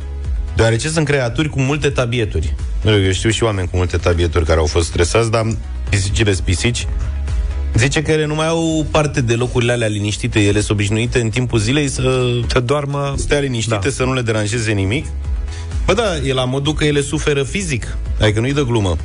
deoarece 0.58 0.88
sunt 0.88 1.06
creaturi 1.06 1.48
cu 1.48 1.60
multe 1.60 1.90
tabieturi. 1.90 2.54
Eu 2.84 3.12
știu 3.12 3.30
și 3.30 3.42
oameni 3.42 3.68
cu 3.68 3.76
multe 3.76 3.96
tabieturi 3.96 4.44
care 4.44 4.58
au 4.58 4.66
fost 4.66 4.86
stresați, 4.86 5.30
dar 5.30 5.46
pisicile 5.90 6.32
sunt 6.32 6.44
pisici. 6.44 6.86
Zice 7.74 8.02
că 8.02 8.12
ele 8.12 8.26
nu 8.26 8.34
mai 8.34 8.46
au 8.46 8.86
parte 8.90 9.20
de 9.20 9.34
locurile 9.34 9.72
alea 9.72 9.88
liniștite, 9.88 10.40
ele 10.40 10.58
sunt 10.58 10.70
obișnuite 10.70 11.20
în 11.20 11.28
timpul 11.28 11.58
zilei 11.58 11.88
să, 11.88 12.24
să 12.46 12.60
doarmă, 12.60 13.14
stea 13.16 13.38
liniștite, 13.38 13.78
da. 13.82 13.90
să 13.90 14.04
nu 14.04 14.14
le 14.14 14.20
deranjeze 14.20 14.72
nimic. 14.72 15.06
Bă, 15.86 15.92
da, 15.92 16.16
e 16.16 16.32
la 16.32 16.44
modul 16.44 16.74
că 16.74 16.84
ele 16.84 17.00
suferă 17.00 17.42
fizic, 17.42 17.96
adică 18.20 18.40
nu-i 18.40 18.52
de 18.52 18.64
glumă. 18.66 18.96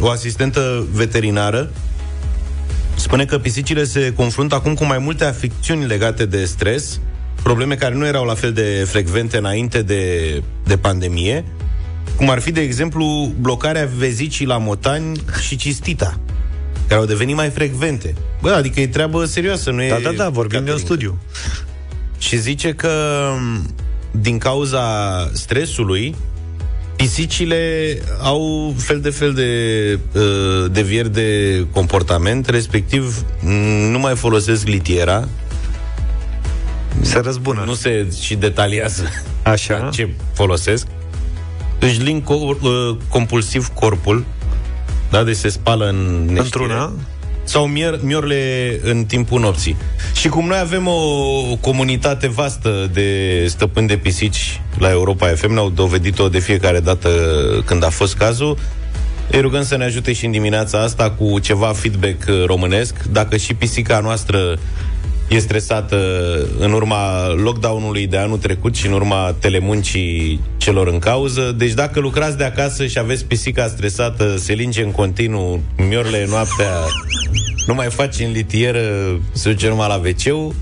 O 0.00 0.08
asistentă 0.08 0.86
veterinară 0.92 1.70
Spune 3.00 3.24
că 3.24 3.38
pisicile 3.38 3.84
se 3.84 4.12
confruntă 4.12 4.54
acum 4.54 4.74
cu 4.74 4.84
mai 4.84 4.98
multe 4.98 5.24
afecțiuni 5.24 5.86
legate 5.86 6.26
de 6.26 6.44
stres, 6.44 7.00
probleme 7.42 7.74
care 7.74 7.94
nu 7.94 8.06
erau 8.06 8.24
la 8.24 8.34
fel 8.34 8.52
de 8.52 8.84
frecvente 8.88 9.36
înainte 9.36 9.82
de, 9.82 10.42
de 10.64 10.76
pandemie, 10.76 11.44
cum 12.16 12.30
ar 12.30 12.38
fi, 12.38 12.50
de 12.50 12.60
exemplu, 12.60 13.32
blocarea 13.40 13.88
vezicii 13.96 14.46
la 14.46 14.58
motani 14.58 15.20
și 15.40 15.56
cistita, 15.56 16.20
care 16.88 17.00
au 17.00 17.06
devenit 17.06 17.36
mai 17.36 17.48
frecvente. 17.48 18.14
Bă, 18.40 18.50
adică 18.50 18.80
e 18.80 18.86
treabă 18.86 19.24
serioasă, 19.24 19.70
nu 19.70 19.82
e... 19.82 19.88
Da, 19.88 19.98
da, 20.02 20.12
da, 20.12 20.28
vorbim 20.28 20.64
de 20.64 20.72
un 20.72 20.78
studiu. 20.78 21.18
Și 22.18 22.38
zice 22.38 22.72
că 22.72 23.32
din 24.10 24.38
cauza 24.38 24.84
stresului, 25.32 26.14
pisicile 27.00 27.98
au 28.20 28.74
fel 28.76 29.00
de 29.00 29.10
fel 29.10 29.32
de 29.32 29.48
uh, 30.14 30.70
devieri 30.72 31.12
de 31.12 31.66
comportament, 31.72 32.48
respectiv 32.48 33.24
nu 33.90 33.98
mai 33.98 34.16
folosesc 34.16 34.66
litiera. 34.66 35.28
Se 37.00 37.18
răzbună. 37.18 37.62
Nu 37.66 37.74
se 37.74 38.06
și 38.20 38.34
detaliază 38.34 39.08
Așa. 39.42 39.88
ce 39.94 40.08
folosesc. 40.32 40.86
Își 41.78 42.00
lin 42.00 42.22
cor- 42.22 42.60
uh, 42.62 42.96
compulsiv 43.08 43.68
corpul, 43.68 44.24
da, 45.10 45.22
deci 45.22 45.36
se 45.36 45.48
spală 45.48 45.88
în 45.88 46.24
neștire. 46.24 46.40
Într-una? 46.42 46.92
Sau 47.50 47.66
mier, 47.66 47.98
miorle 48.02 48.78
în 48.82 49.04
timpul 49.04 49.40
nopții. 49.40 49.76
Și 50.14 50.28
cum 50.28 50.46
noi 50.46 50.58
avem 50.58 50.86
o 50.86 51.56
comunitate 51.60 52.28
vastă 52.28 52.90
de 52.92 53.46
stăpâni 53.48 53.86
de 53.86 53.96
pisici 53.96 54.60
la 54.78 54.90
Europa 54.90 55.26
FM, 55.26 55.52
ne-au 55.52 55.70
dovedit-o 55.70 56.28
de 56.28 56.38
fiecare 56.38 56.80
dată 56.80 57.08
când 57.64 57.84
a 57.84 57.88
fost 57.88 58.16
cazul, 58.16 58.58
îi 59.30 59.40
rugăm 59.40 59.64
să 59.64 59.76
ne 59.76 59.84
ajute 59.84 60.12
și 60.12 60.24
în 60.24 60.30
dimineața 60.30 60.82
asta 60.82 61.10
cu 61.10 61.38
ceva 61.38 61.66
feedback 61.66 62.28
uh, 62.28 62.44
românesc. 62.46 63.02
Dacă 63.02 63.36
și 63.36 63.54
pisica 63.54 64.00
noastră 64.00 64.58
e 65.30 65.38
stresată 65.38 65.96
în 66.58 66.72
urma 66.72 67.28
lockdown-ului 67.28 68.06
de 68.06 68.16
anul 68.16 68.38
trecut 68.38 68.74
și 68.76 68.86
în 68.86 68.92
urma 68.92 69.34
telemuncii 69.38 70.40
celor 70.56 70.88
în 70.88 70.98
cauză. 70.98 71.54
Deci 71.56 71.72
dacă 71.72 72.00
lucrați 72.00 72.36
de 72.36 72.44
acasă 72.44 72.86
și 72.86 72.98
aveți 72.98 73.24
pisica 73.24 73.66
stresată, 73.66 74.36
se 74.36 74.52
linge 74.52 74.82
în 74.82 74.90
continuu, 74.90 75.60
miorle 75.88 76.26
noaptea, 76.28 76.70
nu 77.66 77.74
mai 77.74 77.86
faci 77.86 78.18
în 78.18 78.32
litieră, 78.32 78.80
se 79.32 79.50
duce 79.50 79.68
numai 79.68 79.88
la 79.88 80.00
wc 80.04 80.54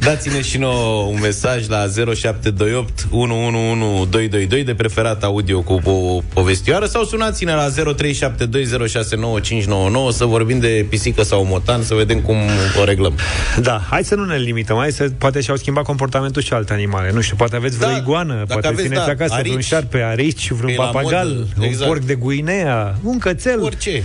Dați-ne 0.00 0.40
și 0.42 0.58
nouă 0.58 1.02
un 1.02 1.18
mesaj 1.20 1.68
la 1.68 1.86
0728 2.14 3.06
111222 3.10 4.64
de 4.64 4.74
preferat 4.74 5.22
audio 5.22 5.60
cu 5.60 5.80
o 5.84 6.20
povestioară 6.32 6.86
sau 6.86 7.04
sunați-ne 7.04 7.54
la 7.54 7.68
0372069599 7.68 7.72
să 10.12 10.24
vorbim 10.24 10.58
de 10.58 10.86
pisică 10.88 11.22
sau 11.22 11.44
motan, 11.44 11.82
să 11.82 11.94
vedem 11.94 12.20
cum 12.20 12.36
o 12.80 12.84
reglăm. 12.84 13.14
Da, 13.60 13.80
hai 13.90 14.04
să 14.04 14.14
nu 14.14 14.24
ne 14.24 14.36
limităm, 14.36 14.76
hai 14.76 14.92
să, 14.92 15.10
poate 15.18 15.40
și-au 15.40 15.56
schimbat 15.56 15.84
comportamentul 15.84 16.42
și 16.42 16.52
alte 16.52 16.72
animale. 16.72 17.10
Nu 17.12 17.20
știu, 17.20 17.36
poate 17.36 17.56
aveți 17.56 17.76
vreo 17.76 17.90
Da, 17.90 17.96
iguană, 17.96 18.34
dacă 18.34 18.46
poate 18.46 18.66
aveți, 18.66 18.82
țineți 18.82 19.04
da, 19.04 19.10
acasă 19.10 19.32
arici. 19.32 19.46
vreun 19.46 19.60
șarpe, 19.60 20.02
arici, 20.02 20.50
vreun 20.50 20.72
E 20.72 20.76
la 20.76 20.84
papagal, 20.84 21.28
modă, 21.28 21.46
un 21.58 21.64
exact. 21.64 21.88
porc 21.90 22.02
de 22.02 22.14
Guinea, 22.14 22.94
un 23.02 23.18
cățel. 23.18 23.62
Orice. 23.62 24.02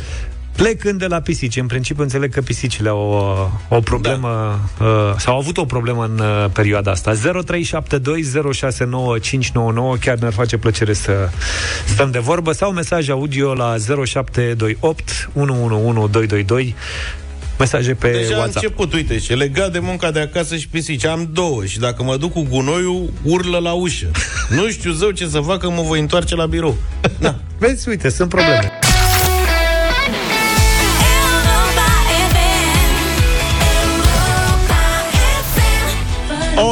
Plecând 0.56 1.00
de 1.00 1.06
la 1.06 1.20
pisici, 1.20 1.58
în 1.58 1.68
principiu 1.68 2.04
înțeleg 2.04 2.34
că 2.34 2.42
pisicile 2.42 2.90
au 2.90 3.00
o, 3.00 3.50
o 3.76 3.80
problemă, 3.80 4.60
da. 4.80 4.86
uh, 4.86 5.14
sau 5.18 5.34
au 5.34 5.40
avut 5.40 5.58
o 5.58 5.66
problemă 5.66 6.04
în 6.04 6.20
uh, 6.20 6.46
perioada 6.54 6.92
asta. 6.92 7.14
0372069599, 7.14 7.18
chiar 10.00 10.18
ne-ar 10.18 10.34
face 10.34 10.58
plăcere 10.58 10.94
să 10.94 11.30
stăm 11.86 12.12
de 12.12 12.20
vorbă, 12.20 12.52
sau 12.52 12.72
mesaj 12.72 13.10
audio 13.10 13.54
la 13.54 13.76
0728 14.06 15.30
111222 15.34 16.76
mesaje 17.58 17.94
pe 17.94 18.12
Deja 18.12 18.34
a 18.34 18.38
WhatsApp. 18.38 18.56
început, 18.56 18.94
uite, 18.94 19.20
și 19.20 19.34
legat 19.34 19.72
de 19.72 19.80
munca 19.80 20.12
de 20.12 20.20
acasă 20.20 20.56
și 20.56 20.68
pisici. 20.68 21.06
Am 21.06 21.30
două 21.34 21.66
și 21.66 21.80
dacă 21.80 22.04
mă 22.04 22.18
duc 22.18 22.32
cu 22.32 22.46
gunoiul, 22.50 23.14
urlă 23.24 23.58
la 23.58 23.72
ușă. 23.72 24.12
nu 24.50 24.70
știu 24.70 24.92
zău 24.92 25.12
ce 25.12 25.28
să 25.28 25.40
fac, 25.40 25.60
că 25.60 25.70
mă 25.70 25.82
voi 25.82 26.00
întoarce 26.00 26.36
la 26.36 26.46
birou. 26.46 26.76
Na. 27.20 27.36
Vezi, 27.58 27.90
uite, 27.90 28.10
sunt 28.10 28.30
probleme. 28.30 28.72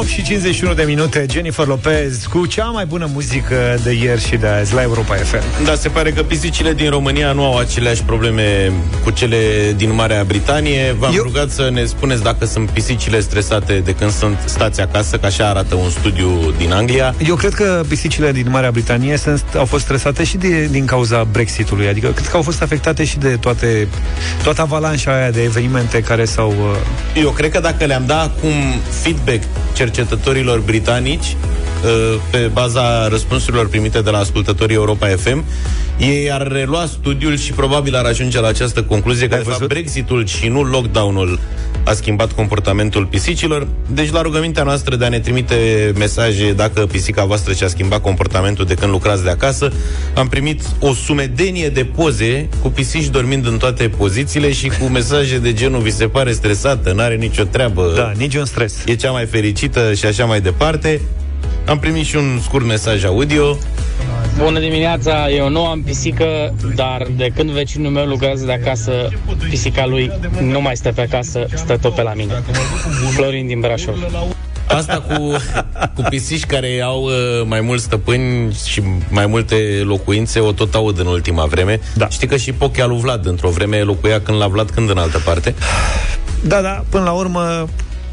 8 0.02 0.10
și 0.10 0.22
51 0.22 0.74
de 0.74 0.82
minute, 0.82 1.26
Jennifer 1.30 1.66
Lopez 1.66 2.24
cu 2.30 2.46
cea 2.46 2.64
mai 2.64 2.84
bună 2.84 3.08
muzică 3.12 3.78
de 3.82 3.92
ieri 3.92 4.26
și 4.26 4.36
de 4.36 4.46
azi 4.46 4.74
la 4.74 4.82
Europa 4.82 5.14
FM. 5.14 5.64
Da, 5.64 5.74
se 5.74 5.88
pare 5.88 6.10
că 6.10 6.22
pisicile 6.22 6.72
din 6.72 6.90
România 6.90 7.32
nu 7.32 7.44
au 7.44 7.58
aceleași 7.58 8.02
probleme 8.02 8.72
cu 9.04 9.10
cele 9.10 9.36
din 9.76 9.94
Marea 9.94 10.24
Britanie. 10.24 10.96
V-am 10.98 11.14
Eu... 11.16 11.22
rugat 11.22 11.50
să 11.50 11.70
ne 11.72 11.84
spuneți 11.84 12.22
dacă 12.22 12.44
sunt 12.44 12.70
pisicile 12.70 13.20
stresate 13.20 13.78
de 13.84 13.94
când 13.94 14.10
sunt 14.10 14.38
stați 14.44 14.80
acasă, 14.80 15.16
că 15.16 15.26
așa 15.26 15.48
arată 15.48 15.74
un 15.74 15.90
studiu 15.90 16.54
din 16.56 16.72
Anglia. 16.72 17.14
Eu 17.26 17.34
cred 17.34 17.52
că 17.52 17.82
pisicile 17.88 18.32
din 18.32 18.46
Marea 18.50 18.70
Britanie 18.70 19.16
sunt, 19.16 19.44
au 19.56 19.64
fost 19.64 19.84
stresate 19.84 20.24
și 20.24 20.36
de, 20.36 20.68
din 20.70 20.84
cauza 20.84 21.24
Brexitului, 21.32 21.88
adică 21.88 22.08
cred 22.08 22.28
că 22.28 22.36
au 22.36 22.42
fost 22.42 22.62
afectate 22.62 23.04
și 23.04 23.18
de 23.18 23.36
toate, 23.40 23.88
toată 24.42 24.60
avalanșa 24.60 25.14
aia 25.14 25.30
de 25.30 25.42
evenimente 25.42 26.00
care 26.00 26.24
s-au... 26.24 26.48
Uh... 26.48 27.22
Eu 27.22 27.30
cred 27.30 27.50
că 27.50 27.60
dacă 27.60 27.84
le-am 27.84 28.04
dat 28.06 28.24
acum 28.24 28.80
feedback 29.02 29.42
cercetătorilor 29.92 30.60
britanici 30.60 31.24
uh, 31.26 31.71
pe 32.30 32.50
baza 32.52 33.08
răspunsurilor 33.08 33.68
primite 33.68 34.00
de 34.00 34.10
la 34.10 34.18
ascultătorii 34.18 34.76
Europa 34.76 35.06
FM, 35.06 35.44
ei 35.98 36.32
ar 36.32 36.48
relua 36.52 36.86
studiul 36.86 37.36
și 37.36 37.52
probabil 37.52 37.94
ar 37.94 38.04
ajunge 38.04 38.40
la 38.40 38.48
această 38.48 38.82
concluzie 38.82 39.28
că, 39.28 39.36
de 39.36 39.42
fapt, 39.42 39.66
Brexitul 39.66 40.26
și 40.26 40.48
nu 40.48 40.62
lockdown-ul 40.62 41.38
a 41.84 41.92
schimbat 41.92 42.32
comportamentul 42.32 43.06
pisicilor. 43.06 43.66
Deci, 43.90 44.10
la 44.10 44.22
rugămintea 44.22 44.62
noastră 44.62 44.96
de 44.96 45.04
a 45.04 45.08
ne 45.08 45.20
trimite 45.20 45.92
mesaje 45.98 46.52
dacă 46.52 46.86
pisica 46.86 47.24
voastră 47.24 47.52
și-a 47.52 47.68
schimbat 47.68 48.00
comportamentul 48.00 48.64
de 48.64 48.74
când 48.74 48.90
lucrați 48.90 49.22
de 49.22 49.30
acasă, 49.30 49.72
am 50.14 50.28
primit 50.28 50.62
o 50.80 50.94
sumedenie 50.94 51.68
de 51.68 51.84
poze 51.84 52.48
cu 52.62 52.68
pisici 52.68 53.08
dormind 53.08 53.46
în 53.46 53.56
toate 53.56 53.88
pozițiile 53.88 54.52
și 54.52 54.68
cu 54.68 54.84
mesaje 54.84 55.38
de 55.38 55.52
genul 55.52 55.80
vi 55.80 55.90
se 55.90 56.08
pare 56.08 56.32
stresată, 56.32 56.92
n-are 56.92 57.14
nicio 57.14 57.44
treabă. 57.44 57.92
Da, 57.96 58.12
niciun 58.16 58.44
stres. 58.44 58.74
E 58.86 58.94
cea 58.94 59.10
mai 59.10 59.26
fericită 59.26 59.94
și 59.94 60.06
așa 60.06 60.24
mai 60.24 60.40
departe. 60.40 61.00
Am 61.66 61.78
primit 61.78 62.04
și 62.04 62.16
un 62.16 62.38
scurt 62.42 62.64
mesaj 62.64 63.04
audio. 63.04 63.56
Bună 64.38 64.58
dimineața, 64.58 65.30
eu 65.30 65.48
nu 65.48 65.66
am 65.66 65.82
pisică, 65.82 66.54
dar 66.74 67.06
de 67.16 67.30
când 67.34 67.50
vecinul 67.50 67.90
meu 67.90 68.06
lucrează 68.06 68.44
de 68.44 68.52
acasă, 68.52 68.92
pisica 69.48 69.86
lui 69.86 70.10
nu 70.40 70.60
mai 70.60 70.76
stă 70.76 70.92
pe 70.92 71.00
acasă, 71.00 71.46
stă 71.54 71.76
tot 71.76 71.94
pe 71.94 72.02
la 72.02 72.12
mine. 72.14 72.42
Florin 73.14 73.46
din 73.46 73.60
Brașov. 73.60 73.96
Asta 74.66 75.00
cu, 75.00 75.36
cu 75.94 76.02
pisici 76.08 76.44
care 76.44 76.80
au 76.84 77.02
uh, 77.02 77.12
mai 77.46 77.60
mulți 77.60 77.84
stăpâni 77.84 78.54
și 78.66 78.82
mai 79.08 79.26
multe 79.26 79.82
locuințe, 79.84 80.40
o 80.40 80.52
tot 80.52 80.74
aud 80.74 80.98
în 80.98 81.06
ultima 81.06 81.44
vreme. 81.44 81.80
Da. 81.94 82.08
Știi 82.08 82.26
că 82.26 82.36
și 82.36 82.52
Pochea 82.52 82.86
lui 82.86 83.00
Vlad 83.00 83.26
într-o 83.26 83.48
vreme 83.48 83.80
locuia 83.80 84.20
când 84.20 84.38
la 84.38 84.46
Vlad, 84.46 84.70
când 84.70 84.90
în 84.90 84.98
altă 84.98 85.18
parte. 85.24 85.54
Da, 86.44 86.60
da, 86.60 86.84
până 86.88 87.04
la 87.04 87.10
urmă 87.10 87.68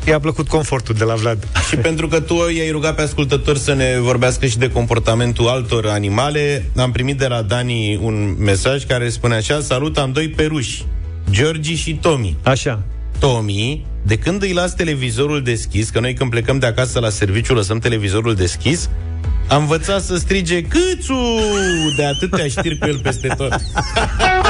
i-a 0.10 0.20
plăcut 0.20 0.48
confortul 0.48 0.96
de 0.96 1.04
la 1.04 1.14
Vlad. 1.14 1.48
Și 1.70 1.76
pentru 1.76 2.08
că 2.08 2.20
tu 2.20 2.34
i-ai 2.34 2.72
rugat 2.72 2.96
pe 2.96 3.02
ascultători 3.02 3.60
să 3.60 3.74
ne 3.74 3.98
vorbească 4.00 4.46
și 4.46 4.58
de 4.58 4.72
comportamentul 4.72 5.48
altor 5.48 5.88
animale, 5.88 6.72
am 6.76 6.92
primit 6.92 7.18
de 7.18 7.28
la 7.28 7.42
Dani 7.42 8.00
un 8.02 8.36
mesaj 8.40 8.86
care 8.86 9.10
spune 9.10 9.36
așa, 9.36 9.60
salut, 9.62 9.98
am 9.98 10.12
doi 10.12 10.30
peruși, 10.30 10.86
Georgi 11.32 11.76
și 11.76 11.94
Tomi. 11.94 12.38
Așa. 12.44 12.84
Tomi, 13.20 13.86
de 14.04 14.18
când 14.18 14.42
îi 14.42 14.54
las 14.54 14.76
televizorul 14.76 15.44
deschis, 15.44 15.90
că 15.90 16.00
noi 16.00 16.14
când 16.14 16.30
plecăm 16.30 16.60
de 16.60 16.66
acasă 16.66 17.00
la 17.00 17.10
serviciu 17.10 17.54
lăsăm 17.54 17.80
televizorul 17.80 18.36
deschis, 18.36 18.90
am 19.48 19.62
învățat 19.62 20.02
să 20.02 20.18
strige 20.18 20.62
Câțu! 20.62 21.18
De 21.98 22.06
atâtea 22.06 22.48
știri 22.48 22.78
cu 22.78 22.88
el 22.88 23.00
peste 23.00 23.28
tot. 23.38 23.62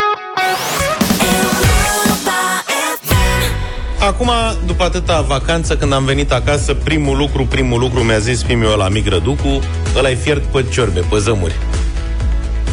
Acum, 4.09 4.29
după 4.65 4.83
atâta 4.83 5.21
vacanță, 5.21 5.75
când 5.75 5.93
am 5.93 6.05
venit 6.05 6.31
acasă, 6.31 6.73
primul 6.73 7.17
lucru, 7.17 7.45
primul 7.45 7.79
lucru 7.79 7.99
mi-a 7.99 8.19
zis 8.19 8.43
fimiul 8.43 8.71
ăla 8.71 8.89
mic 8.89 9.07
răducu, 9.07 9.59
ăla 9.97 10.09
e 10.09 10.15
fiert 10.15 10.43
pe 10.43 10.65
ciorbe, 10.71 10.99
pe 10.99 11.17
zămuri. 11.17 11.55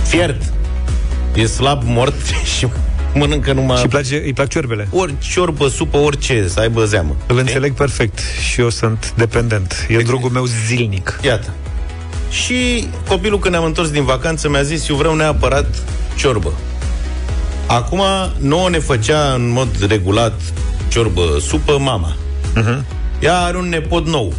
Fiert. 0.06 0.42
E 1.34 1.46
slab, 1.46 1.82
mort 1.84 2.26
și 2.56 2.66
mănâncă 3.14 3.52
numai... 3.52 3.76
Și 3.76 3.88
place, 3.88 4.22
îi 4.24 4.32
plac 4.32 4.48
ciorbele. 4.48 4.88
Ori 4.90 5.14
ciorbă, 5.18 5.68
supă, 5.68 5.96
orice, 5.96 6.48
să 6.48 6.60
aibă 6.60 6.84
zeamă. 6.84 7.16
Îl 7.26 7.38
înțeleg 7.38 7.72
perfect 7.74 8.18
și 8.50 8.60
eu 8.60 8.70
sunt 8.70 9.12
dependent. 9.16 9.86
E 9.88 9.96
drogul 9.96 10.30
meu 10.30 10.44
zilnic. 10.66 11.18
Iată. 11.22 11.50
Și 12.30 12.88
copilul 13.08 13.38
când 13.38 13.54
ne-am 13.54 13.66
întors 13.66 13.90
din 13.90 14.04
vacanță 14.04 14.48
mi-a 14.48 14.62
zis, 14.62 14.88
eu 14.88 14.96
vreau 14.96 15.14
neapărat 15.14 15.66
ciorbă. 16.16 16.52
Acum, 17.66 18.00
nouă 18.38 18.70
ne 18.70 18.78
făcea 18.78 19.32
în 19.34 19.48
mod 19.48 19.86
regulat 19.88 20.40
ciorbă, 20.88 21.22
supă, 21.40 21.78
mama. 21.78 22.16
Uh-huh. 22.56 22.82
Ea 23.20 23.38
are 23.38 23.56
un 23.56 23.68
nepot 23.68 24.06
nou. 24.06 24.32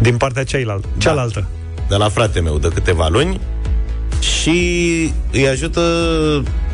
Din 0.00 0.16
partea 0.16 0.44
cealaltă. 0.44 0.88
cealaltă. 0.98 1.46
De 1.88 1.96
la 1.96 2.08
frate 2.08 2.40
meu, 2.40 2.58
de 2.58 2.68
câteva 2.74 3.08
luni. 3.08 3.40
Și 4.18 4.60
îi 5.32 5.48
ajută 5.48 5.80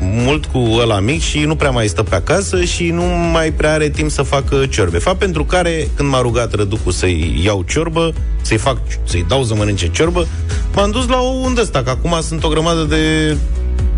mult 0.00 0.44
cu 0.44 0.58
ăla 0.80 1.00
mic 1.00 1.20
și 1.20 1.38
nu 1.38 1.56
prea 1.56 1.70
mai 1.70 1.88
stă 1.88 2.02
pe 2.02 2.14
acasă 2.14 2.64
și 2.64 2.90
nu 2.90 3.02
mai 3.32 3.52
prea 3.52 3.72
are 3.72 3.88
timp 3.88 4.10
să 4.10 4.22
facă 4.22 4.66
ciorbe. 4.66 4.98
Fapt 4.98 5.18
pentru 5.18 5.44
care, 5.44 5.88
când 5.94 6.08
m-a 6.08 6.20
rugat 6.20 6.54
răducul 6.54 6.92
să-i 6.92 7.40
iau 7.44 7.64
ciorbă, 7.68 8.12
să-i 8.40 8.56
fac, 8.56 8.78
să-i 9.04 9.24
dau 9.28 9.44
să 9.44 9.54
mănânce 9.54 9.90
ciorbă, 9.90 10.26
m-am 10.74 10.90
dus 10.90 11.06
la 11.06 11.18
o 11.18 11.28
undă 11.28 11.60
asta, 11.60 11.82
că 11.82 11.90
acum 11.90 12.16
sunt 12.22 12.44
o 12.44 12.48
grămadă 12.48 12.82
de 12.82 13.36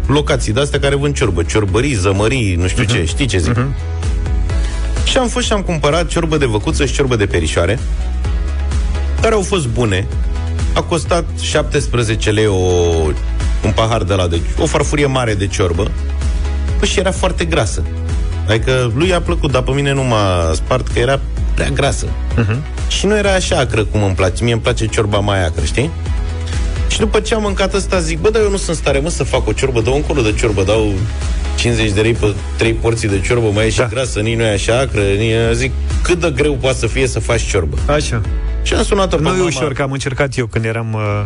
locații 0.06 0.52
de-astea 0.52 0.80
care 0.80 0.94
vând 0.94 1.14
ciorbă, 1.14 1.42
ciorbării, 1.42 1.94
zămării, 1.94 2.54
nu 2.54 2.66
știu 2.66 2.84
uh-huh. 2.84 2.88
ce, 2.88 3.04
știi 3.04 3.26
ce 3.26 3.38
zic? 3.38 3.52
Uh-huh. 3.52 3.92
Și 5.04 5.18
am 5.18 5.28
fost 5.28 5.46
și 5.46 5.52
am 5.52 5.62
cumpărat 5.62 6.06
ciorbă 6.06 6.36
de 6.36 6.46
văcuță 6.46 6.86
și 6.86 6.92
ciorbă 6.92 7.16
de 7.16 7.26
perișoare, 7.26 7.78
care 9.20 9.34
au 9.34 9.42
fost 9.42 9.66
bune. 9.66 10.06
A 10.74 10.82
costat 10.82 11.24
17 11.40 12.30
lei 12.30 12.46
o, 12.46 12.54
un 13.64 13.72
pahar 13.74 14.02
de 14.02 14.14
la 14.14 14.26
de 14.26 14.40
o 14.58 14.66
farfurie 14.66 15.06
mare 15.06 15.34
de 15.34 15.46
ciorbă. 15.46 15.90
Păi 16.78 16.88
și 16.88 16.98
era 16.98 17.10
foarte 17.10 17.44
grasă. 17.44 17.82
Adică 18.48 18.92
lui 18.94 19.14
a 19.14 19.20
plăcut, 19.20 19.50
dar 19.50 19.62
pe 19.62 19.70
mine 19.70 19.92
nu 19.92 20.02
m-a 20.02 20.52
spart 20.54 20.88
că 20.88 20.98
era 20.98 21.20
prea 21.54 21.68
grasă. 21.68 22.06
Uh-huh. 22.06 22.88
Și 22.88 23.06
nu 23.06 23.16
era 23.16 23.32
așa 23.32 23.58
acră 23.58 23.84
cum 23.84 24.02
îmi 24.02 24.14
place. 24.14 24.44
Mie 24.44 24.52
îmi 24.52 24.62
place 24.62 24.86
ciorba 24.86 25.18
mai 25.18 25.44
acră, 25.44 25.64
știi? 25.64 25.90
Și 26.88 26.98
după 26.98 27.20
ce 27.20 27.34
am 27.34 27.42
mâncat 27.42 27.74
asta, 27.74 28.00
zic, 28.00 28.20
bă, 28.20 28.30
dar 28.30 28.42
eu 28.42 28.50
nu 28.50 28.56
sunt 28.56 28.76
stare, 28.76 28.98
mă, 28.98 29.08
să 29.08 29.24
fac 29.24 29.46
o 29.48 29.52
ciorbă, 29.52 29.80
dau 29.80 29.94
încolo 29.94 30.22
de 30.22 30.32
ciorbă, 30.32 30.62
dau 30.62 30.92
50 31.62 31.90
de 31.90 32.00
lei 32.00 32.12
pe 32.12 32.34
3 32.56 32.72
porții 32.72 33.08
de 33.08 33.20
ciorbă, 33.20 33.50
mai 33.54 33.66
e 33.66 33.70
și 33.70 33.78
da. 33.78 33.86
grasă, 33.86 34.20
nici 34.20 34.36
nu 34.36 34.42
e 34.42 34.52
așa 34.52 34.78
acră, 34.78 35.00
nici, 35.00 35.34
zic, 35.52 35.72
cât 36.02 36.20
de 36.20 36.32
greu 36.36 36.54
poate 36.54 36.78
să 36.78 36.86
fie 36.86 37.06
să 37.06 37.20
faci 37.20 37.42
ciorbă. 37.42 37.76
Așa. 37.86 38.20
Și 38.62 38.74
am 38.74 38.82
sunat-o 38.82 39.16
pe 39.16 39.22
Nu 39.22 39.28
e 39.28 39.32
mama. 39.32 39.44
ușor, 39.44 39.72
că 39.72 39.82
am 39.82 39.92
încercat 39.92 40.36
eu 40.36 40.46
când 40.46 40.64
eram 40.64 40.92
uh, 40.92 41.24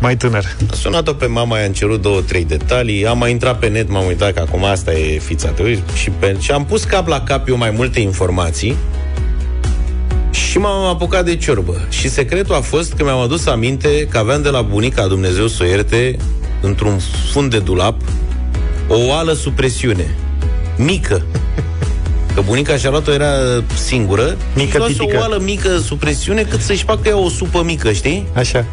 mai 0.00 0.16
tânăr. 0.16 0.44
Am 0.60 0.76
sunat-o 0.76 1.12
pe 1.12 1.26
mama, 1.26 1.58
i-am 1.58 1.72
cerut 1.72 2.02
două, 2.02 2.20
trei 2.20 2.44
detalii, 2.44 3.06
am 3.06 3.18
mai 3.18 3.30
intrat 3.30 3.58
pe 3.58 3.68
net, 3.68 3.88
m-am 3.90 4.06
uitat 4.06 4.32
că 4.32 4.40
acum 4.40 4.64
asta 4.64 4.92
e 4.92 5.18
fița, 5.18 5.48
te 5.48 5.62
uiți, 5.62 5.82
și, 5.94 6.10
pe, 6.10 6.36
și 6.38 6.50
am 6.50 6.64
pus 6.64 6.84
cap 6.84 7.06
la 7.06 7.20
cap 7.20 7.48
eu 7.48 7.56
mai 7.56 7.70
multe 7.70 8.00
informații 8.00 8.76
și 10.30 10.58
m-am 10.58 10.84
apucat 10.84 11.24
de 11.24 11.36
ciorbă. 11.36 11.86
Și 11.88 12.08
secretul 12.08 12.54
a 12.54 12.60
fost 12.60 12.92
că 12.92 13.04
mi-am 13.04 13.18
adus 13.18 13.46
aminte 13.46 14.06
că 14.10 14.18
aveam 14.18 14.42
de 14.42 14.48
la 14.48 14.62
bunica 14.62 15.06
Dumnezeu 15.06 15.46
să 15.46 15.62
o 15.62 15.66
ierte 15.66 16.16
într-un 16.60 16.98
fund 17.32 17.50
de 17.50 17.58
dulap 17.58 18.00
o 18.92 19.06
oală 19.06 19.32
sub 19.32 19.54
presiune. 19.54 20.14
Mică. 20.76 21.22
Că 22.34 22.40
bunica 22.40 22.76
și-a 22.76 22.90
luat-o 22.90 23.12
era 23.12 23.32
singură 23.74 24.36
Mică, 24.54 24.78
și 24.78 24.92
pitică. 24.92 25.16
o 25.16 25.20
oală 25.20 25.38
mică 25.42 25.78
sub 25.78 25.98
presiune 25.98 26.42
cât 26.42 26.60
să-și 26.60 26.84
facă 26.84 27.08
ea 27.08 27.18
o 27.18 27.28
supă 27.28 27.62
mică, 27.62 27.92
știi? 27.92 28.26
Așa. 28.34 28.64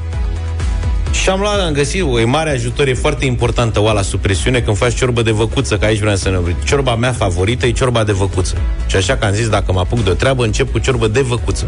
Și 1.11 1.30
am 1.30 1.39
luat, 1.39 1.59
am 1.59 1.74
găsit, 1.74 2.01
o 2.01 2.20
e 2.20 2.24
mare 2.26 2.49
ajutor, 2.49 2.88
e 2.88 2.93
foarte 2.93 3.26
importantă 3.26 3.82
oala 3.82 4.01
sub 4.01 4.20
presiune 4.20 4.59
când 4.59 4.78
faci 4.78 4.95
ciorbă 4.95 5.22
de 5.22 5.32
văcuță, 5.32 5.78
că 5.78 5.86
aici 5.86 5.99
vreau 5.99 6.15
să 6.15 6.30
ne 6.30 6.38
oprim. 6.38 6.55
Ciorba 6.65 6.95
mea 6.95 7.11
favorită 7.11 7.65
e 7.65 7.72
ciorba 7.72 8.03
de 8.03 8.11
văcuță. 8.11 8.57
Și 8.88 8.95
așa 8.95 9.15
că 9.17 9.26
am 9.26 9.34
zis, 9.34 9.49
dacă 9.49 9.72
mă 9.72 9.80
apuc 9.80 10.03
de 10.03 10.09
o 10.09 10.13
treabă, 10.13 10.43
încep 10.43 10.72
cu 10.72 10.80
ciorbă 10.80 11.07
de 11.07 11.22
văcuță. 11.22 11.67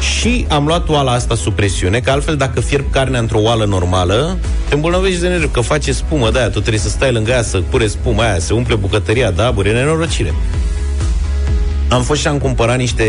Și 0.00 0.46
am 0.48 0.66
luat 0.66 0.88
oala 0.88 1.12
asta 1.12 1.34
sub 1.34 1.54
presiune, 1.54 2.00
că 2.00 2.10
altfel 2.10 2.36
dacă 2.36 2.60
fierb 2.60 2.90
carnea 2.90 3.20
într-o 3.20 3.38
oală 3.40 3.64
normală, 3.64 4.38
te 4.68 4.74
îmbolnăvești 4.74 5.20
de 5.20 5.28
nervi, 5.28 5.46
că 5.46 5.60
face 5.60 5.92
spumă 5.92 6.30
de 6.30 6.38
aia, 6.38 6.46
tu 6.46 6.60
trebuie 6.60 6.80
să 6.80 6.88
stai 6.88 7.12
lângă 7.12 7.30
ea, 7.30 7.42
să 7.42 7.58
pure 7.58 7.86
spuma 7.86 8.22
aia, 8.22 8.38
se 8.38 8.52
umple 8.52 8.74
bucătăria 8.74 9.30
de 9.30 9.42
aburi, 9.42 9.68
e 9.68 9.72
nenorocire. 9.72 10.34
Am 11.88 12.02
fost 12.02 12.20
și 12.20 12.26
am 12.26 12.38
cumpărat 12.38 12.76
niște 12.76 13.06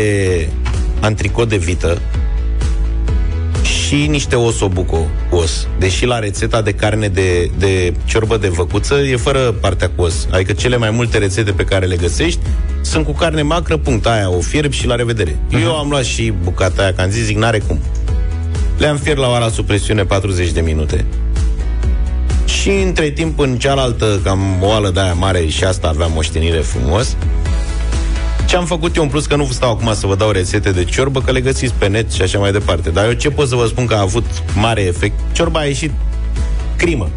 antricot 1.00 1.48
de 1.48 1.56
vită, 1.56 1.98
și 3.88 4.06
niște 4.06 4.36
osobuco 4.36 5.06
cu 5.30 5.36
os. 5.36 5.66
Deși 5.78 6.06
la 6.06 6.18
rețeta 6.18 6.62
de 6.62 6.72
carne 6.72 7.08
de, 7.08 7.50
de 7.58 7.94
ciorbă 8.04 8.36
de 8.36 8.48
văcuță 8.48 8.94
e 8.94 9.16
fără 9.16 9.38
partea 9.60 9.90
cu 9.96 10.02
os. 10.02 10.28
Adică 10.30 10.52
cele 10.52 10.76
mai 10.76 10.90
multe 10.90 11.18
rețete 11.18 11.52
pe 11.52 11.64
care 11.64 11.86
le 11.86 11.96
găsești 11.96 12.40
sunt 12.88 13.04
cu 13.04 13.12
carne 13.12 13.42
macră, 13.42 13.76
punct, 13.76 14.06
aia 14.06 14.30
o 14.30 14.40
fierb 14.40 14.72
și 14.72 14.86
la 14.86 14.94
revedere. 14.94 15.30
Uh-huh. 15.30 15.62
Eu 15.62 15.76
am 15.76 15.88
luat 15.88 16.04
și 16.04 16.32
bucata 16.42 16.82
aia, 16.82 16.92
că 16.92 17.00
am 17.00 17.10
zis, 17.10 17.24
zic, 17.24 17.36
n-are 17.36 17.58
cum. 17.58 17.78
Le-am 18.78 18.96
fiert 18.96 19.18
la 19.18 19.28
oara 19.28 19.48
sub 19.48 19.66
presiune 19.66 20.04
40 20.04 20.50
de 20.50 20.60
minute. 20.60 21.04
Și 22.44 22.70
între 22.70 23.10
timp, 23.10 23.38
în 23.38 23.58
cealaltă, 23.58 24.20
cam 24.24 24.40
o 24.62 24.66
oală 24.66 24.90
de 24.90 25.00
aia 25.00 25.12
mare 25.12 25.46
și 25.46 25.64
asta 25.64 25.88
avea 25.88 26.06
moștenire 26.06 26.58
frumos, 26.58 27.16
ce 28.46 28.56
am 28.56 28.64
făcut 28.64 28.96
eu 28.96 29.02
în 29.02 29.08
plus, 29.08 29.26
că 29.26 29.36
nu 29.36 29.48
stau 29.50 29.70
acum 29.70 29.94
să 29.94 30.06
vă 30.06 30.14
dau 30.14 30.30
rețete 30.30 30.70
de 30.70 30.84
ciorbă, 30.84 31.20
că 31.20 31.32
le 31.32 31.40
găsiți 31.40 31.74
pe 31.78 31.88
net 31.88 32.10
și 32.10 32.22
așa 32.22 32.38
mai 32.38 32.52
departe. 32.52 32.90
Dar 32.90 33.06
eu 33.06 33.12
ce 33.12 33.30
pot 33.30 33.48
să 33.48 33.54
vă 33.54 33.66
spun 33.66 33.86
că 33.86 33.94
a 33.94 34.00
avut 34.00 34.24
mare 34.54 34.80
efect? 34.80 35.18
Ciorba 35.32 35.60
a 35.60 35.64
ieșit 35.64 35.90
crimă. 36.76 37.08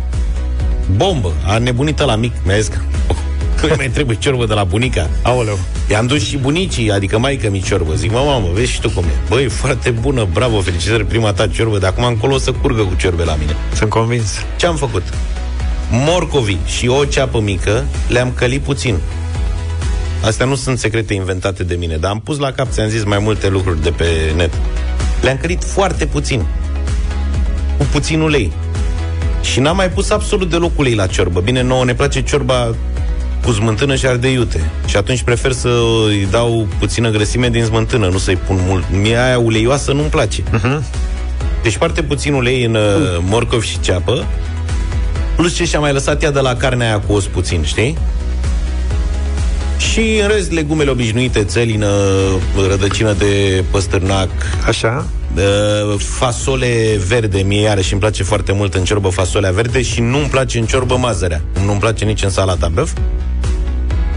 Bombă. 0.96 1.34
A 1.46 1.58
nebunit 1.58 2.00
la 2.00 2.16
mic. 2.16 2.34
Mi-a 2.46 2.58
zis 2.58 2.68
că 2.68 2.78
nu 3.68 3.74
mai 3.78 3.90
trebuie 3.90 4.18
ciorbă 4.18 4.46
de 4.46 4.54
la 4.54 4.64
bunica. 4.64 5.10
Aoleu. 5.22 5.60
I-am 5.90 6.08
dus 6.08 6.28
și 6.28 6.38
bunicii, 6.38 6.92
adică 6.92 7.20
maică 7.20 7.50
mi 7.50 7.62
ciorbă. 7.62 7.94
Zic, 7.94 8.12
mă, 8.12 8.24
mamă, 8.26 8.48
vezi 8.54 8.72
și 8.72 8.82
tu 8.82 8.90
cum 8.90 9.04
e. 9.04 9.28
Băi, 9.30 9.46
foarte 9.46 9.90
bună, 9.90 10.28
bravo, 10.34 10.62
felicitări, 10.62 11.06
prima 11.06 11.34
ta 11.34 11.48
ciorbă, 11.48 11.78
de 11.78 11.86
acum 11.86 12.04
încolo 12.04 12.34
o 12.34 12.38
să 12.38 12.52
curgă 12.52 12.82
cu 12.82 12.94
ciorbe 12.98 13.24
la 13.24 13.36
mine. 13.36 13.56
Sunt 13.74 13.90
convins. 13.90 14.46
Ce 14.56 14.66
am 14.66 14.76
făcut? 14.76 15.04
Morcovi 15.92 16.58
și 16.66 16.88
o 16.88 17.06
ceapă 17.06 17.40
mică 17.40 17.86
le-am 18.08 18.32
călit 18.36 18.62
puțin. 18.62 18.96
Astea 20.24 20.46
nu 20.46 20.56
sunt 20.56 20.80
secrete 20.80 21.14
inventate 21.14 21.64
de 21.64 21.76
mine, 21.76 21.96
dar 21.96 22.12
am 22.12 22.20
pus 22.20 22.38
la 22.38 22.52
cap, 22.52 22.72
ți-am 22.72 22.88
zis 22.88 23.04
mai 23.04 23.20
multe 23.20 23.50
lucruri 23.50 23.84
de 23.84 23.90
pe 23.90 24.06
net. 24.36 24.54
Le-am 25.22 25.38
călit 25.38 25.64
foarte 25.64 26.06
puțin. 26.06 26.46
Cu 27.78 27.86
puțin 27.92 28.22
ulei. 28.22 28.52
Și 29.42 29.60
n-am 29.60 29.76
mai 29.76 29.90
pus 29.90 30.10
absolut 30.10 30.50
deloc 30.50 30.80
ulei 30.80 30.96
la 30.96 31.08
ciorbă. 31.08 31.40
Bine, 31.40 31.62
nouă 31.62 31.86
ne 31.86 31.94
place 31.94 32.22
ciorba 32.22 32.76
cu 33.44 33.52
smântână 33.52 33.96
și 33.96 34.06
ardei 34.06 34.34
iute. 34.34 34.72
Și 34.86 34.98
atunci 34.98 35.22
prefer 35.22 35.52
să 35.52 35.70
îi 36.08 36.28
dau 36.32 36.68
puțină 36.80 37.10
grăsime 37.10 37.50
din 37.50 37.64
smântână, 37.64 38.08
nu 38.08 38.18
să-i 38.18 38.36
pun 38.36 38.60
mult. 38.68 38.84
Mie 39.02 39.18
aia 39.18 39.40
uleioasă 39.40 39.92
nu-mi 39.92 40.10
place. 40.10 40.42
Uh-huh. 40.42 40.84
Deci 41.64 41.76
foarte 41.76 42.04
puțin 42.04 42.34
ulei 42.34 42.64
în 42.66 42.76
uh, 42.76 42.82
morcov 43.20 43.62
și 43.64 43.80
ceapă, 43.80 44.26
plus 45.36 45.56
ce 45.56 45.66
și-a 45.66 45.80
mai 45.80 45.94
lăsat 45.94 46.24
ea 46.24 46.32
de 46.32 46.40
la 46.40 46.56
carnea 46.56 46.88
aia 46.88 47.00
cu 47.00 47.14
os 47.14 47.26
puțin, 47.26 47.64
știi? 47.64 47.98
Și 49.78 50.20
în 50.22 50.28
rest, 50.28 50.52
legumele 50.52 50.90
obișnuite, 50.90 51.44
țelină, 51.44 51.88
rădăcină 52.70 53.14
de 53.14 53.64
păstârnac. 53.72 54.30
Așa. 54.68 55.06
Uh, 55.36 55.96
fasole 55.98 57.00
verde, 57.08 57.40
mie 57.40 57.62
iarăși 57.62 57.92
îmi 57.92 58.02
place 58.02 58.24
foarte 58.24 58.52
mult 58.52 58.74
în 58.74 58.84
ciorbă 58.84 59.10
fasolea 59.10 59.52
verde 59.52 59.82
și 59.82 60.02
nu-mi 60.02 60.28
place 60.30 60.60
în 60.60 60.66
ciorbă 60.66 60.98
mazărea. 60.98 61.42
Nu-mi 61.66 61.80
place 61.80 62.06
nici 62.06 62.24
în 62.24 62.30
salata 62.30 62.68
băf. 62.68 62.92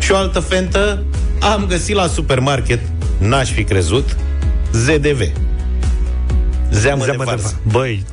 Și 0.05 0.13
o 0.13 0.17
altă 0.17 0.41
fentă 0.41 1.03
am 1.41 1.67
găsit 1.67 1.95
la 1.95 2.07
supermarket, 2.07 2.81
n-aș 3.19 3.51
fi 3.51 3.65
crezut, 3.65 4.17
ZDV. 4.73 5.21
Zeamă, 6.71 7.05
Zeamă 7.05 7.05
de 7.05 7.11
de 7.11 7.17
varză. 7.25 7.61
Băi, 7.71 8.05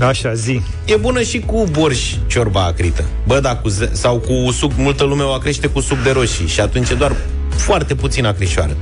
așa, 0.00 0.34
zi. 0.34 0.62
E 0.84 0.96
bună 0.96 1.22
și 1.22 1.40
cu 1.40 1.66
borș 1.70 2.14
ciorba 2.26 2.64
acrită. 2.64 3.04
Bă, 3.26 3.40
da, 3.40 3.56
cu 3.56 3.68
ze- 3.68 3.90
sau 3.92 4.16
cu 4.18 4.50
suc, 4.50 4.72
multă 4.76 5.04
lume 5.04 5.22
o 5.22 5.32
acrește 5.32 5.66
cu 5.66 5.80
suc 5.80 6.02
de 6.02 6.10
roșii 6.10 6.46
și 6.46 6.60
atunci 6.60 6.90
e 6.90 6.94
doar 6.94 7.16
foarte 7.48 7.94
puțin 7.94 8.26
acrișoară. 8.26 8.76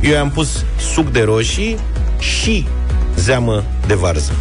Eu 0.00 0.12
i-am 0.12 0.30
pus 0.30 0.64
suc 0.94 1.10
de 1.10 1.22
roșii 1.22 1.76
și 2.18 2.66
zeamă 3.16 3.64
de 3.86 3.94
varză. 3.94 4.32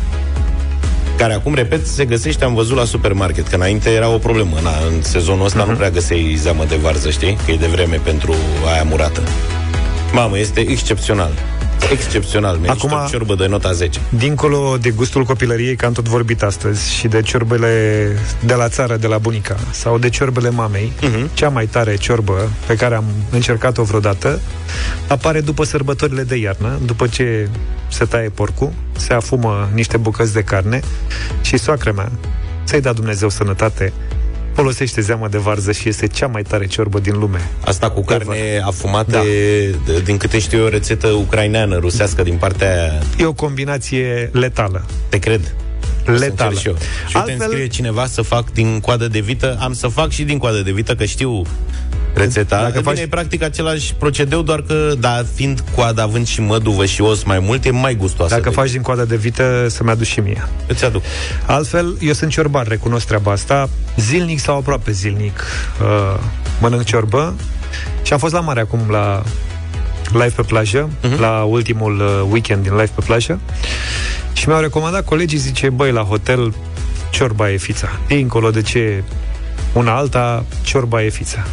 Care 1.18 1.34
acum, 1.34 1.54
repet, 1.54 1.88
se 1.88 2.06
găsește, 2.06 2.44
am 2.44 2.54
văzut 2.54 2.78
la 2.78 2.86
supermarket, 2.86 3.48
că 3.48 3.56
înainte 3.56 3.90
era 3.90 4.10
o 4.10 4.18
problemă. 4.18 4.58
Na, 4.64 4.72
în 4.92 5.02
sezonul 5.02 5.46
ăsta 5.46 5.66
uh-huh. 5.66 5.70
nu 5.70 5.76
prea 5.76 5.90
găseai 5.90 6.36
zeamă 6.38 6.66
de 6.66 6.76
varză, 6.76 7.10
știi? 7.10 7.38
Că 7.46 7.52
e 7.52 7.56
de 7.56 7.68
vreme 7.68 8.00
pentru 8.04 8.34
aia 8.74 8.84
murată. 8.84 9.22
Mamă, 10.14 10.40
este 10.40 10.60
excepțional. 10.60 11.32
Excepțional. 11.92 12.58
Mi-a 12.58 12.72
Acum- 12.72 12.92
Acum... 12.92 13.06
o 13.06 13.10
ciorbă 13.10 13.36
de 13.36 13.48
nota 13.48 13.72
10. 13.72 14.00
Dincolo 14.10 14.78
de 14.82 14.90
gustul 14.90 15.24
copilăriei, 15.24 15.76
că 15.76 15.86
am 15.86 15.92
tot 15.92 16.08
vorbit 16.08 16.44
astăzi, 16.44 16.94
și 16.94 17.08
de 17.08 17.22
ciorbele 17.22 18.06
de 18.46 18.54
la 18.54 18.68
țară, 18.68 18.96
de 18.96 19.08
la 19.08 19.18
bunica, 19.18 19.56
sau 19.72 19.98
de 19.98 20.10
ciorbele 20.10 20.50
mamei, 20.50 20.92
uh-huh. 21.02 21.34
cea 21.34 21.50
mai 21.50 21.66
tare 21.66 21.96
ciorbă 21.96 22.50
pe 22.68 22.76
care 22.76 22.96
am 22.96 23.06
încercat-o 23.30 23.84
vreodată, 23.84 24.40
apare 25.08 25.42
după 25.42 25.64
sărbătorile 25.64 26.24
de 26.24 26.36
iarnă, 26.36 26.80
după 26.86 27.08
ce 27.08 27.50
se 27.88 28.06
taie 28.06 28.30
porcul, 28.30 28.72
se 28.98 29.14
afumă 29.14 29.70
niște 29.74 29.98
bucăți 29.98 30.34
de 30.34 30.42
carne 30.42 30.80
și 31.42 31.58
soacră 31.58 31.92
mea, 31.96 32.12
să-i 32.64 32.82
da 32.82 32.94
Dumnezeu 32.94 33.30
sănătate, 33.30 33.94
folosește 34.54 35.02
zeamă 35.02 35.28
de 35.28 35.38
varză 35.38 35.72
și 35.72 35.90
este 35.90 36.08
cea 36.08 36.28
mai 36.28 36.42
tare 36.42 36.66
ciorbă 36.66 37.00
din 37.00 37.20
lume. 37.20 37.50
Asta 37.66 37.90
cu 37.90 38.02
carne 38.02 38.62
afumată, 38.66 39.12
da. 39.12 39.22
de, 39.86 40.00
din 40.00 40.18
câte 40.18 40.40
știu 40.40 40.58
eu, 40.58 40.66
o 40.66 40.70
rețetă 40.70 41.08
ucraineană, 41.08 41.78
rusească, 41.78 42.24
din 42.24 42.36
partea 42.36 42.72
aia. 42.72 43.02
E 43.18 43.26
o 43.26 43.34
combinație 43.34 44.30
letală. 44.34 44.86
Te 45.10 45.20
cred. 45.20 45.56
O 46.10 46.14
să 46.16 46.20
Letală. 46.20 46.50
încerc 46.50 46.60
Și, 46.62 46.68
eu. 46.68 46.76
și 47.08 47.18
uite, 47.18 47.32
îmi 47.32 47.42
scrie 47.52 47.68
cineva 47.68 48.06
să 48.06 48.22
fac 48.22 48.52
din 48.52 48.80
coadă 48.80 49.08
de 49.08 49.20
vită. 49.20 49.58
Am 49.62 49.74
să 49.74 49.88
fac 49.88 50.10
și 50.10 50.24
din 50.24 50.38
coadă 50.38 50.62
de 50.62 50.72
vită, 50.72 50.96
că 50.96 51.06
știu 51.06 51.42
rețeta. 52.14 52.56
Dacă 52.62 52.68
Dacă 52.72 52.80
faci- 52.82 52.94
faci... 52.96 53.04
e 53.04 53.08
practic 53.08 53.44
același 53.44 53.94
procedeu, 53.94 54.42
doar 54.42 54.62
că, 54.62 54.94
da, 55.00 55.24
fiind 55.36 55.64
coada 55.76 56.04
având 56.04 56.28
și 56.28 56.42
măduvă 56.42 56.86
și 56.86 57.02
os 57.02 57.24
mai 57.24 57.40
mult, 57.40 57.66
e 57.66 57.72
mai 57.72 57.96
gustoasă. 57.96 58.36
Dacă 58.36 58.50
de- 58.50 58.56
faci 58.56 58.72
din 58.72 58.82
coada 58.82 59.04
de 59.06 59.16
vită, 59.16 59.68
să-mi 59.70 59.90
aduci 59.90 60.08
și 60.08 60.20
mie. 60.20 60.48
Îți 60.68 60.86
aduc. 60.86 61.02
Altfel, 61.46 61.98
eu 62.02 62.14
sunt 62.14 62.32
ciorbar, 62.32 62.68
recunosc 62.68 63.06
treaba 63.08 63.32
asta. 63.32 63.70
Zilnic 63.98 64.40
sau 64.40 64.58
aproape 64.58 64.92
zilnic 64.92 65.44
uh, 65.82 66.20
mănânc 66.60 66.84
ciorbă 66.84 67.34
și 68.04 68.14
am 68.14 68.20
fost 68.20 68.34
la 68.34 68.40
mare 68.40 68.60
acum 68.60 68.80
la 68.90 69.24
live 70.12 70.34
pe 70.36 70.42
plajă, 70.42 70.90
uh-huh. 70.90 71.20
la 71.20 71.44
ultimul 71.44 72.00
uh, 72.00 72.28
weekend 72.32 72.64
din 72.64 72.72
live 72.72 72.92
pe 72.96 73.02
plajă 73.06 73.40
și 74.44 74.50
mi-au 74.50 74.62
recomandat 74.62 75.06
colegii, 75.06 75.38
zice, 75.38 75.70
băi, 75.70 75.92
la 75.92 76.02
hotel 76.02 76.54
ciorba 77.12 77.52
e 77.52 77.58
fița. 77.58 77.90
Dincolo 78.08 78.50
de 78.50 78.62
ce 78.62 79.04
una 79.74 79.96
alta, 79.96 80.46
ciorba 80.64 81.04
e 81.04 81.10
fița. 81.10 81.46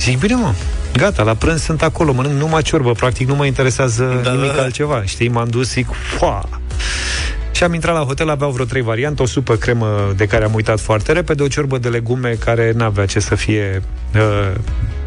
Zic, 0.00 0.18
bine 0.18 0.34
mă, 0.34 0.52
gata, 0.92 1.22
la 1.22 1.34
prânz 1.34 1.62
sunt 1.62 1.82
acolo, 1.82 2.12
mănânc 2.12 2.38
numai 2.40 2.62
ciorbă, 2.62 2.92
practic 2.92 3.28
nu 3.28 3.34
mă 3.34 3.46
interesează 3.46 4.20
da, 4.22 4.30
nimic 4.30 4.50
da, 4.50 4.56
da. 4.56 4.62
altceva. 4.62 5.04
Știi, 5.04 5.28
m-am 5.28 5.48
dus, 5.48 5.70
zic, 5.70 5.86
foa, 6.16 6.48
și 7.52 7.64
am 7.64 7.74
intrat 7.74 7.94
la 7.94 8.02
hotel, 8.02 8.30
aveau 8.30 8.50
vreo 8.50 8.64
trei 8.64 8.82
variante, 8.82 9.22
o 9.22 9.26
supă 9.26 9.54
cremă 9.54 10.12
de 10.16 10.26
care 10.26 10.44
am 10.44 10.54
uitat 10.54 10.80
foarte 10.80 11.12
repede, 11.12 11.42
o 11.42 11.48
ciorbă 11.48 11.78
de 11.78 11.88
legume 11.88 12.36
care 12.44 12.72
n-avea 12.76 13.06
ce 13.06 13.20
să 13.20 13.34
fie 13.34 13.82
uh, 14.14 14.56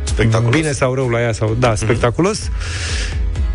Spectaculos. 0.03 0.55
bine 0.55 0.71
sau 0.71 0.93
rău 0.93 1.09
la 1.09 1.21
ea, 1.21 1.31
sau 1.31 1.55
da, 1.59 1.75
spectaculos. 1.75 2.49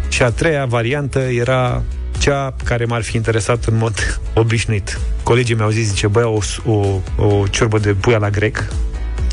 Și 0.09 0.23
a 0.23 0.31
treia 0.31 0.65
variantă 0.65 1.19
era 1.19 1.83
cea 2.27 2.55
care 2.65 2.85
m-ar 2.85 3.03
fi 3.03 3.17
interesat 3.17 3.65
în 3.65 3.77
mod 3.77 4.21
obișnuit. 4.35 4.99
Colegii 5.23 5.55
mi-au 5.55 5.71
zis, 5.71 5.87
zice, 5.87 6.07
băi, 6.07 6.23
o, 6.23 6.71
o, 6.73 7.01
o 7.27 7.47
ciorbă 7.47 7.79
de 7.79 7.93
puia 7.93 8.19
la 8.19 8.31
grec, 8.31 8.69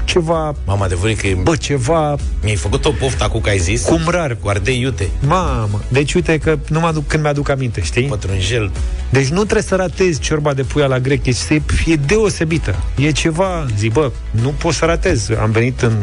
ceva, 0.03 0.55
Mamă, 0.65 0.83
adevărul 0.83 1.09
e 1.09 1.13
că 1.13 1.27
e- 1.27 1.33
bă, 1.33 1.55
ceva 1.55 2.15
mi-ai 2.41 2.55
făcut 2.55 2.85
o 2.85 2.91
poftă 2.91 3.23
acum 3.23 3.41
că 3.41 3.49
ai 3.49 3.57
zis. 3.57 3.83
cum 3.83 4.01
rar. 4.07 4.37
Cu 4.41 4.47
ardei 4.47 4.79
iute, 4.79 5.09
Mamă, 5.27 5.81
deci 5.87 6.13
uite 6.13 6.37
că 6.37 6.57
nu 6.69 6.79
mă 6.79 6.87
aduc, 6.87 7.07
când 7.07 7.23
mi-aduc 7.23 7.49
aminte, 7.49 7.81
știi? 7.81 8.03
pătrunjel. 8.03 8.71
Deci 9.09 9.27
nu 9.27 9.41
trebuie 9.41 9.61
să 9.61 9.75
ratezi 9.75 10.19
ciorba 10.19 10.53
de 10.53 10.63
puia 10.63 10.85
la 10.85 10.99
grec, 10.99 11.25
este, 11.25 11.61
e 11.85 11.95
deosebită. 11.95 12.75
E 12.97 13.11
ceva, 13.11 13.65
zi, 13.77 13.87
bă, 13.87 14.11
nu 14.31 14.49
poți 14.49 14.77
să 14.77 14.85
ratezi. 14.85 15.35
Am 15.35 15.51
venit 15.51 15.81
în 15.81 15.93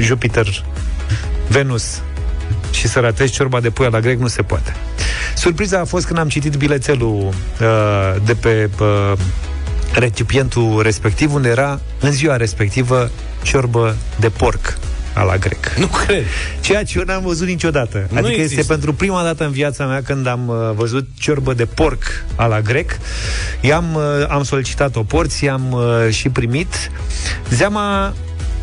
Jupiter, 0.00 0.64
Venus 1.48 2.00
și 2.70 2.88
să 2.88 3.00
ratezi 3.00 3.32
ciorba 3.32 3.60
de 3.60 3.70
puia 3.70 3.88
la 3.88 4.00
grec 4.00 4.18
nu 4.18 4.26
se 4.26 4.42
poate. 4.42 4.74
Surpriza 5.36 5.80
a 5.80 5.84
fost 5.84 6.06
când 6.06 6.18
am 6.18 6.28
citit 6.28 6.54
bilețelul 6.54 7.28
uh, 7.28 8.14
de 8.24 8.34
pe 8.34 8.70
uh, 8.80 9.12
recipientul 9.94 10.82
respectiv, 10.82 11.34
unde 11.34 11.48
era 11.48 11.80
în 12.00 12.10
ziua 12.10 12.36
respectivă 12.36 13.10
ciorbă 13.42 13.96
de 14.18 14.28
porc 14.28 14.78
a 15.12 15.22
la 15.22 15.36
grec. 15.36 15.74
Nu 15.78 15.86
cred. 15.86 16.24
Ceea 16.60 16.84
ce 16.84 16.98
eu 16.98 17.04
n-am 17.04 17.22
văzut 17.22 17.46
niciodată. 17.46 18.06
Nu 18.10 18.16
adică 18.16 18.40
există. 18.40 18.60
este 18.60 18.72
pentru 18.72 18.94
prima 18.94 19.22
dată 19.22 19.44
în 19.44 19.50
viața 19.50 19.86
mea 19.86 20.02
când 20.02 20.26
am 20.26 20.48
uh, 20.48 20.70
văzut 20.74 21.08
ciorbă 21.18 21.54
de 21.54 21.64
porc 21.64 22.02
a 22.36 22.46
la 22.46 22.60
grec. 22.60 22.98
I-am 23.60 23.94
uh, 23.94 24.02
am 24.28 24.42
solicitat 24.42 24.96
o 24.96 25.02
porție, 25.02 25.50
am 25.50 25.72
uh, 25.72 25.82
și 26.10 26.28
primit. 26.28 26.90
Zeama 27.50 28.14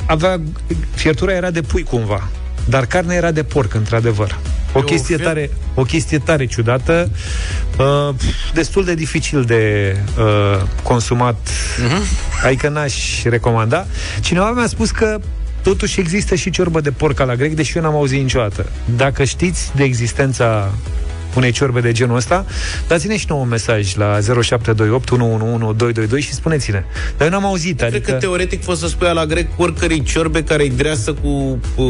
avea 0.05 0.39
fiertura 0.95 1.33
era 1.33 1.51
de 1.51 1.61
pui 1.61 1.83
cumva, 1.83 2.29
dar 2.69 2.85
carnea 2.85 3.15
era 3.15 3.31
de 3.31 3.43
porc 3.43 3.73
într-adevăr. 3.73 4.39
O 4.73 4.79
E 4.79 4.81
o 4.81 4.83
chestie, 4.83 5.15
fier- 5.15 5.27
tare, 5.27 5.49
o 5.73 5.83
chestie 5.83 6.17
tare 6.19 6.45
ciudată, 6.45 7.09
uh, 7.79 8.15
destul 8.53 8.85
de 8.85 8.93
dificil 8.93 9.43
de 9.43 9.95
uh, 10.17 10.61
consumat, 10.83 11.49
uh-huh. 11.49 12.43
adică 12.45 12.69
n-aș 12.69 13.23
recomanda. 13.23 13.85
Cineva 14.19 14.51
mi-a 14.51 14.67
spus 14.67 14.91
că 14.91 15.19
totuși 15.63 15.99
există 15.99 16.35
și 16.35 16.49
ciorbă 16.49 16.81
de 16.81 16.91
porc 16.91 17.19
la 17.19 17.35
grec, 17.35 17.53
deși 17.53 17.77
eu 17.77 17.83
n-am 17.83 17.93
auzit 17.93 18.21
niciodată. 18.21 18.65
Dacă 18.95 19.23
știți 19.23 19.71
de 19.75 19.83
existența 19.83 20.71
unei 21.37 21.51
ciorbe 21.51 21.79
de 21.79 21.91
genul 21.91 22.15
ăsta, 22.15 22.45
dați-ne 22.87 23.17
și 23.17 23.25
nouă 23.29 23.41
un 23.41 23.47
mesaj 23.47 23.95
la 23.95 24.19
0728 24.41 25.11
111 25.11 25.73
222 25.77 26.21
și 26.21 26.33
spuneți-ne. 26.33 26.83
Dar 27.17 27.27
eu 27.27 27.33
n-am 27.33 27.45
auzit, 27.45 27.77
Cred 27.77 27.93
adică... 27.93 28.11
că 28.11 28.17
teoretic 28.17 28.63
poți 28.63 28.79
să 28.79 28.87
spui 28.87 29.07
la 29.13 29.25
grec 29.25 29.47
oricărei 29.57 30.03
ciorbe 30.03 30.43
care 30.43 30.63
e 30.63 30.69
dreasă 30.69 31.13
cu 31.13 31.59
uh, 31.75 31.85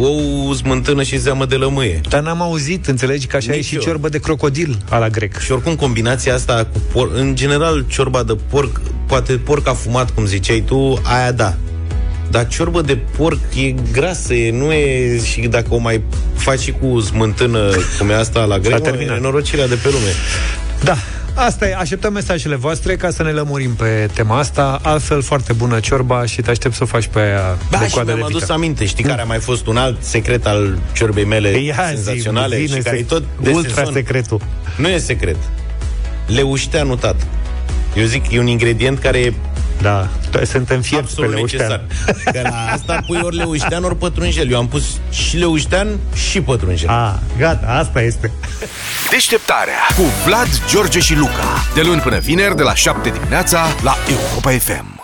ou, 0.00 0.52
smântână 0.54 1.02
și 1.02 1.16
zeamă 1.18 1.44
de 1.46 1.54
lămâie. 1.54 2.00
Dar 2.08 2.22
n-am 2.22 2.42
auzit, 2.42 2.86
înțelegi 2.86 3.26
că 3.26 3.36
așa 3.36 3.50
Nici 3.50 3.60
e 3.60 3.62
și 3.62 3.74
eu. 3.74 3.80
ciorbă 3.80 4.08
de 4.08 4.18
crocodil 4.18 4.78
a 4.90 4.98
la 4.98 5.08
grec. 5.08 5.38
Și 5.38 5.52
oricum 5.52 5.74
combinația 5.74 6.34
asta 6.34 6.68
cu 6.72 6.80
porc, 6.92 7.16
în 7.16 7.34
general 7.34 7.84
ciorba 7.88 8.22
de 8.22 8.36
porc, 8.50 8.80
poate 9.06 9.32
porc 9.32 9.68
afumat, 9.68 10.10
cum 10.10 10.24
ziceai 10.26 10.62
tu, 10.66 11.00
aia 11.02 11.32
da. 11.32 11.56
Dar 12.30 12.48
ciorbă 12.48 12.80
de 12.80 12.96
porc 13.16 13.38
e 13.56 13.74
grasă, 13.92 14.34
e, 14.34 14.50
nu 14.50 14.72
e 14.72 15.20
și 15.24 15.40
dacă 15.40 15.66
o 15.70 15.76
mai 15.78 16.02
faci 16.36 16.60
și 16.60 16.74
cu 16.80 17.00
smântână, 17.00 17.70
cum 17.98 18.10
e 18.10 18.14
asta 18.14 18.44
la 18.44 18.58
grec, 18.58 18.70
mă, 18.80 18.86
e 18.86 18.90
terminat. 18.90 19.14
nenorocirea 19.14 19.66
de 19.68 19.74
pe 19.74 19.88
lume. 19.88 20.10
Da, 20.84 20.96
asta 21.34 21.68
e. 21.68 21.74
Așteptăm 21.74 22.12
mesajele 22.12 22.54
voastre 22.56 22.96
ca 22.96 23.10
să 23.10 23.22
ne 23.22 23.30
lămurim 23.30 23.74
pe 23.74 24.08
tema 24.14 24.38
asta. 24.38 24.78
Altfel, 24.82 25.22
foarte 25.22 25.52
bună 25.52 25.80
ciorba 25.80 26.26
și 26.26 26.40
te 26.40 26.50
aștept 26.50 26.74
să 26.74 26.82
o 26.82 26.86
faci 26.86 27.06
pe 27.06 27.18
aia 27.20 27.58
Da, 27.70 27.78
de 27.78 27.86
și 27.86 27.92
coadă 27.92 28.06
de 28.10 28.14
mi-am 28.16 28.26
adus 28.28 28.40
vită. 28.40 28.52
aminte, 28.52 28.84
știi 28.86 29.04
care 29.04 29.20
a 29.20 29.24
mai 29.24 29.38
fost 29.38 29.66
un 29.66 29.76
alt 29.76 29.96
secret 30.02 30.46
al 30.46 30.78
ciorbei 30.92 31.24
mele 31.24 31.48
Ia 31.48 31.74
zi, 31.74 31.94
senzaționale 32.02 32.56
zine 32.64 32.76
și 32.76 32.82
care 32.82 32.96
sec- 32.96 33.00
e 33.00 33.04
tot 33.04 33.22
de 33.40 33.50
ultra 33.50 33.74
sezon. 33.74 33.92
secretul. 33.92 34.40
Nu 34.76 34.88
e 34.88 34.98
secret. 34.98 35.36
Leușteanul, 36.26 36.96
tată. 36.96 37.24
Eu 37.96 38.04
zic, 38.04 38.30
e 38.32 38.38
un 38.38 38.46
ingredient 38.46 38.98
care 38.98 39.18
e 39.18 39.32
Da, 39.82 40.08
suntem 40.44 40.80
fierți 40.80 41.14
pe 41.14 41.22
absolut 41.22 41.34
leuștean. 41.34 41.80
necesar. 42.06 42.32
Că 42.32 42.40
la 42.42 42.72
asta 42.72 43.02
pui 43.06 43.20
ori 43.22 43.36
leuștean, 43.36 43.84
ori 43.84 43.96
pătrunjel. 43.96 44.50
Eu 44.50 44.58
am 44.58 44.68
pus 44.68 44.84
și 45.10 45.36
leuștean 45.36 45.98
și 46.14 46.40
pătrunjel. 46.40 46.88
A, 46.88 47.18
gata, 47.38 47.66
asta 47.66 48.02
este. 48.02 48.30
Deșteptarea 49.10 49.78
cu 49.96 50.02
Vlad, 50.26 50.48
George 50.70 50.98
și 51.00 51.14
Luca. 51.14 51.64
De 51.74 51.82
luni 51.82 52.00
până 52.00 52.18
vineri, 52.18 52.56
de 52.56 52.62
la 52.62 52.74
7 52.74 53.10
dimineața, 53.10 53.66
la 53.82 53.96
Europa 54.08 54.50
FM. 54.50 54.97